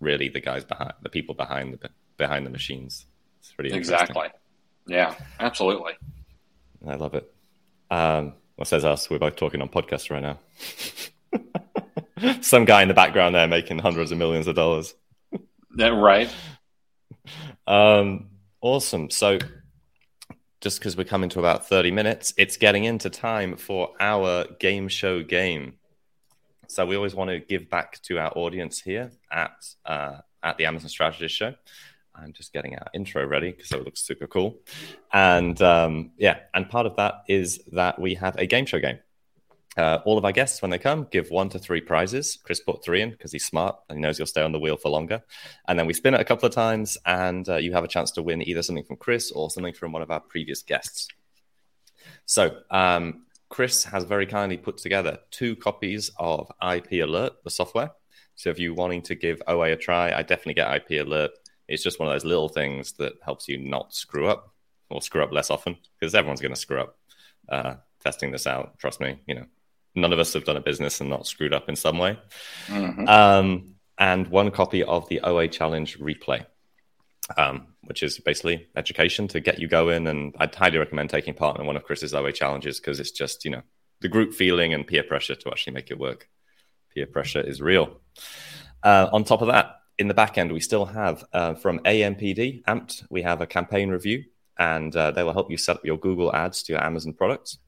really 0.00 0.28
the 0.28 0.40
guys 0.40 0.64
behind 0.64 0.92
the 1.02 1.08
people 1.08 1.34
behind 1.34 1.78
the 1.80 1.90
behind 2.16 2.46
the 2.46 2.50
machines. 2.50 3.06
It's 3.40 3.52
pretty 3.52 3.70
interesting. 3.70 3.94
Exactly. 3.94 4.28
Yeah, 4.86 5.14
absolutely. 5.40 5.94
I 6.86 6.94
love 6.94 7.14
it. 7.14 7.32
Um, 7.90 8.34
what 8.54 8.68
says 8.68 8.84
us? 8.84 9.10
We're 9.10 9.18
both 9.18 9.36
talking 9.36 9.60
on 9.60 9.68
podcasts 9.68 10.10
right 10.10 10.22
now. 10.22 10.38
Some 12.40 12.64
guy 12.64 12.82
in 12.82 12.88
the 12.88 12.94
background 12.94 13.34
there 13.34 13.48
making 13.48 13.78
hundreds 13.78 14.12
of 14.12 14.18
millions 14.18 14.46
of 14.46 14.54
dollars. 14.54 14.94
That 15.76 15.92
right. 15.92 16.32
Um, 17.66 18.30
awesome. 18.60 19.10
So, 19.10 19.38
just 20.60 20.80
because 20.80 20.96
we're 20.96 21.04
coming 21.04 21.30
to 21.30 21.38
about 21.38 21.68
30 21.68 21.90
minutes, 21.90 22.34
it's 22.36 22.56
getting 22.56 22.84
into 22.84 23.10
time 23.10 23.56
for 23.56 23.90
our 24.00 24.46
game 24.58 24.88
show 24.88 25.22
game. 25.22 25.74
So, 26.68 26.84
we 26.86 26.96
always 26.96 27.14
want 27.14 27.30
to 27.30 27.38
give 27.38 27.70
back 27.70 28.00
to 28.02 28.18
our 28.18 28.32
audience 28.36 28.80
here 28.80 29.12
at 29.30 29.64
uh, 29.84 30.18
at 30.42 30.56
the 30.58 30.66
Amazon 30.66 30.88
Strategist 30.88 31.34
Show. 31.34 31.54
I'm 32.14 32.32
just 32.32 32.52
getting 32.52 32.74
our 32.74 32.86
intro 32.94 33.24
ready 33.26 33.52
because 33.52 33.72
it 33.72 33.84
looks 33.84 34.00
super 34.00 34.26
cool. 34.26 34.58
And 35.12 35.60
um, 35.62 36.12
yeah, 36.18 36.40
and 36.52 36.68
part 36.68 36.86
of 36.86 36.96
that 36.96 37.22
is 37.28 37.60
that 37.72 38.00
we 38.00 38.14
have 38.14 38.36
a 38.36 38.46
game 38.46 38.66
show 38.66 38.80
game. 38.80 38.98
Uh, 39.78 40.00
all 40.04 40.18
of 40.18 40.24
our 40.24 40.32
guests, 40.32 40.60
when 40.60 40.72
they 40.72 40.78
come, 40.78 41.06
give 41.12 41.30
one 41.30 41.48
to 41.48 41.58
three 41.58 41.80
prizes. 41.80 42.36
Chris 42.42 42.58
put 42.58 42.84
three 42.84 43.00
in 43.00 43.10
because 43.10 43.30
he's 43.30 43.46
smart 43.46 43.76
and 43.88 43.96
he 43.96 44.02
knows 44.02 44.18
you'll 44.18 44.26
stay 44.26 44.42
on 44.42 44.50
the 44.50 44.58
wheel 44.58 44.76
for 44.76 44.88
longer. 44.88 45.22
And 45.68 45.78
then 45.78 45.86
we 45.86 45.94
spin 45.94 46.14
it 46.14 46.20
a 46.20 46.24
couple 46.24 46.48
of 46.48 46.54
times, 46.54 46.98
and 47.06 47.48
uh, 47.48 47.56
you 47.56 47.72
have 47.72 47.84
a 47.84 47.88
chance 47.88 48.10
to 48.12 48.22
win 48.22 48.46
either 48.46 48.64
something 48.64 48.84
from 48.84 48.96
Chris 48.96 49.30
or 49.30 49.50
something 49.50 49.72
from 49.72 49.92
one 49.92 50.02
of 50.02 50.10
our 50.10 50.18
previous 50.18 50.62
guests. 50.62 51.06
So, 52.26 52.58
um, 52.72 53.26
Chris 53.50 53.84
has 53.84 54.02
very 54.02 54.26
kindly 54.26 54.56
put 54.56 54.78
together 54.78 55.18
two 55.30 55.54
copies 55.54 56.10
of 56.18 56.50
IP 56.60 57.04
Alert, 57.04 57.44
the 57.44 57.50
software. 57.50 57.92
So, 58.34 58.50
if 58.50 58.58
you're 58.58 58.74
wanting 58.74 59.02
to 59.02 59.14
give 59.14 59.40
OA 59.46 59.72
a 59.72 59.76
try, 59.76 60.12
I 60.12 60.22
definitely 60.22 60.54
get 60.54 60.74
IP 60.74 61.06
Alert. 61.06 61.30
It's 61.68 61.84
just 61.84 62.00
one 62.00 62.08
of 62.08 62.14
those 62.14 62.24
little 62.24 62.48
things 62.48 62.94
that 62.94 63.12
helps 63.22 63.46
you 63.46 63.58
not 63.58 63.94
screw 63.94 64.26
up 64.26 64.52
or 64.90 65.02
screw 65.02 65.22
up 65.22 65.32
less 65.32 65.50
often 65.50 65.76
because 65.98 66.16
everyone's 66.16 66.40
going 66.40 66.54
to 66.54 66.60
screw 66.60 66.80
up 66.80 66.98
uh, 67.48 67.74
testing 68.02 68.32
this 68.32 68.46
out. 68.46 68.78
Trust 68.78 69.00
me, 69.00 69.20
you 69.26 69.34
know, 69.34 69.46
none 69.94 70.12
of 70.12 70.18
us 70.18 70.32
have 70.32 70.44
done 70.44 70.56
a 70.56 70.60
business 70.60 71.00
and 71.00 71.10
not 71.10 71.26
screwed 71.26 71.54
up 71.54 71.68
in 71.68 71.76
some 71.76 71.98
way 71.98 72.18
Mhm. 72.66 73.08
um, 73.08 73.74
and 73.98 74.28
one 74.28 74.50
copy 74.50 74.82
of 74.84 75.08
the 75.08 75.20
OA 75.22 75.48
Challenge 75.48 75.98
replay, 75.98 76.46
um, 77.36 77.74
which 77.82 78.02
is 78.02 78.18
basically 78.18 78.68
education 78.76 79.26
to 79.28 79.40
get 79.40 79.58
you 79.58 79.66
going. 79.66 80.06
And 80.06 80.34
I'd 80.38 80.54
highly 80.54 80.78
recommend 80.78 81.10
taking 81.10 81.34
part 81.34 81.58
in 81.58 81.66
one 81.66 81.76
of 81.76 81.82
Chris's 81.82 82.14
OA 82.14 82.32
challenges 82.32 82.78
because 82.78 83.00
it's 83.00 83.10
just, 83.10 83.44
you 83.44 83.50
know, 83.50 83.62
the 84.00 84.08
group 84.08 84.32
feeling 84.34 84.72
and 84.72 84.86
peer 84.86 85.02
pressure 85.02 85.34
to 85.34 85.48
actually 85.50 85.72
make 85.72 85.90
it 85.90 85.98
work. 85.98 86.28
Peer 86.94 87.06
pressure 87.06 87.40
is 87.40 87.60
real. 87.60 88.00
Uh, 88.84 89.08
on 89.12 89.24
top 89.24 89.42
of 89.42 89.48
that, 89.48 89.80
in 89.98 90.06
the 90.06 90.14
back 90.14 90.38
end, 90.38 90.52
we 90.52 90.60
still 90.60 90.86
have 90.86 91.24
uh, 91.32 91.54
from 91.54 91.80
AMPD, 91.80 92.62
AMPT, 92.68 93.04
we 93.10 93.22
have 93.22 93.40
a 93.40 93.46
campaign 93.46 93.90
review, 93.90 94.22
and 94.56 94.94
uh, 94.94 95.10
they 95.10 95.24
will 95.24 95.32
help 95.32 95.50
you 95.50 95.56
set 95.56 95.76
up 95.76 95.84
your 95.84 95.98
Google 95.98 96.32
ads 96.34 96.62
to 96.62 96.72
your 96.72 96.84
Amazon 96.84 97.14
products. 97.14 97.58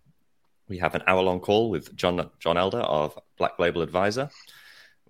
We 0.70 0.78
have 0.78 0.94
an 0.94 1.02
hour 1.09 1.20
long 1.20 1.40
call 1.40 1.68
with 1.68 1.96
John, 1.96 2.30
John 2.38 2.56
Elder 2.56 2.78
of 2.78 3.18
Black 3.37 3.59
Label 3.59 3.83
Advisor. 3.83 4.30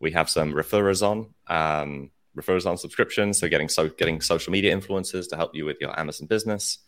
We 0.00 0.10
have 0.12 0.30
some 0.30 0.54
referrers 0.54 1.06
on, 1.06 1.34
um, 1.48 2.10
referrers 2.34 2.64
on 2.64 2.78
subscriptions, 2.78 3.38
so 3.38 3.46
getting 3.46 3.68
so 3.68 3.90
getting 3.90 4.22
social 4.22 4.52
media 4.52 4.74
influencers 4.74 5.28
to 5.28 5.36
help 5.36 5.54
you 5.54 5.66
with 5.66 5.76
your 5.78 5.96
Amazon 6.00 6.28
business. 6.28 6.78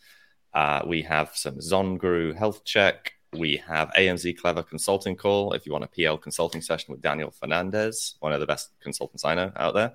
Uh, 0.54 0.80
we 0.86 1.02
have 1.02 1.32
some 1.34 1.56
Zonguru 1.56 2.34
health 2.34 2.64
check. 2.64 3.12
We 3.34 3.58
have 3.58 3.90
AMZ 3.90 4.38
Clever 4.38 4.62
consulting 4.62 5.16
call. 5.16 5.52
If 5.52 5.66
you 5.66 5.72
want 5.72 5.84
a 5.84 5.88
PL 5.88 6.16
consulting 6.16 6.62
session 6.62 6.92
with 6.92 7.02
Daniel 7.02 7.30
Fernandez, 7.30 8.14
one 8.20 8.32
of 8.32 8.40
the 8.40 8.46
best 8.46 8.70
consultants 8.80 9.22
I 9.22 9.34
know 9.34 9.52
out 9.54 9.74
there 9.74 9.92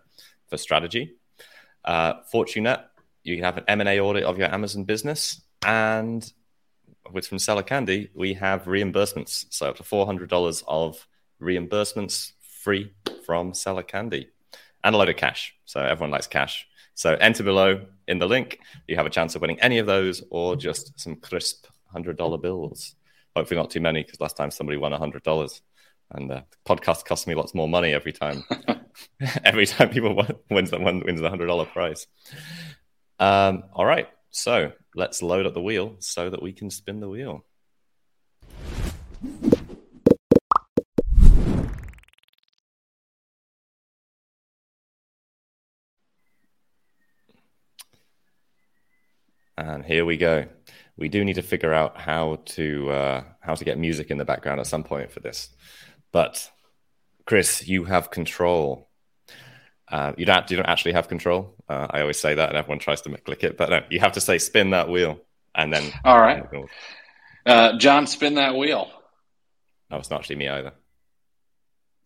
for 0.49 0.57
strategy. 0.57 1.15
Uh, 1.83 2.21
Fortunet, 2.31 2.83
you 3.23 3.37
can 3.37 3.43
have 3.43 3.57
an 3.57 3.63
M&A 3.67 3.99
audit 3.99 4.23
of 4.23 4.37
your 4.37 4.53
Amazon 4.53 4.83
business. 4.83 5.41
And 5.65 6.31
with 7.11 7.27
from 7.27 7.39
Seller 7.39 7.63
Candy, 7.63 8.09
we 8.13 8.33
have 8.35 8.65
reimbursements. 8.65 9.45
So 9.49 9.69
up 9.69 9.77
to 9.77 9.83
$400 9.83 10.63
of 10.67 11.07
reimbursements 11.41 12.31
free 12.41 12.93
from 13.25 13.53
Seller 13.53 13.83
Candy 13.83 14.29
and 14.83 14.95
a 14.95 14.97
load 14.97 15.09
of 15.09 15.17
cash. 15.17 15.53
So 15.65 15.81
everyone 15.81 16.11
likes 16.11 16.27
cash. 16.27 16.67
So 16.93 17.13
enter 17.15 17.43
below 17.43 17.85
in 18.07 18.19
the 18.19 18.27
link. 18.27 18.60
You 18.87 18.95
have 18.95 19.05
a 19.05 19.12
chance 19.12 19.35
of 19.35 19.41
winning 19.41 19.60
any 19.62 19.77
of 19.77 19.85
those 19.85 20.23
or 20.29 20.55
just 20.55 20.99
some 20.99 21.15
crisp 21.15 21.67
$100 21.95 22.41
bills. 22.41 22.95
Hopefully 23.35 23.60
not 23.60 23.69
too 23.69 23.81
many 23.81 24.03
because 24.03 24.19
last 24.19 24.37
time 24.37 24.51
somebody 24.51 24.77
won 24.77 24.91
$100 24.91 25.62
and 26.12 26.31
uh, 26.31 26.35
the 26.35 26.43
podcast 26.65 27.05
costs 27.05 27.27
me 27.27 27.35
lots 27.35 27.53
more 27.53 27.67
money 27.67 27.93
every 27.93 28.13
time. 28.13 28.43
every 29.43 29.65
time 29.65 29.89
people 29.89 30.15
win, 30.15 30.27
wins 30.49 30.71
wins 30.71 31.21
the 31.21 31.29
$100 31.29 31.71
prize. 31.71 32.08
Um, 33.19 33.63
all 33.73 33.85
right. 33.85 34.08
So 34.32 34.71
let's 34.96 35.21
load 35.21 35.46
up 35.46 35.54
the 35.54 35.62
wheel 35.62 35.96
so 36.00 36.30
that 36.30 36.42
we 36.42 36.54
can 36.54 36.69
spin 36.69 37.00
the 37.00 37.10
wheel. 37.10 37.46
And 49.58 49.84
here 49.84 50.06
we 50.06 50.17
go. 50.17 50.46
We 50.98 51.10
do 51.10 51.25
need 51.25 51.34
to 51.36 51.42
figure 51.42 51.73
out 51.73 52.00
how 52.00 52.42
to 52.46 52.90
uh, 52.90 53.23
how 53.40 53.56
to 53.56 53.65
get 53.65 53.80
music 53.80 54.12
in 54.12 54.17
the 54.17 54.25
background 54.25 54.60
at 54.60 54.67
some 54.67 54.84
point 54.84 55.12
for 55.12 55.19
this. 55.19 55.50
But 56.12 56.52
Chris, 57.25 57.67
you 57.67 57.86
have 57.86 58.12
control. 58.12 58.87
Uh, 59.90 60.13
you 60.17 60.25
don't 60.25 60.50
you 60.52 60.58
don't 60.58 60.65
actually 60.65 60.94
have 60.94 61.08
control. 61.08 61.56
Uh, 61.69 61.88
I 61.90 62.02
always 62.02 62.19
say 62.19 62.35
that, 62.35 62.50
and 62.50 62.58
everyone 62.58 62.79
tries 62.79 63.02
to 63.02 63.17
click 63.17 63.44
it, 63.44 63.58
but 63.58 63.69
no, 63.69 63.81
you 63.90 64.00
have 64.00 64.13
to 64.13 64.21
say 64.21 64.38
spin 64.38 64.71
that 64.71 64.90
wheel, 64.90 65.19
and 65.56 65.71
then 65.71 65.92
All 66.04 66.19
right. 66.19 66.44
Uh, 67.46 67.77
John, 67.77 68.06
spin 68.08 68.35
that 68.35 68.56
wheel. 68.56 68.92
No, 69.90 69.98
it's 69.98 70.10
not 70.10 70.19
actually 70.19 70.35
me 70.35 70.50
either. 70.50 70.73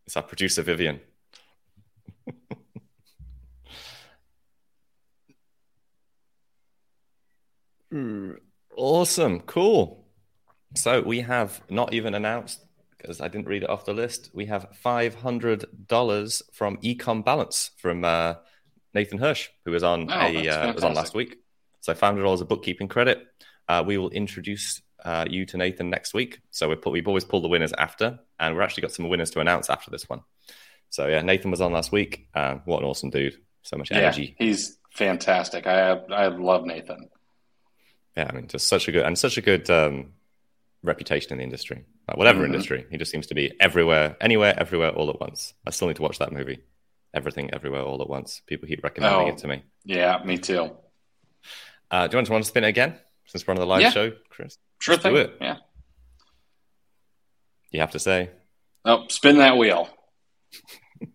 It's 0.05 0.15
our 0.15 0.23
producer 0.23 0.61
Vivian. 0.61 0.99
Mm, 7.91 8.37
awesome, 8.77 9.41
cool. 9.41 10.05
So 10.75 11.01
we 11.01 11.21
have 11.21 11.61
not 11.69 11.93
even 11.93 12.13
announced 12.13 12.65
because 13.01 13.21
I 13.21 13.27
didn't 13.27 13.47
read 13.47 13.63
it 13.63 13.69
off 13.69 13.85
the 13.85 13.93
list. 13.93 14.29
We 14.33 14.45
have 14.45 14.67
five 14.75 15.15
hundred 15.15 15.65
dollars 15.87 16.41
from 16.53 16.77
Ecom 16.77 17.25
Balance 17.25 17.71
from 17.77 18.03
uh, 18.05 18.35
Nathan 18.93 19.17
Hirsch, 19.17 19.49
who 19.65 19.71
was 19.71 19.83
on 19.83 20.11
Oh, 20.11 20.19
a 20.19 20.47
uh, 20.47 20.73
was 20.73 20.83
on 20.83 20.93
last 20.93 21.13
week. 21.13 21.37
So 21.81 21.93
five 21.93 22.13
hundred 22.13 22.23
dollars 22.23 22.41
of 22.41 22.47
bookkeeping 22.47 22.87
credit. 22.87 23.25
Uh, 23.67 23.83
we 23.85 23.97
will 23.97 24.09
introduce 24.09 24.81
uh, 25.03 25.25
you 25.29 25.45
to 25.47 25.57
Nathan 25.57 25.89
next 25.89 26.13
week. 26.13 26.41
So 26.51 26.69
we 26.69 26.75
put, 26.75 26.91
we've 26.91 27.07
always 27.07 27.23
pulled 27.23 27.43
the 27.43 27.47
winners 27.47 27.73
after, 27.77 28.19
and 28.39 28.53
we've 28.53 28.63
actually 28.63 28.81
got 28.81 28.91
some 28.91 29.09
winners 29.09 29.31
to 29.31 29.39
announce 29.39 29.69
after 29.69 29.89
this 29.89 30.07
one. 30.09 30.21
So 30.89 31.07
yeah, 31.07 31.21
Nathan 31.21 31.51
was 31.51 31.61
on 31.61 31.71
last 31.71 31.91
week. 31.91 32.27
Uh, 32.33 32.55
what 32.65 32.79
an 32.79 32.85
awesome 32.85 33.09
dude! 33.09 33.37
So 33.63 33.77
much 33.77 33.91
energy. 33.91 34.35
Yeah, 34.39 34.45
he's 34.45 34.77
fantastic. 34.91 35.65
I 35.67 35.91
I 35.91 36.27
love 36.27 36.65
Nathan. 36.65 37.09
Yeah, 38.15 38.27
I 38.29 38.35
mean, 38.35 38.47
just 38.47 38.67
such 38.67 38.87
a 38.87 38.91
good 38.91 39.05
and 39.05 39.17
such 39.17 39.37
a 39.37 39.41
good 39.41 39.69
um, 39.69 40.13
reputation 40.83 41.31
in 41.31 41.37
the 41.37 41.43
industry. 41.43 41.85
Like 42.11 42.17
whatever 42.17 42.41
Mhm. 42.41 42.47
industry, 42.47 42.85
he 42.91 42.97
just 42.97 43.09
seems 43.09 43.27
to 43.27 43.33
be 43.35 43.53
everywhere, 43.61 44.17
anywhere, 44.19 44.53
everywhere, 44.57 44.89
all 44.89 45.09
at 45.09 45.21
once. 45.21 45.53
I 45.65 45.69
still 45.69 45.87
need 45.87 45.95
to 45.95 46.01
watch 46.01 46.19
that 46.19 46.33
movie. 46.33 46.59
Everything, 47.13 47.49
everywhere, 47.53 47.83
all 47.83 48.01
at 48.01 48.09
once. 48.09 48.41
People 48.47 48.67
keep 48.67 48.83
recommending 48.83 49.29
Oh. 49.29 49.29
it 49.29 49.37
to 49.37 49.47
me. 49.47 49.63
Yeah, 49.85 50.21
me 50.25 50.37
too. 50.37 50.75
Uh, 51.89 52.07
do 52.07 52.13
you 52.13 52.17
want 52.17 52.27
to, 52.27 52.33
want 52.33 52.43
to 52.43 52.49
spin 52.49 52.65
it 52.65 52.67
again 52.67 52.99
since 53.27 53.47
we're 53.47 53.53
on 53.53 53.59
the 53.61 53.65
live 53.65 53.79
Yeah. 53.81 53.91
show, 53.91 54.11
Chris? 54.29 54.57
Sure 54.81 54.95
Let's 54.95 55.05
do 55.05 55.15
it. 55.15 55.37
Yeah. 55.39 55.57
You 57.71 57.79
have 57.79 57.91
to 57.91 57.99
say 57.99 58.29
Oh, 58.83 59.07
spin 59.07 59.37
that 59.37 59.57
wheel. 59.57 59.87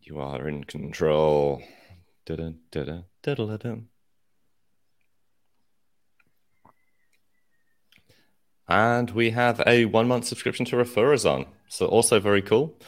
you 0.00 0.18
are 0.18 0.48
in 0.48 0.64
control. 0.64 1.62
Dun-dun, 2.24 2.60
dun-dun, 2.70 3.04
dun-dun-dun. 3.22 3.88
And 8.68 9.10
we 9.10 9.30
have 9.30 9.62
a 9.66 9.84
one 9.86 10.08
month 10.08 10.26
subscription 10.26 10.64
to 10.66 10.76
Referazon. 10.76 11.46
So, 11.68 11.86
also 11.86 12.20
very 12.20 12.42
cool. 12.42 12.78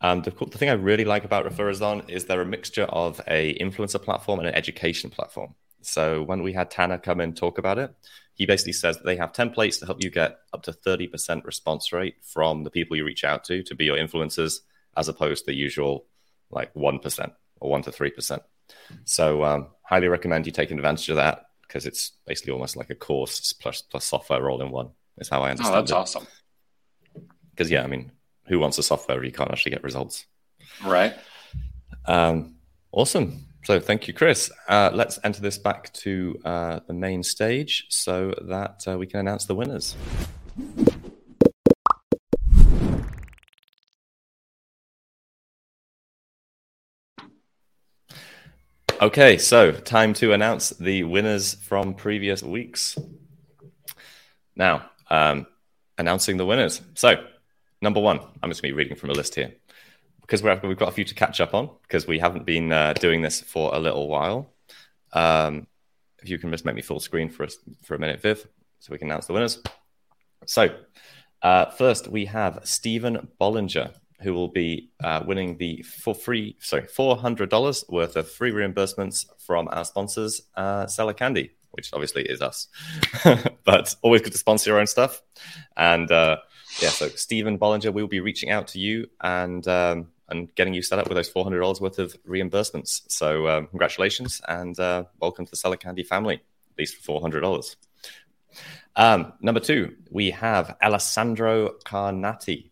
Um, 0.00 0.22
the, 0.22 0.30
the 0.30 0.58
thing 0.58 0.68
I 0.68 0.74
really 0.74 1.04
like 1.04 1.24
about 1.24 1.46
Referazon 1.46 2.08
is 2.08 2.24
they're 2.24 2.40
a 2.40 2.46
mixture 2.46 2.84
of 2.84 3.20
a 3.26 3.56
influencer 3.58 4.00
platform 4.02 4.38
and 4.38 4.48
an 4.48 4.54
education 4.54 5.10
platform. 5.10 5.54
So, 5.82 6.22
when 6.22 6.42
we 6.42 6.52
had 6.52 6.70
Tanner 6.70 6.98
come 6.98 7.20
and 7.20 7.36
talk 7.36 7.58
about 7.58 7.78
it, 7.78 7.94
he 8.34 8.46
basically 8.46 8.72
says 8.72 8.96
that 8.96 9.06
they 9.06 9.16
have 9.16 9.32
templates 9.32 9.78
to 9.80 9.86
help 9.86 10.02
you 10.02 10.10
get 10.10 10.38
up 10.52 10.62
to 10.64 10.72
30% 10.72 11.44
response 11.44 11.92
rate 11.92 12.16
from 12.22 12.64
the 12.64 12.70
people 12.70 12.96
you 12.96 13.04
reach 13.04 13.24
out 13.24 13.44
to 13.44 13.62
to 13.62 13.74
be 13.74 13.86
your 13.86 13.96
influencers, 13.96 14.60
as 14.96 15.08
opposed 15.08 15.44
to 15.44 15.52
the 15.52 15.56
usual 15.56 16.06
like 16.50 16.72
1% 16.74 17.32
or 17.60 17.70
1 17.70 17.82
to 17.82 17.90
3%. 17.90 18.40
So, 19.04 19.44
um, 19.44 19.68
highly 19.82 20.08
recommend 20.08 20.46
you 20.46 20.52
taking 20.52 20.78
advantage 20.78 21.08
of 21.08 21.16
that 21.16 21.46
because 21.62 21.86
it's 21.86 22.12
basically 22.26 22.52
almost 22.52 22.76
like 22.76 22.90
a 22.90 22.94
course 22.94 23.52
plus, 23.54 23.82
plus 23.82 24.04
software 24.04 24.48
all 24.50 24.62
in 24.62 24.70
one, 24.70 24.90
is 25.18 25.28
how 25.28 25.42
I 25.42 25.48
Oh, 25.48 25.50
understand 25.50 25.74
that's 25.74 25.90
it. 25.90 25.94
awesome. 25.94 26.26
Because, 27.50 27.70
yeah, 27.70 27.82
I 27.82 27.86
mean, 27.86 28.12
who 28.48 28.58
wants 28.58 28.78
a 28.78 28.82
software 28.82 29.16
where 29.16 29.24
you 29.24 29.32
can't 29.32 29.50
actually 29.50 29.72
get 29.72 29.82
results? 29.82 30.26
Right. 30.84 31.14
Um, 32.04 32.56
awesome. 32.92 33.46
So, 33.64 33.80
thank 33.80 34.06
you, 34.06 34.14
Chris. 34.14 34.50
Uh, 34.68 34.90
let's 34.92 35.18
enter 35.24 35.40
this 35.40 35.58
back 35.58 35.92
to 35.94 36.38
uh, 36.44 36.80
the 36.86 36.92
main 36.92 37.22
stage 37.22 37.86
so 37.88 38.32
that 38.42 38.84
uh, 38.86 38.96
we 38.98 39.06
can 39.06 39.20
announce 39.20 39.46
the 39.46 39.54
winners. 39.54 39.96
Okay, 49.00 49.36
so 49.36 49.72
time 49.72 50.14
to 50.14 50.32
announce 50.32 50.70
the 50.70 51.02
winners 51.04 51.54
from 51.54 51.94
previous 51.94 52.42
weeks. 52.42 52.96
Now, 54.54 54.88
um, 55.10 55.46
announcing 55.98 56.36
the 56.36 56.46
winners. 56.46 56.80
So, 56.94 57.24
number 57.80 58.00
one, 58.00 58.18
I'm 58.42 58.50
just 58.50 58.62
going 58.62 58.72
to 58.72 58.76
be 58.76 58.82
reading 58.82 58.96
from 58.96 59.10
a 59.10 59.14
list 59.14 59.34
here 59.34 59.54
because 60.20 60.42
we're, 60.42 60.60
we've 60.64 60.76
got 60.76 60.88
a 60.88 60.92
few 60.92 61.04
to 61.04 61.14
catch 61.14 61.40
up 61.40 61.54
on 61.54 61.70
because 61.82 62.06
we 62.06 62.18
haven't 62.18 62.44
been 62.44 62.72
uh, 62.72 62.92
doing 62.94 63.22
this 63.22 63.40
for 63.40 63.74
a 63.74 63.78
little 63.78 64.08
while. 64.08 64.52
Um, 65.12 65.66
if 66.22 66.28
you 66.28 66.38
can 66.38 66.50
just 66.50 66.64
make 66.64 66.74
me 66.74 66.82
full 66.82 67.00
screen 67.00 67.28
for 67.28 67.44
us 67.44 67.56
for 67.84 67.94
a 67.94 67.98
minute, 67.98 68.20
Viv, 68.20 68.46
so 68.80 68.92
we 68.92 68.98
can 68.98 69.08
announce 69.08 69.26
the 69.26 69.32
winners. 69.32 69.62
So, 70.46 70.76
uh, 71.42 71.66
first 71.66 72.08
we 72.08 72.24
have 72.26 72.60
Stephen 72.64 73.28
Bollinger, 73.40 73.92
who 74.22 74.32
will 74.34 74.48
be 74.48 74.90
uh, 75.04 75.22
winning 75.26 75.58
the 75.58 75.82
for 75.82 76.14
free, 76.14 76.56
sorry, 76.58 76.86
four 76.86 77.16
hundred 77.16 77.50
dollars 77.50 77.84
worth 77.88 78.16
of 78.16 78.30
free 78.30 78.50
reimbursements 78.50 79.26
from 79.38 79.68
our 79.70 79.84
sponsors, 79.84 80.42
uh, 80.56 80.86
Seller 80.86 81.12
Candy, 81.12 81.52
which 81.76 81.92
obviously 81.92 82.22
is 82.22 82.42
us. 82.42 82.68
but 83.64 83.94
always 84.02 84.22
good 84.22 84.32
to 84.32 84.38
sponsor 84.38 84.70
your 84.70 84.80
own 84.80 84.86
stuff. 84.86 85.22
And 85.76 86.10
uh, 86.10 86.38
yeah, 86.80 86.88
so 86.88 87.08
Stephen 87.08 87.58
Bollinger, 87.58 87.92
we 87.92 88.02
will 88.02 88.08
be 88.08 88.20
reaching 88.20 88.50
out 88.50 88.68
to 88.68 88.80
you 88.80 89.08
and 89.20 89.66
um, 89.68 90.08
and 90.28 90.52
getting 90.54 90.74
you 90.74 90.82
set 90.82 90.98
up 90.98 91.08
with 91.08 91.16
those 91.16 91.28
four 91.28 91.44
hundred 91.44 91.60
dollars 91.60 91.80
worth 91.80 91.98
of 91.98 92.16
reimbursements. 92.24 93.02
So 93.08 93.46
um, 93.48 93.66
congratulations 93.68 94.40
and 94.48 94.78
uh, 94.78 95.04
welcome 95.20 95.44
to 95.44 95.50
the 95.50 95.56
Seller 95.56 95.76
Candy 95.76 96.02
family, 96.02 96.34
at 96.36 96.78
least 96.78 96.96
for 96.96 97.02
four 97.02 97.20
hundred 97.20 97.40
dollars. 97.40 97.76
Um, 98.96 99.34
number 99.40 99.60
two, 99.60 99.94
we 100.10 100.30
have 100.30 100.76
Alessandro 100.82 101.74
Carnati. 101.84 102.70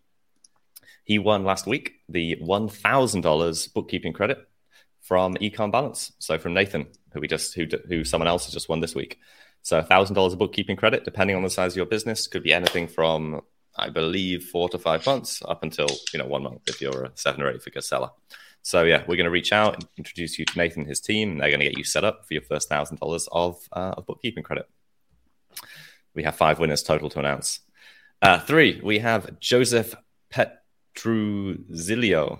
He 1.03 1.19
won 1.19 1.43
last 1.43 1.67
week 1.67 1.93
the 2.09 2.35
one 2.41 2.67
thousand 2.67 3.21
dollars 3.21 3.67
bookkeeping 3.67 4.13
credit 4.13 4.39
from 5.01 5.35
Ecom 5.35 5.71
Balance. 5.71 6.11
So 6.17 6.37
from 6.39 6.53
Nathan, 6.55 6.87
who 7.15 7.21
we 7.21 7.27
just 7.27 7.55
who 7.55 7.65
who 7.87 8.03
someone 8.03 8.27
else 8.27 8.45
has 8.45 8.53
just 8.53 8.69
won 8.69 8.81
this 8.81 8.93
week. 8.93 9.17
So 9.63 9.81
thousand 9.81 10.13
dollars 10.13 10.33
of 10.33 10.39
bookkeeping 10.39 10.75
credit, 10.75 11.05
depending 11.05 11.35
on 11.35 11.41
the 11.41 11.49
size 11.49 11.73
of 11.73 11.77
your 11.77 11.87
business, 11.87 12.27
could 12.27 12.43
be 12.43 12.53
anything 12.53 12.87
from 12.87 13.41
I 13.75 13.89
believe 13.89 14.45
four 14.45 14.69
to 14.69 14.77
five 14.77 15.05
months 15.05 15.41
up 15.47 15.63
until 15.63 15.87
you 16.13 16.19
know 16.19 16.27
one 16.27 16.43
month 16.43 16.61
if 16.67 16.81
you're 16.81 17.05
a 17.05 17.11
seven 17.15 17.41
or 17.41 17.49
eight 17.49 17.63
figure 17.63 17.81
seller. 17.81 18.11
So 18.61 18.83
yeah, 18.83 19.03
we're 19.07 19.15
going 19.15 19.25
to 19.25 19.31
reach 19.31 19.53
out 19.53 19.75
and 19.75 19.87
introduce 19.97 20.39
you 20.39 20.45
to 20.45 20.57
Nathan 20.57 20.81
and 20.81 20.89
his 20.89 20.99
team. 20.99 21.37
They're 21.37 21.49
going 21.49 21.59
to 21.59 21.67
get 21.67 21.77
you 21.77 21.83
set 21.83 22.03
up 22.03 22.27
for 22.27 22.33
your 22.33 22.43
first 22.43 22.69
thousand 22.69 22.99
dollars 22.99 23.27
of 23.31 23.57
uh, 23.71 23.93
of 23.97 24.05
bookkeeping 24.05 24.43
credit. 24.43 24.67
We 26.13 26.23
have 26.23 26.35
five 26.35 26.59
winners 26.59 26.83
total 26.83 27.09
to 27.11 27.19
announce. 27.19 27.61
Uh, 28.21 28.39
three, 28.39 28.81
we 28.83 28.99
have 28.99 29.39
Joseph 29.39 29.95
Petruzilio. 30.31 32.39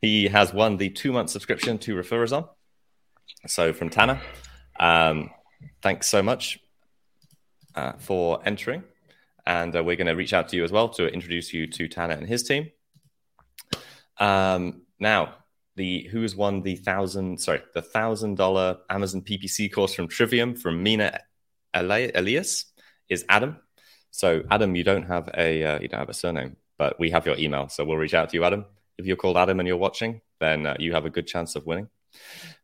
He 0.00 0.28
has 0.28 0.52
won 0.52 0.76
the 0.76 0.90
two 0.90 1.12
month 1.12 1.30
subscription 1.30 1.78
to 1.78 1.94
Referazon. 1.94 2.48
So 3.46 3.72
from 3.72 3.90
Tanner, 3.90 4.20
um, 4.80 5.30
thanks 5.82 6.08
so 6.08 6.22
much 6.22 6.58
uh, 7.74 7.92
for 7.98 8.40
entering. 8.44 8.84
And 9.46 9.76
uh, 9.76 9.84
we're 9.84 9.96
going 9.96 10.06
to 10.06 10.14
reach 10.14 10.32
out 10.32 10.48
to 10.50 10.56
you 10.56 10.64
as 10.64 10.72
well 10.72 10.88
to 10.90 11.06
introduce 11.06 11.52
you 11.52 11.66
to 11.66 11.88
Tanner 11.88 12.14
and 12.14 12.26
his 12.26 12.42
team. 12.42 12.70
Um, 14.18 14.82
now, 14.98 15.34
the 15.76 16.08
who 16.10 16.22
has 16.22 16.36
won 16.36 16.62
the 16.62 16.76
thousand, 16.76 17.40
sorry, 17.40 17.62
the 17.74 17.82
thousand 17.82 18.36
dollar 18.36 18.78
Amazon 18.88 19.22
PPC 19.22 19.72
course 19.72 19.94
from 19.94 20.08
Trivium 20.08 20.54
from 20.54 20.82
Mina 20.82 21.20
Elias 21.74 22.66
is 23.08 23.24
Adam. 23.28 23.58
So 24.10 24.44
Adam, 24.50 24.76
you 24.76 24.84
don't 24.84 25.04
have 25.04 25.28
a 25.36 25.64
uh, 25.64 25.78
you 25.80 25.88
don't 25.88 25.98
have 25.98 26.08
a 26.08 26.14
surname, 26.14 26.56
but 26.78 26.98
we 27.00 27.10
have 27.10 27.26
your 27.26 27.36
email, 27.36 27.68
so 27.68 27.84
we'll 27.84 27.96
reach 27.96 28.14
out 28.14 28.30
to 28.30 28.36
you, 28.36 28.44
Adam. 28.44 28.64
If 28.96 29.06
you're 29.06 29.16
called 29.16 29.36
Adam 29.36 29.58
and 29.58 29.66
you're 29.66 29.76
watching, 29.76 30.20
then 30.40 30.66
uh, 30.66 30.76
you 30.78 30.92
have 30.92 31.04
a 31.04 31.10
good 31.10 31.26
chance 31.26 31.56
of 31.56 31.66
winning. 31.66 31.88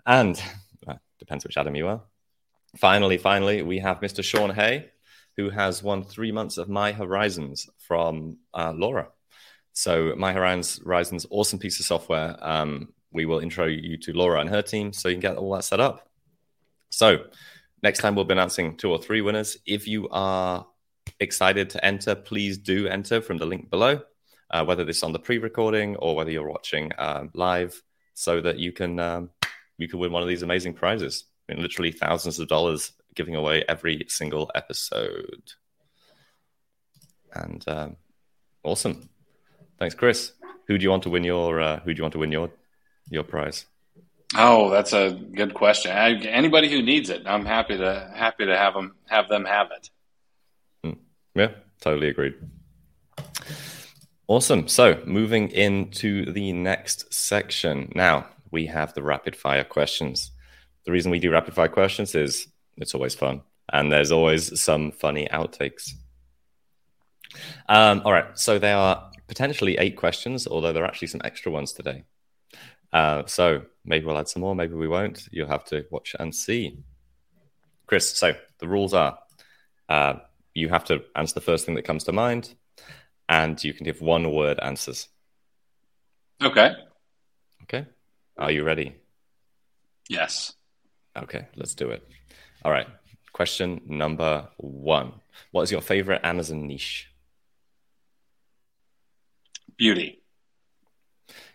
And 0.07 0.41
depends 1.19 1.45
which 1.45 1.57
Adam 1.57 1.77
you 1.77 1.87
are. 1.87 2.03
Finally, 2.77 3.19
finally, 3.19 3.63
we 3.63 3.79
have 3.79 4.01
Mr. 4.01 4.23
Sean 4.23 4.51
Hay, 4.51 4.91
who 5.37 5.51
has 5.51 5.83
won 5.83 6.03
three 6.03 6.33
months 6.33 6.59
of 6.59 6.69
My 6.69 6.93
Horizons 6.93 7.69
from 7.79 8.39
uh, 8.55 8.73
Laura. 8.75 9.09
So 9.73 10.15
My 10.17 10.33
Horizons, 10.33 11.27
awesome 11.31 11.59
piece 11.59 11.79
of 11.81 11.87
software. 11.87 12.37
Um, 12.41 12.93
we 13.13 13.27
will 13.27 13.41
intro 13.41 13.67
you 13.67 13.97
to 13.99 14.13
Laura 14.13 14.41
and 14.41 14.51
her 14.51 14.63
team 14.63 14.93
so 14.93 15.09
you 15.09 15.15
can 15.15 15.21
get 15.21 15.37
all 15.37 15.53
that 15.55 15.65
set 15.65 15.81
up. 15.81 16.09
So 16.91 17.25
next 17.83 18.01
time 18.01 18.15
we'll 18.15 18.25
be 18.25 18.33
announcing 18.33 18.77
two 18.77 18.91
or 18.91 18.99
three 18.99 19.21
winners. 19.21 19.57
If 19.67 19.89
you 19.89 20.09
are 20.11 20.67
excited 21.19 21.71
to 21.71 21.85
enter, 21.85 22.15
please 22.15 22.59
do 22.59 22.87
enter 22.87 23.21
from 23.21 23.39
the 23.39 23.47
link 23.47 23.71
below, 23.71 24.01
uh, 24.51 24.65
whether 24.65 24.85
this 24.85 24.99
is 24.99 25.03
on 25.03 25.13
the 25.13 25.19
pre-recording 25.19 25.97
or 25.97 26.15
whether 26.15 26.31
you're 26.31 26.49
watching 26.49 26.93
uh, 26.99 27.25
live, 27.35 27.81
so 28.15 28.41
that 28.41 28.59
you 28.59 28.73
can 28.73 28.99
um, 28.99 29.31
you 29.81 29.89
can 29.89 29.99
win 29.99 30.13
one 30.13 30.23
of 30.23 30.29
these 30.29 30.43
amazing 30.43 30.75
prizes. 30.75 31.25
I 31.49 31.55
mean, 31.55 31.63
literally 31.63 31.93
thousands 31.93 32.39
of 32.39 32.49
dollars 32.49 32.93
giving 33.15 33.35
away 33.35 33.65
every 33.69 34.05
single 34.09 34.51
episode. 34.55 35.53
And 37.33 37.65
um, 37.67 37.97
awesome, 38.63 39.09
thanks, 39.79 39.95
Chris. 39.95 40.33
Who 40.67 40.79
do 40.79 40.83
you 40.83 40.91
want 40.91 41.03
to 41.05 41.11
win 41.11 41.25
your 41.25 41.61
uh, 41.61 41.81
Who 41.81 41.93
do 41.95 41.99
you 41.99 42.05
want 42.05 42.13
to 42.13 42.19
win 42.19 42.33
your 42.33 42.51
your 43.09 43.25
prize? 43.25 43.67
Oh, 44.37 44.71
that's 44.71 44.93
a 44.93 45.11
good 45.11 45.55
question. 45.55 45.91
I, 45.91 46.15
anybody 46.21 46.71
who 46.71 46.83
needs 46.83 47.11
it, 47.11 47.23
I'm 47.27 47.45
happy 47.45 47.77
to 47.77 48.13
happy 48.15 48.47
to 48.47 48.57
have 48.57 48.75
them 48.75 48.95
have 49.09 49.29
them 49.29 49.45
have 49.45 49.69
it. 49.73 49.91
Yeah, 51.35 51.53
totally 51.81 52.09
agreed. 52.09 52.35
Awesome. 54.27 54.69
So, 54.69 55.03
moving 55.07 55.51
into 55.51 56.31
the 56.33 56.53
next 56.53 57.13
section. 57.13 57.91
Now, 57.95 58.27
we 58.51 58.67
have 58.67 58.95
the 58.95 59.03
rapid 59.03 59.37
fire 59.37 59.65
questions. 59.65 60.31
The 60.85 60.93
reason 60.93 61.11
we 61.11 61.19
do 61.19 61.31
rapid 61.31 61.55
fire 61.55 61.69
questions 61.69 62.15
is 62.15 62.49
it's 62.77 62.95
always 62.95 63.15
fun. 63.15 63.43
and 63.73 63.93
there's 63.93 64.11
always 64.11 64.61
some 64.61 64.91
funny 64.91 65.29
outtakes. 65.33 65.93
Um, 67.69 68.03
all 68.05 68.13
right, 68.13 68.37
so 68.39 68.59
there 68.59 68.77
are 68.77 69.11
potentially 69.29 69.79
eight 69.79 69.97
questions, 69.97 70.47
although 70.47 70.73
there 70.73 70.83
are 70.83 70.89
actually 70.89 71.09
some 71.09 71.21
extra 71.25 71.53
ones 71.53 71.73
today. 71.73 72.05
Uh, 72.93 73.23
so 73.27 73.63
maybe 73.85 74.05
we'll 74.05 74.19
add 74.19 74.29
some 74.29 74.43
more, 74.43 74.55
maybe 74.55 74.75
we 74.75 74.89
won't. 74.89 75.29
You'll 75.31 75.49
have 75.49 75.65
to 75.67 75.85
watch 75.91 76.17
and 76.19 76.35
see. 76.35 76.83
Chris, 77.87 78.11
so 78.17 78.35
the 78.59 78.69
rules 78.69 78.95
are 78.95 79.19
uh, 79.89 80.15
you 80.55 80.69
have 80.69 80.85
to 80.85 81.03
answer 81.15 81.35
the 81.35 81.41
first 81.41 81.67
thing 81.67 81.75
that 81.77 81.85
comes 81.85 82.05
to 82.05 82.13
mind, 82.13 82.55
and 83.29 83.63
you 83.63 83.73
can 83.73 83.85
give 83.85 84.01
one 84.01 84.33
word 84.33 84.59
answers. 84.61 85.09
Okay. 86.43 86.73
Okay. 87.65 87.87
Are 88.39 88.51
you 88.51 88.65
ready? 88.65 88.97
Yes. 90.09 90.55
Okay, 91.17 91.47
let's 91.57 91.75
do 91.75 91.91
it. 91.91 92.07
All 92.65 92.73
right. 92.73 92.87
Question 93.33 93.81
number 93.87 94.49
one 94.57 95.13
What 95.53 95.63
is 95.63 95.73
your 95.73 95.81
favorite 95.81 96.21
Amazon 96.25 96.67
niche? 96.67 97.09
Beauty. 99.77 100.21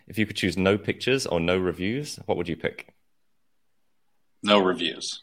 If 0.08 0.18
you 0.18 0.26
could 0.26 0.36
choose 0.36 0.56
no 0.56 0.78
pictures 0.78 1.26
or 1.26 1.40
no 1.40 1.58
reviews, 1.58 2.18
what 2.26 2.36
would 2.38 2.48
you 2.48 2.56
pick? 2.56 2.94
No 4.42 4.60
reviews. 4.60 5.22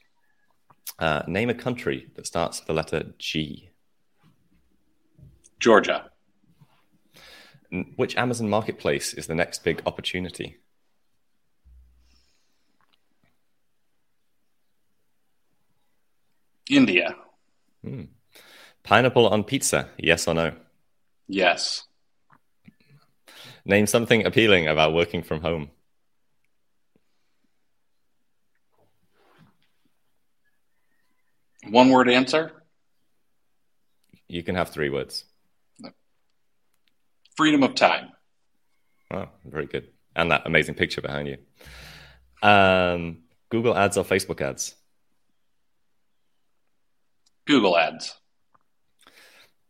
Uh, 0.99 1.23
name 1.27 1.49
a 1.49 1.53
country 1.53 2.07
that 2.15 2.27
starts 2.27 2.59
with 2.59 2.67
the 2.67 2.73
letter 2.73 3.13
G. 3.17 3.69
Georgia. 5.59 6.11
Which 7.95 8.15
Amazon 8.17 8.49
marketplace 8.49 9.13
is 9.13 9.27
the 9.27 9.35
next 9.35 9.63
big 9.63 9.81
opportunity? 9.85 10.57
India. 16.75 17.15
Hmm. 17.83 18.03
Pineapple 18.83 19.27
on 19.27 19.43
pizza, 19.43 19.89
yes 19.97 20.27
or 20.27 20.33
no? 20.33 20.53
Yes. 21.27 21.83
Name 23.65 23.87
something 23.87 24.25
appealing 24.25 24.67
about 24.67 24.93
working 24.93 25.23
from 25.23 25.41
home. 25.41 25.69
One 31.69 31.89
word 31.89 32.09
answer? 32.09 32.51
You 34.27 34.43
can 34.43 34.55
have 34.55 34.69
three 34.69 34.89
words. 34.89 35.23
Freedom 37.37 37.63
of 37.63 37.73
time. 37.75 38.09
Oh, 39.11 39.29
very 39.45 39.65
good. 39.65 39.89
And 40.15 40.31
that 40.31 40.43
amazing 40.45 40.75
picture 40.75 41.01
behind 41.01 41.27
you. 41.27 41.37
Um, 42.47 43.19
Google 43.49 43.75
ads 43.77 43.97
or 43.97 44.03
Facebook 44.03 44.41
ads? 44.41 44.75
Google 47.45 47.77
ads. 47.77 48.15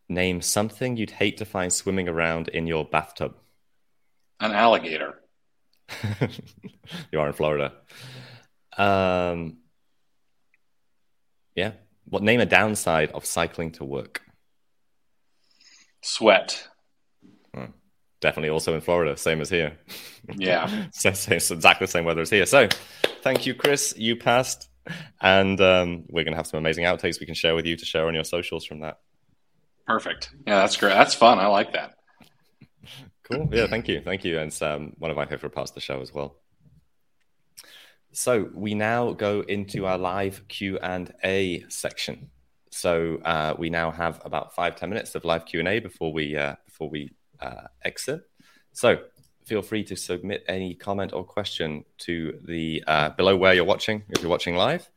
Name 0.10 0.42
something 0.42 0.98
you'd 0.98 1.12
hate 1.12 1.38
to 1.38 1.46
find 1.46 1.72
swimming 1.72 2.08
around 2.08 2.50
in 2.50 2.68
your 2.68 2.86
bathtub. 2.86 3.36
An 4.40 4.52
alligator. 4.52 5.20
you 7.12 7.20
are 7.20 7.28
in 7.28 7.34
Florida. 7.34 7.74
Um, 8.78 9.58
yeah. 11.56 11.72
What 12.06 12.24
name 12.24 12.42
a 12.42 12.46
downside 12.46 13.12
of 13.12 13.26
cycling 13.26 13.72
to 13.74 13.86
work? 13.86 14.22
Sweat. 16.02 16.68
Hmm. 17.56 17.72
Definitely 18.20 18.50
also 18.50 18.76
in 18.76 18.82
Florida, 18.82 19.16
same 19.18 19.42
as 19.42 19.50
here. 19.50 19.78
Yeah. 20.36 20.88
so, 20.92 21.12
so 21.14 21.34
it's 21.34 21.52
exactly 21.52 21.86
the 21.86 21.92
same 21.92 22.06
weather 22.06 22.22
as 22.22 22.30
here. 22.30 22.46
So 22.46 22.68
thank 23.22 23.46
you, 23.46 23.54
Chris. 23.54 23.94
You 23.98 24.16
passed. 24.16 24.70
And 25.22 25.60
um, 25.62 26.04
we're 26.10 26.24
going 26.24 26.34
to 26.34 26.38
have 26.38 26.48
some 26.48 26.58
amazing 26.58 26.86
outtakes 26.86 27.20
we 27.20 27.26
can 27.26 27.36
share 27.36 27.56
with 27.56 27.66
you 27.66 27.76
to 27.76 27.86
share 27.86 28.08
on 28.08 28.14
your 28.14 28.24
socials 28.24 28.66
from 28.66 28.82
that. 28.82 29.00
Perfect. 29.88 30.32
Yeah, 30.48 30.60
that's 30.60 30.78
great. 30.78 30.94
That's 30.94 31.14
fun. 31.14 31.40
I 31.40 31.48
like 31.48 31.74
that. 31.74 31.96
Cool. 33.24 33.48
Yeah, 33.54 33.68
thank 33.68 33.88
you. 33.88 34.02
Thank 34.02 34.26
you. 34.26 34.38
And 34.38 34.50
it's 34.50 34.62
um, 34.62 34.94
one 35.00 35.10
of 35.10 35.16
my 35.16 35.26
favorite 35.26 35.52
parts 35.52 35.72
of 35.72 35.76
the 35.76 35.82
show 35.82 36.02
as 36.02 36.14
well. 36.14 36.36
So 38.12 38.50
we 38.54 38.76
now 38.76 39.14
go 39.14 39.42
into 39.42 39.86
our 39.86 39.98
live 39.98 40.46
Q 40.50 40.78
and 40.80 41.12
A 41.24 41.64
section. 41.70 42.30
So 42.70 43.20
uh, 43.24 43.56
we 43.58 43.70
now 43.70 43.92
have 43.92 44.22
about 44.26 44.54
five 44.54 44.76
ten 44.76 44.90
minutes 44.90 45.16
of 45.16 45.24
live 45.24 45.46
Q 45.46 45.60
and 45.60 45.70
A 45.70 45.80
before 45.80 46.12
we 46.12 46.36
uh, 46.36 46.56
before 46.66 46.90
we 46.90 47.12
uh, 47.40 47.68
exit. 47.84 48.22
So 48.74 48.98
feel 49.46 49.62
free 49.62 49.84
to 49.86 49.96
submit 49.96 50.44
any 50.48 50.74
comment 50.74 51.14
or 51.14 51.24
question 51.24 51.86
to 52.00 52.40
the 52.46 52.84
uh, 52.88 53.10
below 53.10 53.36
where 53.36 53.54
you're 53.54 53.66
watching. 53.66 54.04
If 54.10 54.22
you're 54.22 54.32
watching 54.32 54.56
live, 54.56 54.90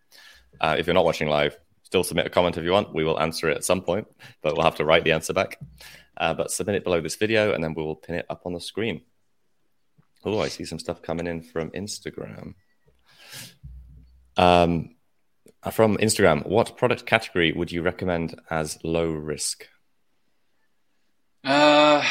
uh, 0.60 0.76
if 0.78 0.86
you're 0.86 0.94
not 0.94 1.04
watching 1.04 1.28
live, 1.28 1.56
still 1.82 2.04
submit 2.04 2.26
a 2.26 2.30
comment 2.30 2.56
if 2.56 2.64
you 2.64 2.72
want. 2.72 2.94
We 2.94 3.04
will 3.04 3.20
answer 3.20 3.48
it 3.50 3.56
at 3.56 3.64
some 3.64 3.82
point, 3.82 4.06
but 4.42 4.54
we'll 4.54 4.64
have 4.64 4.76
to 4.76 4.84
write 4.84 5.04
the 5.04 5.12
answer 5.12 5.32
back. 5.32 5.58
Uh, 6.16 6.32
but 6.34 6.50
submit 6.50 6.76
it 6.76 6.84
below 6.84 7.00
this 7.00 7.16
video, 7.16 7.52
and 7.52 7.62
then 7.62 7.74
we 7.74 7.82
will 7.82 7.96
pin 7.96 8.16
it 8.16 8.26
up 8.30 8.42
on 8.46 8.54
the 8.54 8.60
screen. 8.60 9.02
Oh, 10.24 10.40
I 10.40 10.48
see 10.48 10.64
some 10.64 10.78
stuff 10.78 11.02
coming 11.02 11.26
in 11.26 11.42
from 11.42 11.70
Instagram. 11.70 12.54
Um, 14.36 14.96
from 15.70 15.96
Instagram, 15.98 16.46
what 16.46 16.76
product 16.76 17.06
category 17.06 17.52
would 17.52 17.70
you 17.70 17.82
recommend 17.82 18.40
as 18.50 18.78
low 18.82 19.10
risk? 19.10 19.68
Uh, 21.44 22.04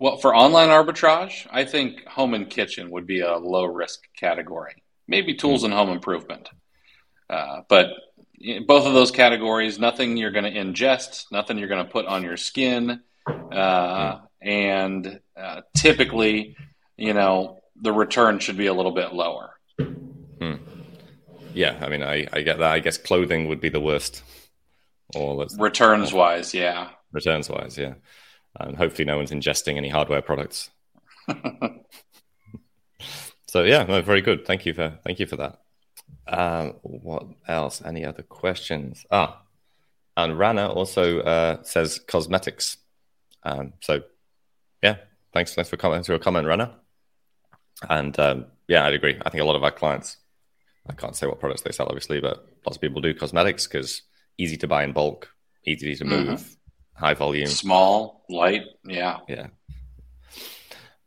well, 0.00 0.16
for 0.16 0.34
online 0.34 0.70
arbitrage, 0.70 1.46
I 1.50 1.64
think 1.64 2.06
home 2.06 2.32
and 2.32 2.48
kitchen 2.48 2.90
would 2.90 3.06
be 3.06 3.20
a 3.20 3.36
low 3.36 3.66
risk 3.66 4.00
category. 4.16 4.82
Maybe 5.06 5.34
tools 5.34 5.62
and 5.62 5.74
home 5.74 5.90
improvement. 5.90 6.48
Uh, 7.28 7.62
but 7.68 7.90
both 8.66 8.86
of 8.86 8.94
those 8.94 9.10
categories, 9.10 9.78
nothing 9.78 10.16
you're 10.16 10.30
going 10.30 10.50
to 10.50 10.58
ingest, 10.58 11.26
nothing 11.30 11.58
you're 11.58 11.68
going 11.68 11.84
to 11.84 11.92
put 11.92 12.06
on 12.06 12.22
your 12.22 12.38
skin. 12.38 13.02
Uh, 13.26 14.20
and 14.40 15.20
uh, 15.36 15.60
typically, 15.76 16.56
you 16.96 17.12
know, 17.12 17.58
the 17.76 17.92
return 17.92 18.38
should 18.38 18.56
be 18.56 18.66
a 18.66 18.74
little 18.74 18.92
bit 18.92 19.12
lower. 19.12 19.50
Hmm. 19.78 20.54
Yeah, 21.52 21.78
I 21.78 21.90
mean, 21.90 22.02
I, 22.02 22.26
I 22.32 22.40
get 22.40 22.58
that. 22.58 22.70
I 22.70 22.78
guess 22.78 22.96
clothing 22.96 23.48
would 23.48 23.60
be 23.60 23.68
the 23.68 23.80
worst. 23.80 24.22
Or 25.14 25.46
returns 25.58 26.10
wise, 26.12 26.54
yeah. 26.54 26.88
Returns 27.12 27.50
wise, 27.50 27.76
yeah. 27.76 27.94
And 28.58 28.76
hopefully, 28.76 29.04
no 29.04 29.16
one's 29.16 29.30
ingesting 29.30 29.76
any 29.76 29.88
hardware 29.88 30.22
products. 30.22 30.70
so 33.46 33.62
yeah, 33.62 33.84
no, 33.84 34.02
very 34.02 34.20
good. 34.20 34.44
Thank 34.46 34.66
you 34.66 34.74
for 34.74 34.98
thank 35.04 35.20
you 35.20 35.26
for 35.26 35.36
that. 35.36 35.60
Um, 36.26 36.74
what 36.82 37.26
else? 37.46 37.82
Any 37.84 38.04
other 38.04 38.22
questions? 38.22 39.06
Ah, 39.10 39.42
and 40.16 40.38
Rana 40.38 40.68
also 40.68 41.20
uh, 41.20 41.62
says 41.62 42.00
cosmetics. 42.06 42.76
Um, 43.42 43.74
so 43.80 44.02
yeah, 44.82 44.96
thanks 45.32 45.54
thanks 45.54 45.70
for 45.70 45.76
commenting 45.76 46.04
to 46.04 46.14
a 46.14 46.18
comment, 46.18 46.46
Rana. 46.46 46.76
And 47.88 48.18
um, 48.18 48.46
yeah, 48.68 48.86
I'd 48.86 48.94
agree. 48.94 49.18
I 49.24 49.30
think 49.30 49.42
a 49.42 49.46
lot 49.46 49.56
of 49.56 49.64
our 49.64 49.70
clients, 49.70 50.16
I 50.88 50.92
can't 50.92 51.16
say 51.16 51.26
what 51.26 51.40
products 51.40 51.62
they 51.62 51.72
sell, 51.72 51.86
obviously, 51.86 52.20
but 52.20 52.46
lots 52.66 52.76
of 52.76 52.80
people 52.80 53.00
do 53.00 53.14
cosmetics 53.14 53.66
because 53.66 54.02
easy 54.38 54.56
to 54.58 54.68
buy 54.68 54.84
in 54.84 54.92
bulk, 54.92 55.28
easy 55.64 55.94
to 55.96 56.04
move, 56.04 56.28
mm-hmm. 56.28 56.44
High 57.00 57.14
volume, 57.14 57.48
small, 57.48 58.24
light. 58.28 58.62
Yeah, 58.84 59.18
yeah. 59.28 59.48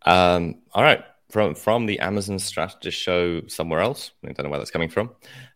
Um, 0.05 0.55
all 0.73 0.83
right 0.83 1.03
from 1.33 1.55
from 1.55 1.87
the 1.87 1.99
Amazon 1.99 2.37
strategist 2.37 2.99
show 2.99 3.41
somewhere 3.47 3.79
else. 3.79 4.11
I 4.23 4.31
don't 4.33 4.43
know 4.43 4.49
where 4.51 4.59
that's 4.59 4.69
coming 4.69 4.89
from. 4.89 5.09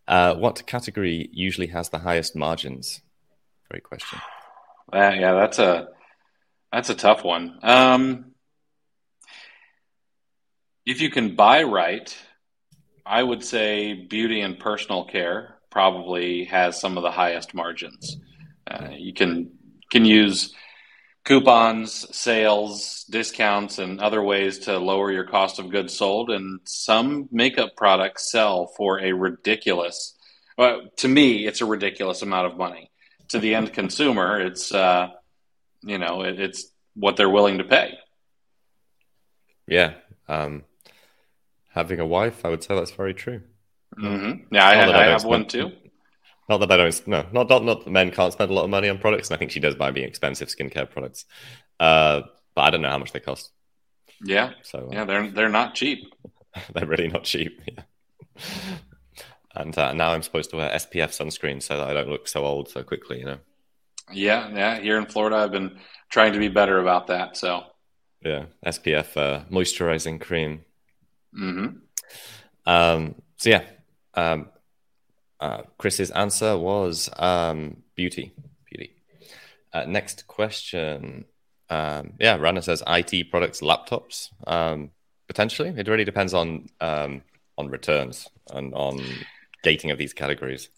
Uh, 0.08 0.34
what 0.34 0.66
category 0.66 1.30
usually 1.32 1.68
has 1.68 1.88
the 1.90 1.98
highest 1.98 2.34
margins? 2.34 3.00
Great 3.70 3.84
question. 3.84 4.18
Uh, 4.92 5.12
yeah, 5.14 5.34
that's 5.34 5.60
a 5.60 5.88
that's 6.72 6.90
a 6.90 6.96
tough 6.96 7.22
one. 7.22 7.60
Um, 7.62 8.32
if 10.84 11.00
you 11.00 11.10
can 11.10 11.36
buy 11.36 11.62
right, 11.62 12.16
I 13.06 13.22
would 13.22 13.44
say 13.44 13.94
beauty 13.94 14.40
and 14.40 14.58
personal 14.58 15.04
care 15.04 15.58
probably 15.70 16.44
has 16.46 16.80
some 16.80 16.96
of 16.96 17.04
the 17.04 17.12
highest 17.12 17.54
margins. 17.54 18.16
Uh, 18.66 18.88
you 18.96 19.12
can 19.12 19.57
can 19.90 20.04
use 20.04 20.54
coupons, 21.24 22.06
sales, 22.16 23.04
discounts, 23.10 23.78
and 23.78 24.00
other 24.00 24.22
ways 24.22 24.60
to 24.60 24.78
lower 24.78 25.12
your 25.12 25.24
cost 25.24 25.58
of 25.58 25.70
goods 25.70 25.94
sold. 25.96 26.30
And 26.30 26.60
some 26.64 27.28
makeup 27.30 27.76
products 27.76 28.30
sell 28.30 28.72
for 28.76 29.00
a 29.00 29.12
ridiculous, 29.12 30.16
well, 30.56 30.82
to 30.96 31.08
me, 31.08 31.46
it's 31.46 31.60
a 31.60 31.66
ridiculous 31.66 32.22
amount 32.22 32.46
of 32.46 32.56
money. 32.56 32.90
To 33.28 33.38
the 33.38 33.54
end 33.54 33.74
consumer, 33.74 34.40
it's, 34.40 34.72
uh, 34.72 35.08
you 35.82 35.98
know, 35.98 36.22
it, 36.22 36.40
it's 36.40 36.72
what 36.94 37.16
they're 37.16 37.28
willing 37.28 37.58
to 37.58 37.64
pay. 37.64 37.98
Yeah. 39.66 39.94
Um, 40.28 40.64
having 41.70 42.00
a 42.00 42.06
wife, 42.06 42.44
I 42.44 42.48
would 42.48 42.64
say 42.64 42.74
that's 42.74 42.90
very 42.90 43.12
true. 43.12 43.42
Mm-hmm. 43.98 44.54
Yeah, 44.54 44.66
I, 44.66 44.72
I, 44.72 45.04
I 45.04 45.06
have 45.08 45.24
one 45.24 45.46
too. 45.46 45.72
Not 46.48 46.58
that 46.58 46.72
I 46.72 46.76
don't, 46.76 47.06
no, 47.06 47.26
not, 47.32 47.48
not, 47.48 47.64
not 47.64 47.84
that 47.84 47.90
men 47.90 48.10
can't 48.10 48.32
spend 48.32 48.50
a 48.50 48.54
lot 48.54 48.64
of 48.64 48.70
money 48.70 48.88
on 48.88 48.98
products. 48.98 49.28
And 49.28 49.36
I 49.36 49.38
think 49.38 49.50
she 49.50 49.60
does 49.60 49.74
buy 49.74 49.90
me 49.90 50.02
expensive 50.02 50.48
skincare 50.48 50.88
products. 50.88 51.26
Uh, 51.78 52.22
but 52.54 52.62
I 52.62 52.70
don't 52.70 52.82
know 52.82 52.88
how 52.88 52.98
much 52.98 53.12
they 53.12 53.20
cost. 53.20 53.50
Yeah. 54.24 54.52
So, 54.62 54.88
uh, 54.88 54.90
yeah, 54.92 55.04
they're, 55.04 55.30
they're 55.30 55.48
not 55.48 55.74
cheap. 55.74 56.12
they're 56.72 56.86
really 56.86 57.08
not 57.08 57.24
cheap. 57.24 57.60
Yeah. 58.40 58.76
and 59.56 59.76
uh, 59.76 59.92
now 59.92 60.12
I'm 60.12 60.22
supposed 60.22 60.50
to 60.50 60.56
wear 60.56 60.70
SPF 60.70 61.08
sunscreen 61.08 61.60
so 61.60 61.76
that 61.76 61.88
I 61.88 61.92
don't 61.92 62.08
look 62.08 62.28
so 62.28 62.44
old 62.44 62.68
so 62.68 62.84
quickly. 62.84 63.18
You 63.18 63.24
know. 63.24 63.38
Yeah, 64.12 64.48
yeah. 64.54 64.78
Here 64.78 64.96
in 64.96 65.06
Florida, 65.06 65.38
I've 65.38 65.50
been 65.50 65.80
trying 66.08 66.34
to 66.34 66.38
be 66.38 66.46
better 66.46 66.78
about 66.78 67.08
that. 67.08 67.36
So. 67.36 67.64
Yeah, 68.24 68.44
SPF 68.64 69.16
uh, 69.16 69.44
moisturizing 69.50 70.20
cream. 70.20 70.64
Mm-hmm. 71.36 71.78
Um, 72.64 73.14
so 73.36 73.50
yeah, 73.50 73.64
um, 74.14 74.50
uh, 75.40 75.62
Chris's 75.78 76.10
answer 76.10 76.56
was 76.56 77.08
um, 77.16 77.82
beauty. 77.94 78.32
Beauty. 78.64 78.92
Uh, 79.72 79.84
next 79.86 80.26
question. 80.26 81.24
Um, 81.70 82.14
yeah, 82.18 82.36
Rana 82.36 82.62
says 82.62 82.82
IT 82.86 83.30
products, 83.30 83.60
laptops. 83.60 84.30
Um, 84.46 84.90
potentially, 85.26 85.72
it 85.76 85.88
really 85.88 86.04
depends 86.04 86.34
on 86.34 86.68
um, 86.80 87.22
on 87.56 87.68
returns 87.68 88.28
and 88.52 88.74
on 88.74 89.00
gating 89.62 89.90
of 89.90 89.98
these 89.98 90.12
categories. 90.12 90.70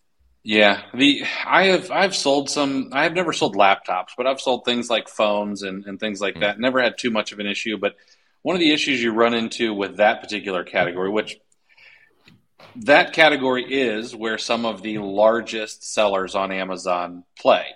Yeah, 0.43 0.83
the 0.95 1.23
I 1.47 1.65
have 1.67 1.91
I've 1.91 2.17
sold 2.17 2.51
some. 2.51 2.91
I 2.93 3.05
have 3.05 3.13
never 3.13 3.33
sold 3.33 3.57
laptops, 3.57 4.09
but 4.17 4.27
I've 4.27 4.41
sold 4.41 4.65
things 4.65 4.89
like 4.89 5.09
phones 5.09 5.63
and, 5.63 5.85
and 5.87 6.01
things 6.01 6.21
like 6.21 6.37
mm. 6.37 6.41
that. 6.41 6.59
Never 6.59 6.83
had 6.83 6.99
too 6.99 7.11
much 7.11 7.33
of 7.33 7.39
an 7.39 7.47
issue. 7.47 7.77
But 7.77 7.97
one 8.43 8.57
of 8.57 8.61
the 8.61 8.73
issues 8.73 9.03
you 9.03 9.13
run 9.13 9.35
into 9.35 9.75
with 9.75 9.99
that 9.99 10.23
particular 10.23 10.65
category, 10.65 11.11
which 11.11 11.39
that 12.77 13.13
category 13.13 13.65
is 13.65 14.15
where 14.15 14.39
some 14.39 14.65
of 14.65 14.83
the 14.83 14.99
largest 14.99 15.93
sellers 15.93 16.35
on 16.35 16.53
Amazon 16.53 17.25
play. 17.39 17.67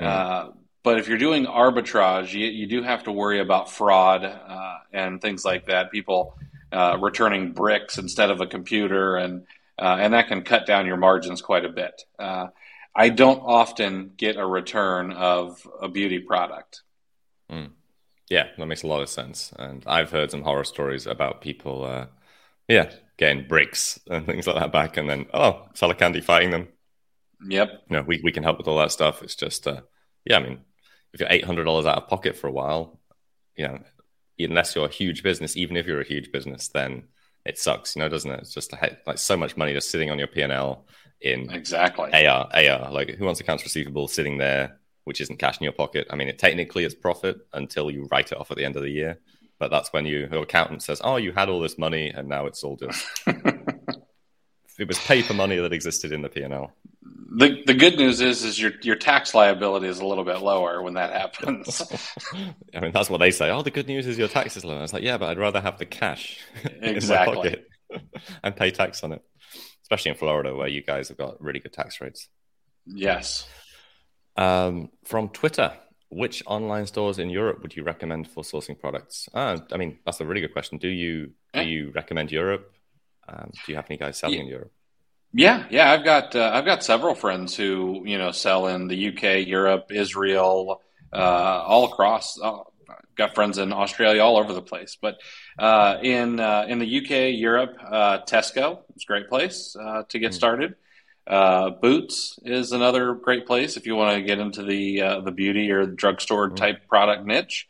Mm. 0.00 0.06
Uh, 0.06 0.50
but 0.82 0.98
if 0.98 1.08
you're 1.08 1.18
doing 1.18 1.46
arbitrage, 1.46 2.32
you, 2.32 2.46
you 2.46 2.66
do 2.66 2.82
have 2.82 3.04
to 3.04 3.12
worry 3.12 3.40
about 3.40 3.70
fraud 3.70 4.24
uh, 4.24 4.78
and 4.92 5.20
things 5.20 5.44
like 5.44 5.66
that. 5.66 5.90
People 5.90 6.38
uh, 6.72 6.96
returning 7.00 7.52
bricks 7.52 7.98
instead 7.98 8.30
of 8.30 8.40
a 8.40 8.46
computer 8.46 9.16
and 9.16 9.46
uh, 9.78 9.96
and 9.98 10.12
that 10.12 10.28
can 10.28 10.42
cut 10.42 10.66
down 10.66 10.86
your 10.86 10.98
margins 10.98 11.40
quite 11.40 11.64
a 11.64 11.70
bit. 11.70 12.02
Uh, 12.18 12.48
I 12.94 13.08
don't 13.08 13.38
often 13.38 14.12
get 14.16 14.36
a 14.36 14.44
return 14.44 15.10
of 15.12 15.66
a 15.80 15.88
beauty 15.88 16.18
product. 16.18 16.82
Mm. 17.50 17.70
Yeah, 18.28 18.48
that 18.58 18.66
makes 18.66 18.82
a 18.82 18.86
lot 18.86 19.00
of 19.00 19.08
sense. 19.08 19.52
And 19.58 19.82
I've 19.86 20.10
heard 20.10 20.30
some 20.30 20.42
horror 20.42 20.64
stories 20.64 21.06
about 21.06 21.40
people, 21.40 21.84
uh, 21.84 22.06
yeah, 22.68 22.90
getting 23.20 23.46
bricks 23.46 24.00
and 24.10 24.24
things 24.26 24.46
like 24.46 24.56
that 24.56 24.72
back, 24.72 24.96
and 24.96 25.08
then 25.08 25.26
oh, 25.32 25.68
candy 25.98 26.20
fighting 26.20 26.50
them. 26.50 26.68
Yep. 27.46 27.68
You 27.88 27.96
know, 27.96 28.02
we 28.02 28.20
we 28.24 28.32
can 28.32 28.42
help 28.42 28.58
with 28.58 28.66
all 28.66 28.78
that 28.78 28.90
stuff. 28.90 29.22
It's 29.22 29.36
just, 29.36 29.66
uh, 29.68 29.82
yeah, 30.24 30.38
I 30.38 30.42
mean, 30.42 30.60
if 31.12 31.20
you're 31.20 31.28
eight 31.30 31.44
hundred 31.44 31.64
dollars 31.64 31.86
out 31.86 31.98
of 31.98 32.08
pocket 32.08 32.36
for 32.36 32.48
a 32.48 32.52
while, 32.52 32.98
you 33.56 33.68
know, 33.68 33.78
unless 34.38 34.74
you're 34.74 34.86
a 34.86 34.90
huge 34.90 35.22
business, 35.22 35.56
even 35.56 35.76
if 35.76 35.86
you're 35.86 36.00
a 36.00 36.06
huge 36.06 36.32
business, 36.32 36.68
then 36.68 37.04
it 37.44 37.58
sucks, 37.58 37.94
you 37.94 38.00
know, 38.00 38.08
doesn't 38.08 38.30
it? 38.30 38.40
It's 38.40 38.54
just 38.54 38.72
like 39.06 39.18
so 39.18 39.36
much 39.36 39.56
money 39.56 39.74
just 39.74 39.90
sitting 39.90 40.10
on 40.10 40.18
your 40.18 40.28
P 40.28 40.40
and 40.40 40.52
L 40.52 40.86
in 41.20 41.50
exactly 41.50 42.10
AR, 42.12 42.48
AR. 42.52 42.90
Like 42.90 43.10
who 43.10 43.24
wants 43.26 43.40
accounts 43.40 43.64
receivable 43.64 44.08
sitting 44.08 44.38
there, 44.38 44.78
which 45.04 45.20
isn't 45.20 45.38
cash 45.38 45.58
in 45.60 45.64
your 45.64 45.72
pocket? 45.72 46.06
I 46.10 46.16
mean, 46.16 46.28
it 46.28 46.38
technically 46.38 46.84
is 46.84 46.94
profit 46.94 47.36
until 47.52 47.90
you 47.90 48.08
write 48.10 48.32
it 48.32 48.38
off 48.38 48.50
at 48.50 48.56
the 48.56 48.64
end 48.64 48.76
of 48.76 48.82
the 48.82 48.90
year, 48.90 49.18
but 49.60 49.70
that's 49.70 49.92
when 49.92 50.06
you 50.06 50.28
your 50.32 50.42
accountant 50.42 50.82
says, 50.82 51.00
"Oh, 51.04 51.16
you 51.16 51.30
had 51.32 51.48
all 51.48 51.60
this 51.60 51.78
money, 51.78 52.08
and 52.08 52.28
now 52.28 52.46
it's 52.46 52.64
all 52.64 52.76
just." 52.76 53.06
it 53.26 54.88
was 54.88 54.98
paper 55.00 55.34
money 55.34 55.56
that 55.56 55.72
existed 55.72 56.10
in 56.10 56.22
the 56.22 56.28
P 56.28 56.40
and 56.40 56.54
L 56.54 56.74
the 57.32 57.62
the 57.64 57.74
good 57.74 57.96
news 57.96 58.20
is 58.20 58.44
is 58.44 58.60
your 58.60 58.72
your 58.82 58.96
tax 58.96 59.34
liability 59.34 59.86
is 59.86 60.00
a 60.00 60.06
little 60.06 60.24
bit 60.24 60.40
lower 60.40 60.82
when 60.82 60.94
that 60.94 61.12
happens. 61.12 61.80
I 62.74 62.80
mean, 62.80 62.92
that's 62.92 63.08
what 63.08 63.18
they 63.18 63.30
say. 63.30 63.50
Oh, 63.50 63.62
the 63.62 63.70
good 63.70 63.86
news 63.86 64.06
is 64.06 64.18
your 64.18 64.28
tax 64.28 64.56
is 64.56 64.64
lower. 64.64 64.82
It's 64.82 64.92
like, 64.92 65.04
yeah, 65.04 65.16
but 65.16 65.30
I'd 65.30 65.38
rather 65.38 65.60
have 65.60 65.78
the 65.78 65.86
cash 65.86 66.40
exactly. 66.80 66.82
in 66.82 67.08
my 67.08 67.34
pocket 67.34 67.68
and 68.42 68.56
pay 68.56 68.70
tax 68.72 69.04
on 69.04 69.12
it, 69.12 69.22
especially 69.82 70.10
in 70.10 70.16
Florida 70.16 70.54
where 70.54 70.68
you 70.68 70.82
guys 70.82 71.08
have 71.08 71.18
got 71.18 71.40
really 71.40 71.60
good 71.60 71.72
tax 71.72 72.00
rates. 72.00 72.28
Yes. 72.84 73.46
Um, 74.36 74.90
from 75.04 75.28
Twitter, 75.28 75.72
which 76.10 76.42
online 76.46 76.86
stores 76.86 77.18
in 77.18 77.30
Europe 77.30 77.62
would 77.62 77.76
you 77.76 77.82
recommend 77.82 78.28
for 78.28 78.42
sourcing 78.42 78.78
products? 78.78 79.28
Uh, 79.32 79.58
I 79.72 79.76
mean, 79.76 79.98
that's 80.04 80.20
a 80.20 80.26
really 80.26 80.40
good 80.40 80.52
question. 80.52 80.78
Do 80.78 80.88
you 80.88 81.30
do 81.52 81.62
you 81.62 81.92
recommend 81.94 82.30
Europe? 82.32 82.72
Um, 83.28 83.50
do 83.52 83.72
you 83.72 83.76
have 83.76 83.86
any 83.88 83.96
guys 83.96 84.18
selling 84.18 84.38
yeah. 84.38 84.42
in 84.42 84.48
Europe? 84.48 84.72
Yeah, 85.32 85.66
yeah, 85.70 85.92
I've 85.92 86.04
got 86.04 86.34
uh, 86.34 86.50
I've 86.52 86.64
got 86.64 86.82
several 86.82 87.14
friends 87.14 87.56
who 87.56 88.02
you 88.04 88.18
know 88.18 88.32
sell 88.32 88.66
in 88.66 88.88
the 88.88 89.08
UK, 89.08 89.46
Europe, 89.46 89.86
Israel, 89.90 90.82
uh, 91.12 91.16
all 91.16 91.84
across. 91.84 92.38
Uh, 92.40 92.58
got 93.14 93.34
friends 93.34 93.58
in 93.58 93.72
Australia, 93.72 94.22
all 94.22 94.38
over 94.38 94.52
the 94.52 94.62
place. 94.62 94.96
But 95.00 95.18
uh, 95.58 95.98
in 96.02 96.40
uh, 96.40 96.66
in 96.68 96.80
the 96.80 96.98
UK, 96.98 97.38
Europe, 97.38 97.76
uh, 97.86 98.18
Tesco 98.26 98.80
is 98.96 99.04
a 99.04 99.06
great 99.06 99.28
place 99.28 99.76
to 100.08 100.18
get 100.18 100.32
mm. 100.32 100.34
started. 100.34 100.74
Boots 101.26 102.38
is 102.44 102.72
another 102.72 103.14
great 103.14 103.46
place 103.46 103.76
if 103.76 103.86
you 103.86 103.96
want 103.96 104.16
to 104.16 104.22
get 104.22 104.38
into 104.38 104.62
the 104.62 105.20
the 105.24 105.32
beauty 105.32 105.70
or 105.70 105.86
drugstore 105.86 106.50
mm. 106.50 106.56
type 106.56 106.88
product 106.88 107.26
niche. 107.26 107.68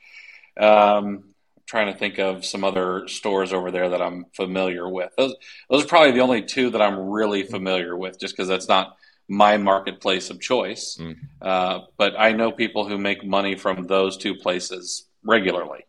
Um, 0.58 0.64
I'm 0.66 1.24
trying 1.66 1.92
to 1.92 1.98
think 1.98 2.18
of 2.18 2.44
some 2.44 2.64
other 2.64 3.06
stores 3.08 3.52
over 3.52 3.70
there 3.70 3.90
that 3.90 4.02
I'm 4.02 4.26
familiar 4.34 4.88
with. 4.88 5.12
Those 5.16 5.34
those 5.68 5.84
are 5.84 5.88
probably 5.88 6.12
the 6.12 6.20
only 6.20 6.42
two 6.42 6.70
that 6.70 6.82
I'm 6.82 6.98
really 6.98 7.42
familiar 7.42 7.96
with, 7.96 8.18
just 8.18 8.36
because 8.36 8.48
that's 8.48 8.68
not 8.68 8.96
my 9.30 9.56
marketplace 9.56 10.28
of 10.28 10.40
choice. 10.40 10.98
Mm. 11.00 11.16
Uh, 11.40 11.80
but 11.96 12.14
I 12.18 12.32
know 12.32 12.50
people 12.50 12.86
who 12.86 12.98
make 12.98 13.24
money 13.24 13.54
from 13.54 13.86
those 13.86 14.16
two 14.16 14.34
places 14.34 15.06
regularly. 15.24 15.84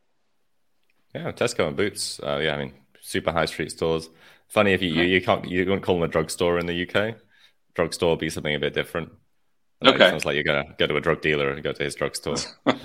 Yeah, 1.15 1.31
Tesco 1.31 1.67
and 1.67 1.75
Boots. 1.75 2.19
Uh, 2.23 2.39
yeah, 2.41 2.53
I 2.53 2.57
mean, 2.57 2.73
super 3.01 3.31
high 3.31 3.45
street 3.45 3.71
stores. 3.71 4.09
Funny 4.47 4.73
if 4.73 4.81
you 4.81 4.93
you, 4.93 5.03
you 5.03 5.21
can't 5.21 5.45
you 5.49 5.65
don't 5.65 5.81
call 5.81 5.95
them 5.95 6.03
a 6.03 6.07
drugstore 6.07 6.59
in 6.59 6.67
the 6.67 6.87
UK. 6.87 7.15
Drugstore 7.73 8.17
be 8.17 8.29
something 8.29 8.55
a 8.55 8.59
bit 8.59 8.73
different. 8.73 9.11
Like, 9.81 9.95
okay, 9.95 10.09
sounds 10.09 10.25
like 10.25 10.35
you're 10.35 10.43
gonna 10.43 10.75
go 10.77 10.87
to 10.87 10.95
a 10.95 11.01
drug 11.01 11.21
dealer 11.21 11.49
and 11.49 11.63
go 11.63 11.71
to 11.71 11.83
his 11.83 11.95
drugstore. 11.95 12.37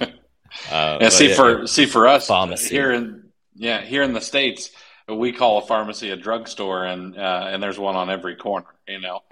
Uh, 0.70 0.98
yeah, 1.00 1.08
see 1.08 1.28
yeah, 1.28 1.34
for 1.34 1.60
yeah. 1.60 1.66
see 1.66 1.86
for 1.86 2.06
us 2.06 2.28
pharmacy. 2.28 2.68
here 2.68 2.92
in 2.92 3.30
yeah 3.54 3.82
here 3.82 4.02
in 4.02 4.12
the 4.12 4.20
states 4.20 4.70
we 5.08 5.32
call 5.32 5.58
a 5.58 5.66
pharmacy 5.66 6.10
a 6.10 6.16
drugstore 6.16 6.84
and 6.84 7.16
uh, 7.16 7.48
and 7.50 7.62
there's 7.62 7.78
one 7.78 7.96
on 7.96 8.10
every 8.10 8.36
corner 8.36 8.66
you 8.88 9.00
know 9.00 9.22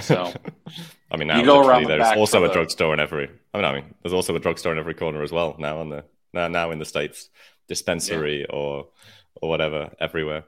so 0.00 0.32
I 1.10 1.16
mean 1.16 1.28
now 1.28 1.38
you 1.38 1.44
go 1.44 1.66
around 1.66 1.84
the 1.84 1.88
there's 1.88 2.16
also 2.16 2.44
a 2.44 2.48
the... 2.48 2.54
drugstore 2.54 2.92
in 2.92 3.00
every 3.00 3.30
I 3.52 3.58
mean 3.58 3.64
I 3.64 3.72
mean 3.74 3.94
there's 4.02 4.12
also 4.12 4.34
a 4.34 4.38
drugstore 4.38 4.72
in 4.72 4.78
every 4.78 4.94
corner 4.94 5.22
as 5.22 5.32
well 5.32 5.56
now 5.58 5.78
on 5.78 5.88
the 5.88 6.04
now 6.32 6.48
now 6.48 6.70
in 6.70 6.78
the 6.78 6.84
states 6.84 7.30
dispensary 7.68 8.40
yeah. 8.40 8.56
or 8.56 8.88
or 9.40 9.48
whatever 9.48 9.90
everywhere 10.00 10.44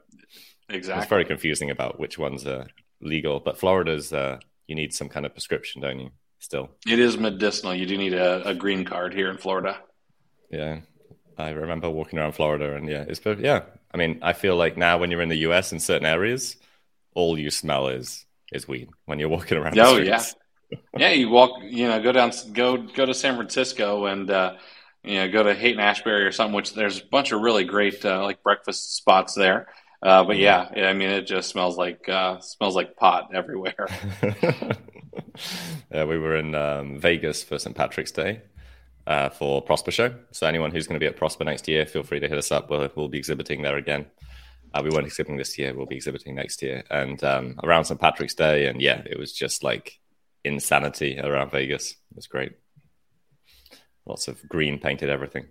exactly 0.69 1.01
it's 1.01 1.09
very 1.09 1.25
confusing 1.25 1.69
about 1.71 1.99
which 1.99 2.17
ones 2.17 2.45
are 2.45 2.67
legal 3.01 3.39
but 3.39 3.57
Florida's 3.57 4.11
uh, 4.13 4.39
you 4.67 4.75
need 4.75 4.93
some 4.93 5.09
kind 5.09 5.25
of 5.25 5.33
prescription 5.33 5.81
don't 5.81 5.99
you 5.99 6.09
still 6.39 6.69
it 6.87 6.99
is 6.99 7.17
medicinal 7.17 7.73
you 7.73 7.85
do 7.85 7.97
need 7.97 8.13
a, 8.13 8.47
a 8.47 8.53
green 8.53 8.85
card 8.85 9.13
here 9.13 9.29
in 9.29 9.37
Florida 9.37 9.79
yeah, 10.49 10.79
I 11.37 11.49
remember 11.49 11.89
walking 11.89 12.19
around 12.19 12.33
Florida, 12.33 12.75
and 12.75 12.87
yeah, 12.87 13.05
it's 13.07 13.19
but 13.19 13.39
yeah. 13.39 13.63
I 13.93 13.97
mean, 13.97 14.19
I 14.21 14.33
feel 14.33 14.55
like 14.55 14.77
now 14.77 14.97
when 14.97 15.11
you're 15.11 15.21
in 15.21 15.29
the 15.29 15.37
U.S. 15.37 15.71
in 15.71 15.79
certain 15.79 16.05
areas, 16.05 16.57
all 17.13 17.37
you 17.37 17.51
smell 17.51 17.89
is 17.89 18.25
is 18.51 18.67
weed 18.67 18.89
when 19.05 19.19
you're 19.19 19.29
walking 19.29 19.57
around. 19.57 19.77
Oh 19.79 19.97
yeah, 19.97 20.23
yeah. 20.97 21.11
You 21.11 21.29
walk, 21.29 21.61
you 21.63 21.87
know, 21.87 22.01
go 22.01 22.11
down, 22.11 22.31
go 22.53 22.77
go 22.77 23.05
to 23.05 23.13
San 23.13 23.35
Francisco, 23.35 24.05
and 24.05 24.29
uh, 24.29 24.55
you 25.03 25.15
know, 25.15 25.31
go 25.31 25.43
to 25.43 25.53
Haight 25.53 25.79
Ashbury 25.79 26.23
or 26.23 26.31
something. 26.31 26.55
Which 26.55 26.73
there's 26.73 27.01
a 27.01 27.05
bunch 27.05 27.31
of 27.31 27.41
really 27.41 27.65
great 27.65 28.03
uh, 28.05 28.23
like 28.23 28.41
breakfast 28.43 28.95
spots 28.95 29.33
there. 29.33 29.67
Uh, 30.01 30.23
but 30.23 30.37
yeah, 30.37 30.69
I 30.75 30.93
mean, 30.93 31.09
it 31.09 31.25
just 31.25 31.49
smells 31.49 31.77
like 31.77 32.07
uh, 32.07 32.39
smells 32.39 32.75
like 32.75 32.95
pot 32.95 33.29
everywhere. 33.33 33.87
yeah, 35.91 36.05
we 36.05 36.17
were 36.17 36.35
in 36.35 36.53
um, 36.55 36.99
Vegas 36.99 37.43
for 37.43 37.57
St. 37.57 37.75
Patrick's 37.75 38.11
Day, 38.11 38.41
uh, 39.07 39.29
for 39.29 39.61
Prosper 39.61 39.91
Show. 39.91 40.13
So 40.31 40.45
anyone 40.45 40.71
who's 40.71 40.87
going 40.87 40.99
to 40.99 41.03
be 41.03 41.07
at 41.07 41.15
Prosper 41.15 41.45
next 41.45 41.67
year, 41.67 41.85
feel 41.85 42.03
free 42.03 42.19
to 42.19 42.27
hit 42.27 42.37
us 42.37 42.51
up. 42.51 42.69
We'll, 42.69 42.89
we'll 42.95 43.07
be 43.07 43.17
exhibiting 43.17 43.63
there 43.63 43.77
again. 43.77 44.05
Uh, 44.73 44.81
we 44.83 44.89
weren't 44.89 45.07
exhibiting 45.07 45.37
this 45.37 45.57
year. 45.57 45.73
We'll 45.73 45.85
be 45.85 45.95
exhibiting 45.95 46.35
next 46.35 46.61
year. 46.61 46.83
And 46.91 47.23
um, 47.23 47.59
around 47.63 47.85
St. 47.85 47.99
Patrick's 47.99 48.35
Day, 48.35 48.67
and 48.67 48.81
yeah, 48.81 49.01
it 49.05 49.17
was 49.17 49.33
just 49.33 49.63
like 49.63 49.99
insanity 50.43 51.19
around 51.19 51.51
Vegas. 51.51 51.91
It 51.91 52.15
was 52.15 52.27
great. 52.27 52.51
Lots 54.05 54.27
of 54.27 54.47
green 54.47 54.77
painted 54.77 55.09
everything. 55.09 55.47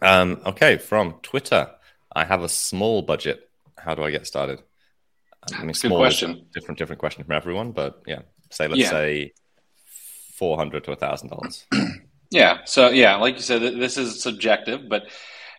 Um, 0.00 0.40
okay, 0.46 0.78
from 0.78 1.14
Twitter, 1.22 1.70
I 2.14 2.24
have 2.24 2.42
a 2.42 2.48
small 2.48 3.02
budget. 3.02 3.48
How 3.76 3.94
do 3.94 4.02
I 4.02 4.10
get 4.10 4.26
started? 4.26 4.62
I 5.52 5.64
mean, 5.64 5.74
small 5.74 5.98
Good 5.98 6.02
question. 6.02 6.46
different, 6.54 6.78
different 6.78 7.00
question 7.00 7.24
from 7.24 7.32
everyone, 7.32 7.72
but 7.72 8.02
yeah, 8.06 8.20
say 8.50 8.68
let's 8.68 8.80
yeah. 8.80 8.90
say 8.90 9.32
four 10.36 10.56
hundred 10.56 10.84
to 10.84 10.92
a 10.92 10.96
thousand 10.96 11.30
dollars. 11.30 11.66
Yeah. 12.32 12.60
So 12.64 12.88
yeah, 12.88 13.16
like 13.16 13.34
you 13.34 13.42
said, 13.42 13.60
this 13.60 13.98
is 13.98 14.22
subjective, 14.22 14.88
but 14.88 15.06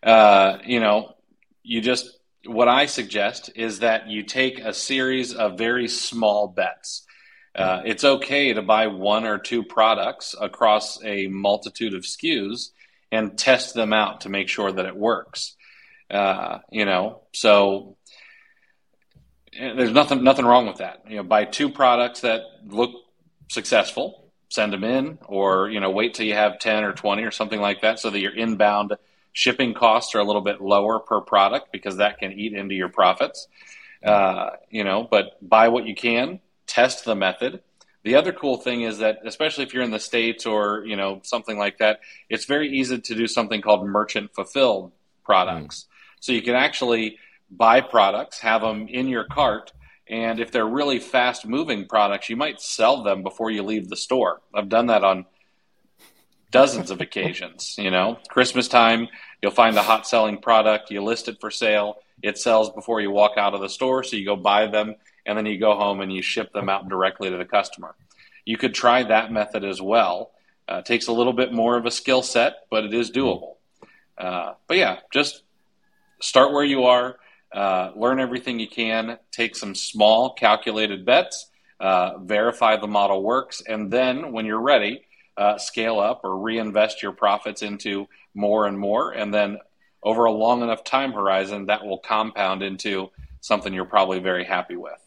uh, 0.01 0.57
you 0.65 0.79
know, 0.79 1.13
you 1.61 1.81
just 1.81 2.17
what 2.45 2.67
I 2.67 2.87
suggest 2.87 3.51
is 3.55 3.79
that 3.79 4.09
you 4.09 4.23
take 4.23 4.59
a 4.59 4.73
series 4.73 5.33
of 5.35 5.57
very 5.57 5.87
small 5.87 6.47
bets. 6.47 7.05
Uh, 7.55 7.83
it's 7.85 8.03
okay 8.03 8.53
to 8.53 8.63
buy 8.63 8.87
one 8.87 9.25
or 9.25 9.37
two 9.37 9.63
products 9.63 10.35
across 10.41 11.01
a 11.05 11.27
multitude 11.27 11.93
of 11.93 12.01
SKUs 12.01 12.69
and 13.11 13.37
test 13.37 13.75
them 13.75 13.93
out 13.93 14.21
to 14.21 14.29
make 14.29 14.49
sure 14.49 14.71
that 14.71 14.87
it 14.87 14.95
works. 14.95 15.55
Uh, 16.13 16.59
you 16.69 16.85
know, 16.85 17.21
so 17.33 17.97
there's 19.51 19.91
nothing 19.91 20.23
nothing 20.23 20.45
wrong 20.45 20.67
with 20.67 20.77
that. 20.77 21.03
You 21.09 21.17
know, 21.17 21.23
buy 21.23 21.45
two 21.45 21.69
products 21.69 22.21
that 22.21 22.41
look 22.67 22.91
successful, 23.49 24.31
send 24.49 24.73
them 24.73 24.83
in, 24.83 25.17
or 25.25 25.69
you 25.69 25.79
know, 25.79 25.89
wait 25.89 26.13
till 26.13 26.27
you 26.27 26.35
have 26.35 26.59
ten 26.59 26.83
or 26.83 26.93
twenty 26.93 27.23
or 27.23 27.31
something 27.31 27.59
like 27.59 27.81
that, 27.81 27.99
so 27.99 28.11
that 28.11 28.19
your 28.19 28.35
inbound 28.35 28.93
shipping 29.31 29.73
costs 29.73 30.13
are 30.13 30.19
a 30.19 30.23
little 30.23 30.41
bit 30.41 30.61
lower 30.61 30.99
per 30.99 31.19
product 31.19 31.71
because 31.71 31.97
that 31.97 32.19
can 32.19 32.31
eat 32.31 32.53
into 32.53 32.75
your 32.75 32.89
profits. 32.89 33.47
Uh, 34.03 34.51
you 34.69 34.83
know, 34.83 35.07
but 35.09 35.37
buy 35.41 35.69
what 35.69 35.87
you 35.87 35.95
can, 35.95 36.39
test 36.67 37.05
the 37.05 37.15
method. 37.15 37.61
The 38.03 38.15
other 38.15 38.33
cool 38.33 38.57
thing 38.57 38.81
is 38.81 38.97
that, 38.99 39.19
especially 39.25 39.63
if 39.63 39.73
you're 39.73 39.81
in 39.81 39.91
the 39.91 39.99
states 39.99 40.45
or 40.45 40.83
you 40.85 40.95
know 40.95 41.21
something 41.23 41.57
like 41.57 41.79
that, 41.79 42.01
it's 42.29 42.45
very 42.45 42.69
easy 42.69 42.99
to 42.99 43.15
do 43.15 43.27
something 43.27 43.61
called 43.61 43.87
merchant 43.87 44.35
fulfilled 44.35 44.91
products. 45.23 45.85
Mm. 45.85 45.92
So 46.23 46.31
you 46.31 46.41
can 46.41 46.55
actually 46.55 47.19
buy 47.51 47.81
products, 47.81 48.39
have 48.39 48.61
them 48.61 48.87
in 48.87 49.09
your 49.09 49.25
cart, 49.25 49.73
and 50.07 50.39
if 50.39 50.51
they're 50.51 50.65
really 50.65 50.99
fast 50.99 51.45
moving 51.45 51.85
products, 51.85 52.29
you 52.29 52.37
might 52.37 52.61
sell 52.61 53.03
them 53.03 53.23
before 53.23 53.51
you 53.51 53.61
leave 53.61 53.89
the 53.89 53.97
store. 53.97 54.39
I've 54.55 54.69
done 54.69 54.85
that 54.85 55.03
on 55.03 55.25
dozens 56.49 56.91
of 56.91 57.01
occasions. 57.07 57.75
You 57.77 57.91
know, 57.91 58.19
Christmas 58.29 58.69
time, 58.69 59.09
you'll 59.41 59.51
find 59.51 59.75
a 59.75 59.81
hot 59.81 60.07
selling 60.07 60.37
product, 60.37 60.91
you 60.91 61.03
list 61.03 61.27
it 61.27 61.41
for 61.41 61.51
sale, 61.51 61.97
it 62.21 62.37
sells 62.37 62.69
before 62.69 63.01
you 63.01 63.11
walk 63.11 63.33
out 63.35 63.53
of 63.53 63.59
the 63.59 63.67
store, 63.67 64.01
so 64.01 64.15
you 64.15 64.23
go 64.23 64.37
buy 64.37 64.67
them, 64.67 64.95
and 65.25 65.37
then 65.37 65.45
you 65.45 65.59
go 65.59 65.75
home 65.75 65.99
and 65.99 66.13
you 66.13 66.21
ship 66.21 66.53
them 66.53 66.69
out 66.69 66.87
directly 66.87 67.31
to 67.31 67.35
the 67.35 67.43
customer. 67.43 67.95
You 68.45 68.55
could 68.55 68.73
try 68.73 69.03
that 69.03 69.33
method 69.33 69.65
as 69.65 69.81
well. 69.81 70.31
Uh, 70.71 70.75
it 70.75 70.85
takes 70.85 71.07
a 71.07 71.11
little 71.11 71.33
bit 71.33 71.51
more 71.51 71.75
of 71.75 71.85
a 71.85 71.91
skill 71.91 72.21
set, 72.21 72.59
but 72.71 72.85
it 72.85 72.93
is 72.93 73.11
doable. 73.11 73.55
Uh, 74.17 74.53
but 74.67 74.77
yeah, 74.77 74.99
just 75.11 75.42
start 76.23 76.51
where 76.51 76.63
you 76.63 76.83
are 76.83 77.17
uh, 77.53 77.91
learn 77.95 78.19
everything 78.19 78.59
you 78.59 78.67
can, 78.67 79.17
take 79.31 79.55
some 79.55 79.75
small 79.75 80.33
calculated 80.33 81.05
bets, 81.05 81.51
uh, 81.79 82.17
verify 82.17 82.75
the 82.77 82.87
model 82.87 83.21
works, 83.21 83.61
and 83.61 83.91
then 83.91 84.31
when 84.31 84.45
you're 84.45 84.59
ready, 84.59 85.05
uh, 85.37 85.57
scale 85.57 85.99
up 85.99 86.21
or 86.23 86.39
reinvest 86.39 87.03
your 87.03 87.11
profits 87.11 87.61
into 87.61 88.07
more 88.33 88.65
and 88.65 88.77
more. 88.77 89.11
And 89.11 89.33
then 89.33 89.57
over 90.01 90.25
a 90.25 90.31
long 90.31 90.63
enough 90.63 90.83
time 90.83 91.11
horizon, 91.11 91.67
that 91.67 91.85
will 91.85 91.99
compound 91.99 92.63
into 92.63 93.11
something 93.41 93.73
you're 93.73 93.85
probably 93.85 94.19
very 94.19 94.43
happy 94.43 94.75
with. 94.75 94.99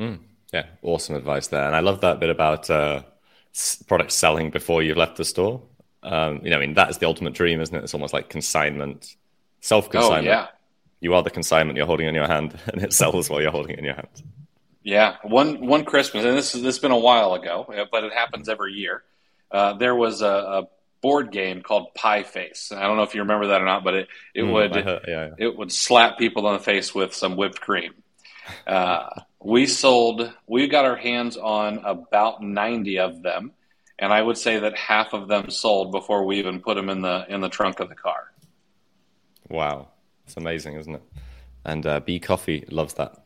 Mm, 0.00 0.18
yeah, 0.52 0.66
awesome 0.82 1.14
advice 1.14 1.46
there. 1.48 1.66
And 1.66 1.76
I 1.76 1.80
love 1.80 2.00
that 2.00 2.18
bit 2.18 2.30
about 2.30 2.68
uh, 2.70 3.02
product 3.86 4.12
selling 4.12 4.50
before 4.50 4.82
you've 4.82 4.96
left 4.96 5.16
the 5.16 5.24
store. 5.24 5.62
Um, 6.02 6.40
you 6.42 6.50
know, 6.50 6.56
I 6.56 6.60
mean, 6.60 6.74
that 6.74 6.90
is 6.90 6.98
the 6.98 7.06
ultimate 7.06 7.34
dream, 7.34 7.60
isn't 7.60 7.74
it? 7.74 7.84
It's 7.84 7.94
almost 7.94 8.12
like 8.12 8.28
consignment, 8.28 9.16
self 9.66 9.90
consignment. 9.90 10.28
Oh, 10.28 10.30
yeah 10.30 10.46
you 11.00 11.14
are 11.14 11.22
the 11.22 11.30
consignment 11.30 11.76
you're 11.76 11.86
holding 11.86 12.06
in 12.06 12.14
your 12.14 12.26
hand, 12.26 12.58
and 12.72 12.82
it 12.82 12.92
sells 12.92 13.30
while 13.30 13.40
you're 13.40 13.50
holding 13.50 13.72
it 13.72 13.78
in 13.78 13.84
your 13.84 13.94
hand. 13.94 14.22
Yeah, 14.82 15.16
one 15.22 15.66
one 15.66 15.84
Christmas, 15.84 16.24
and 16.24 16.36
this 16.36 16.54
is 16.54 16.62
this 16.62 16.76
has 16.76 16.78
been 16.78 16.92
a 16.92 16.98
while 16.98 17.34
ago, 17.34 17.66
but 17.90 18.04
it 18.04 18.12
happens 18.12 18.48
every 18.48 18.74
year. 18.74 19.02
Uh, 19.50 19.72
there 19.74 19.94
was 19.94 20.22
a, 20.22 20.26
a, 20.26 20.68
board 21.02 21.30
game 21.30 21.62
called 21.62 21.94
Pie 21.94 22.24
Face. 22.24 22.72
I 22.72 22.82
don't 22.82 22.96
know 22.96 23.04
if 23.04 23.14
you 23.14 23.20
remember 23.20 23.48
that 23.48 23.60
or 23.60 23.64
not, 23.64 23.84
but 23.84 23.94
it 23.94 24.08
it 24.34 24.42
mm, 24.42 24.52
would 24.52 24.74
yeah, 24.74 24.98
yeah. 25.06 25.30
it 25.38 25.56
would 25.56 25.70
slap 25.70 26.18
people 26.18 26.48
in 26.48 26.54
the 26.54 26.62
face 26.62 26.94
with 26.94 27.14
some 27.14 27.36
whipped 27.36 27.60
cream. 27.60 27.94
Uh, 28.66 29.08
we 29.40 29.66
sold, 29.66 30.32
we 30.46 30.66
got 30.68 30.84
our 30.84 30.96
hands 30.96 31.36
on 31.36 31.78
about 31.84 32.42
ninety 32.42 32.98
of 32.98 33.22
them, 33.22 33.52
and 33.98 34.12
I 34.12 34.22
would 34.22 34.38
say 34.38 34.60
that 34.60 34.76
half 34.76 35.12
of 35.12 35.28
them 35.28 35.50
sold 35.50 35.92
before 35.92 36.24
we 36.24 36.38
even 36.38 36.60
put 36.60 36.74
them 36.74 36.88
in 36.88 37.02
the 37.02 37.26
in 37.28 37.40
the 37.40 37.48
trunk 37.48 37.80
of 37.80 37.88
the 37.88 37.96
car. 37.96 38.32
Wow. 39.48 39.88
It's 40.24 40.36
amazing, 40.36 40.74
isn't 40.74 40.94
it? 40.94 41.02
And 41.64 41.86
uh, 41.86 42.00
B 42.00 42.18
Coffee 42.18 42.64
loves 42.70 42.94
that. 42.94 43.16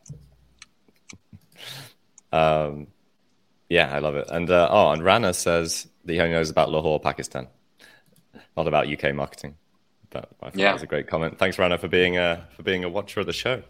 um, 2.31 2.87
yeah, 3.69 3.93
I 3.93 3.99
love 3.99 4.15
it. 4.15 4.27
And 4.29 4.49
uh, 4.49 4.67
oh, 4.69 4.91
and 4.91 5.03
Rana 5.03 5.33
says 5.33 5.87
that 6.05 6.13
he 6.13 6.19
only 6.19 6.33
knows 6.33 6.49
about 6.49 6.69
Lahore, 6.69 6.99
Pakistan, 6.99 7.47
not 8.57 8.67
about 8.67 8.87
UK 8.87 9.13
marketing. 9.15 9.55
But 10.09 10.29
I 10.41 10.49
thought 10.49 10.59
yeah. 10.59 10.65
that 10.67 10.73
was 10.73 10.83
a 10.83 10.87
great 10.87 11.07
comment. 11.07 11.39
Thanks, 11.39 11.57
Rana, 11.57 11.77
for 11.77 11.87
being 11.87 12.17
a 12.17 12.47
for 12.55 12.63
being 12.63 12.83
a 12.83 12.89
watcher 12.89 13.21
of 13.21 13.25
the 13.25 13.33
show. 13.33 13.63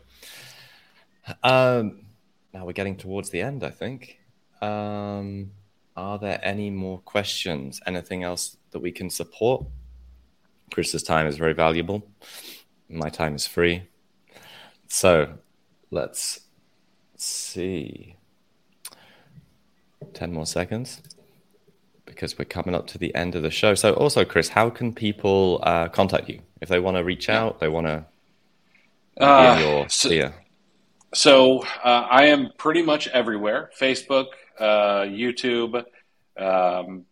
Um, 1.43 2.05
now 2.53 2.65
we're 2.65 2.73
getting 2.73 2.97
towards 2.97 3.29
the 3.29 3.41
end, 3.41 3.63
I 3.63 3.69
think. 3.69 4.19
Um, 4.61 5.51
are 5.95 6.17
there 6.17 6.39
any 6.41 6.69
more 6.69 6.99
questions? 6.99 7.79
Anything 7.85 8.23
else 8.23 8.57
that 8.71 8.79
we 8.79 8.91
can 8.91 9.09
support? 9.09 9.65
Chris's 10.71 11.03
time 11.03 11.27
is 11.27 11.37
very 11.37 11.53
valuable 11.53 12.03
my 12.91 13.09
time 13.09 13.35
is 13.35 13.47
free. 13.47 13.83
So 14.87 15.33
let's 15.89 16.41
see. 17.17 18.15
10 20.13 20.33
more 20.33 20.45
seconds 20.45 21.01
because 22.05 22.37
we're 22.37 22.45
coming 22.45 22.75
up 22.75 22.87
to 22.87 22.97
the 22.97 23.13
end 23.15 23.35
of 23.35 23.43
the 23.43 23.51
show. 23.51 23.75
So, 23.75 23.93
also, 23.93 24.25
Chris, 24.25 24.49
how 24.49 24.69
can 24.69 24.93
people 24.93 25.59
uh, 25.63 25.87
contact 25.87 26.27
you 26.27 26.41
if 26.59 26.67
they 26.67 26.79
want 26.79 26.97
to 26.97 27.03
reach 27.03 27.29
out? 27.29 27.59
They 27.59 27.69
want 27.69 27.87
to 27.87 28.05
uh, 29.17 29.55
be 29.55 29.61
in 29.61 29.67
your 29.69 29.89
so, 29.89 30.09
sphere. 30.09 30.33
So, 31.13 31.63
uh, 31.83 32.07
I 32.09 32.25
am 32.25 32.49
pretty 32.57 32.81
much 32.81 33.07
everywhere 33.09 33.69
Facebook, 33.79 34.27
uh, 34.59 35.03
YouTube, 35.03 35.85
um, 36.37 37.05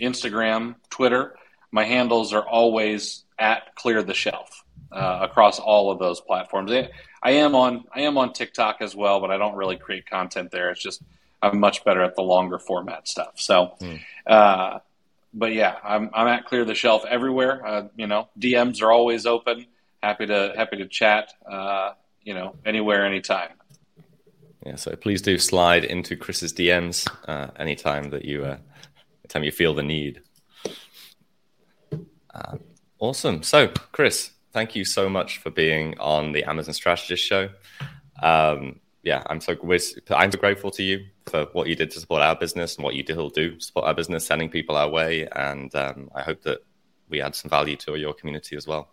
Instagram, 0.00 0.74
Twitter. 0.90 1.36
My 1.72 1.84
handles 1.84 2.32
are 2.32 2.46
always 2.46 3.24
at 3.38 3.74
clear 3.74 4.02
the 4.02 4.14
shelf 4.14 4.62
uh, 4.92 5.20
across 5.22 5.58
all 5.58 5.90
of 5.90 5.98
those 5.98 6.20
platforms. 6.20 6.70
I 7.22 7.30
am 7.30 7.54
on 7.54 7.84
I 7.94 8.02
am 8.02 8.18
on 8.18 8.32
TikTok 8.32 8.76
as 8.80 8.94
well, 8.94 9.20
but 9.20 9.30
I 9.30 9.38
don't 9.38 9.56
really 9.56 9.76
create 9.76 10.06
content 10.06 10.50
there. 10.50 10.70
It's 10.70 10.82
just 10.82 11.02
I'm 11.42 11.58
much 11.58 11.84
better 11.84 12.02
at 12.02 12.14
the 12.14 12.22
longer 12.22 12.58
format 12.58 13.08
stuff. 13.08 13.32
So, 13.36 13.74
mm. 13.80 14.00
uh, 14.26 14.80
but 15.34 15.52
yeah, 15.54 15.76
I'm 15.82 16.10
I'm 16.12 16.28
at 16.28 16.44
clear 16.44 16.64
the 16.64 16.74
shelf 16.74 17.04
everywhere. 17.08 17.66
Uh, 17.66 17.88
you 17.96 18.06
know, 18.06 18.28
DMs 18.38 18.82
are 18.82 18.92
always 18.92 19.26
open. 19.26 19.66
Happy 20.02 20.26
to 20.26 20.52
happy 20.56 20.76
to 20.76 20.86
chat. 20.86 21.32
Uh, 21.50 21.92
you 22.22 22.34
know, 22.34 22.54
anywhere, 22.64 23.04
anytime. 23.04 23.50
Yeah, 24.64 24.76
so 24.76 24.94
please 24.94 25.22
do 25.22 25.38
slide 25.38 25.84
into 25.84 26.16
Chris's 26.16 26.52
DMs 26.52 27.08
uh, 27.26 27.48
anytime 27.58 28.10
that 28.10 28.24
you 28.24 28.44
uh, 28.44 28.58
anytime 29.24 29.42
you 29.42 29.52
feel 29.52 29.74
the 29.74 29.82
need. 29.82 30.22
Uh, 32.34 32.58
awesome. 32.98 33.42
So, 33.42 33.68
Chris, 33.92 34.30
thank 34.52 34.74
you 34.74 34.84
so 34.84 35.08
much 35.08 35.38
for 35.38 35.50
being 35.50 35.98
on 35.98 36.32
the 36.32 36.44
Amazon 36.44 36.74
Strategist 36.74 37.24
Show. 37.24 37.50
Um, 38.22 38.80
yeah, 39.02 39.22
I'm 39.26 39.40
so 39.40 39.56
I'm 40.10 40.30
so 40.30 40.38
grateful 40.38 40.70
to 40.72 40.82
you 40.82 41.06
for 41.26 41.46
what 41.52 41.66
you 41.68 41.74
did 41.74 41.90
to 41.90 42.00
support 42.00 42.22
our 42.22 42.36
business 42.36 42.76
and 42.76 42.84
what 42.84 42.94
you 42.94 43.04
will 43.16 43.30
do 43.30 43.56
to 43.56 43.60
support 43.60 43.86
our 43.86 43.94
business, 43.94 44.24
sending 44.24 44.48
people 44.48 44.76
our 44.76 44.88
way, 44.88 45.26
and 45.34 45.74
um, 45.74 46.08
I 46.14 46.22
hope 46.22 46.42
that 46.42 46.60
we 47.08 47.20
add 47.20 47.34
some 47.34 47.50
value 47.50 47.76
to 47.76 47.96
your 47.96 48.14
community 48.14 48.56
as 48.56 48.66
well. 48.66 48.88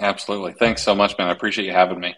Absolutely, 0.00 0.54
thanks 0.54 0.82
so 0.82 0.94
much, 0.94 1.18
man. 1.18 1.28
I 1.28 1.32
appreciate 1.32 1.66
you 1.66 1.72
having 1.72 2.00
me. 2.00 2.14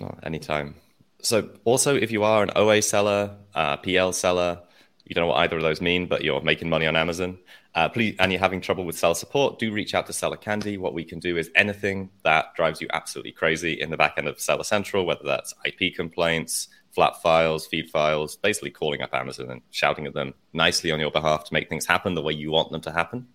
Oh, 0.00 0.14
anytime. 0.22 0.76
So, 1.20 1.50
also, 1.64 1.94
if 1.94 2.10
you 2.10 2.24
are 2.24 2.42
an 2.42 2.50
OA 2.56 2.80
seller, 2.80 3.36
uh, 3.54 3.76
PL 3.76 4.12
seller, 4.14 4.62
you 5.10 5.14
don't 5.14 5.24
know 5.24 5.32
what 5.32 5.38
either 5.38 5.56
of 5.56 5.62
those 5.64 5.80
mean, 5.80 6.06
but 6.06 6.22
you're 6.22 6.40
making 6.40 6.68
money 6.70 6.86
on 6.86 6.94
Amazon, 6.94 7.36
uh, 7.74 7.88
please, 7.88 8.14
and 8.20 8.30
you're 8.30 8.40
having 8.40 8.60
trouble 8.60 8.84
with 8.84 8.96
seller 8.96 9.16
support, 9.16 9.58
do 9.58 9.72
reach 9.72 9.92
out 9.92 10.06
to 10.06 10.12
Seller 10.12 10.36
Candy. 10.36 10.78
What 10.78 10.94
we 10.94 11.02
can 11.02 11.18
do 11.18 11.36
is 11.36 11.50
anything 11.56 12.10
that 12.22 12.54
drives 12.54 12.80
you 12.80 12.86
absolutely 12.92 13.32
crazy 13.32 13.72
in 13.72 13.90
the 13.90 13.96
back 13.96 14.14
end 14.18 14.28
of 14.28 14.38
Seller 14.38 14.62
Central, 14.62 15.04
whether 15.04 15.24
that's 15.24 15.52
IP 15.64 15.96
complaints, 15.96 16.68
flat 16.92 17.20
files, 17.20 17.66
feed 17.66 17.90
files, 17.90 18.36
basically 18.36 18.70
calling 18.70 19.02
up 19.02 19.12
Amazon 19.12 19.50
and 19.50 19.62
shouting 19.72 20.06
at 20.06 20.14
them 20.14 20.32
nicely 20.52 20.92
on 20.92 21.00
your 21.00 21.10
behalf 21.10 21.42
to 21.42 21.52
make 21.52 21.68
things 21.68 21.86
happen 21.86 22.14
the 22.14 22.22
way 22.22 22.32
you 22.32 22.52
want 22.52 22.70
them 22.70 22.80
to 22.82 22.92
happen. 22.92 23.26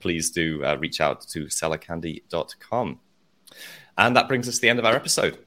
Please 0.00 0.30
do 0.30 0.62
uh, 0.62 0.76
reach 0.78 1.00
out 1.00 1.22
to 1.28 1.46
sellercandy.com. 1.46 3.00
And 3.96 4.16
that 4.16 4.28
brings 4.28 4.48
us 4.48 4.56
to 4.56 4.60
the 4.60 4.68
end 4.68 4.78
of 4.78 4.84
our 4.84 4.94
episode. 4.94 5.38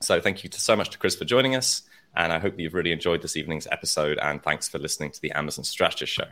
So 0.00 0.20
thank 0.20 0.44
you 0.44 0.50
so 0.52 0.76
much 0.76 0.90
to 0.90 0.98
Chris 0.98 1.16
for 1.16 1.24
joining 1.24 1.56
us. 1.56 1.82
And 2.16 2.32
I 2.32 2.38
hope 2.38 2.58
you've 2.58 2.74
really 2.74 2.92
enjoyed 2.92 3.22
this 3.22 3.36
evening's 3.36 3.68
episode. 3.70 4.18
And 4.18 4.42
thanks 4.42 4.68
for 4.68 4.78
listening 4.78 5.12
to 5.12 5.20
the 5.20 5.32
Amazon 5.32 5.64
Strategist 5.64 6.12
Show 6.12 6.26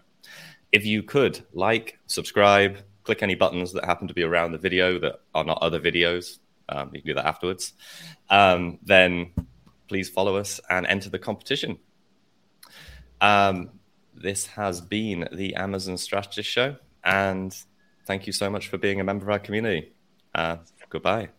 if 0.73 0.85
you 0.85 1.03
could 1.03 1.45
like, 1.53 1.99
subscribe, 2.07 2.79
click 3.05 3.23
any 3.23 3.35
buttons 3.35 3.73
that 3.73 3.85
happen 3.85 4.09
to 4.09 4.15
be 4.15 4.23
around 4.23 4.53
the 4.53 4.59
video 4.59 4.99
that 4.99 5.21
are 5.35 5.45
not 5.45 5.59
other 5.63 5.81
videos, 5.81 6.39
um, 6.69 6.91
you 6.93 7.01
can 7.01 7.09
do 7.09 7.15
that 7.15 7.27
afterwards, 7.27 7.73
um, 8.31 8.79
then 8.83 9.33
please 9.89 10.09
follow 10.09 10.37
us 10.37 10.61
and 10.69 10.87
enter 10.87 11.09
the 11.09 11.19
competition. 11.19 11.79
Um, 13.21 13.71
this 14.15 14.47
has 14.47 14.81
been 14.81 15.29
the 15.33 15.55
Amazon 15.55 15.97
Strategist 15.97 16.51
Show, 16.51 16.77
and 17.05 17.57
thank 18.07 18.27
you 18.27 18.33
so 18.33 18.51
much 18.51 18.69
for 18.69 18.79
being 18.79 19.01
a 19.01 19.05
member 19.05 19.27
of 19.27 19.31
our 19.31 19.39
community. 19.39 19.93
Uh, 20.35 20.57
goodbye. 20.91 21.36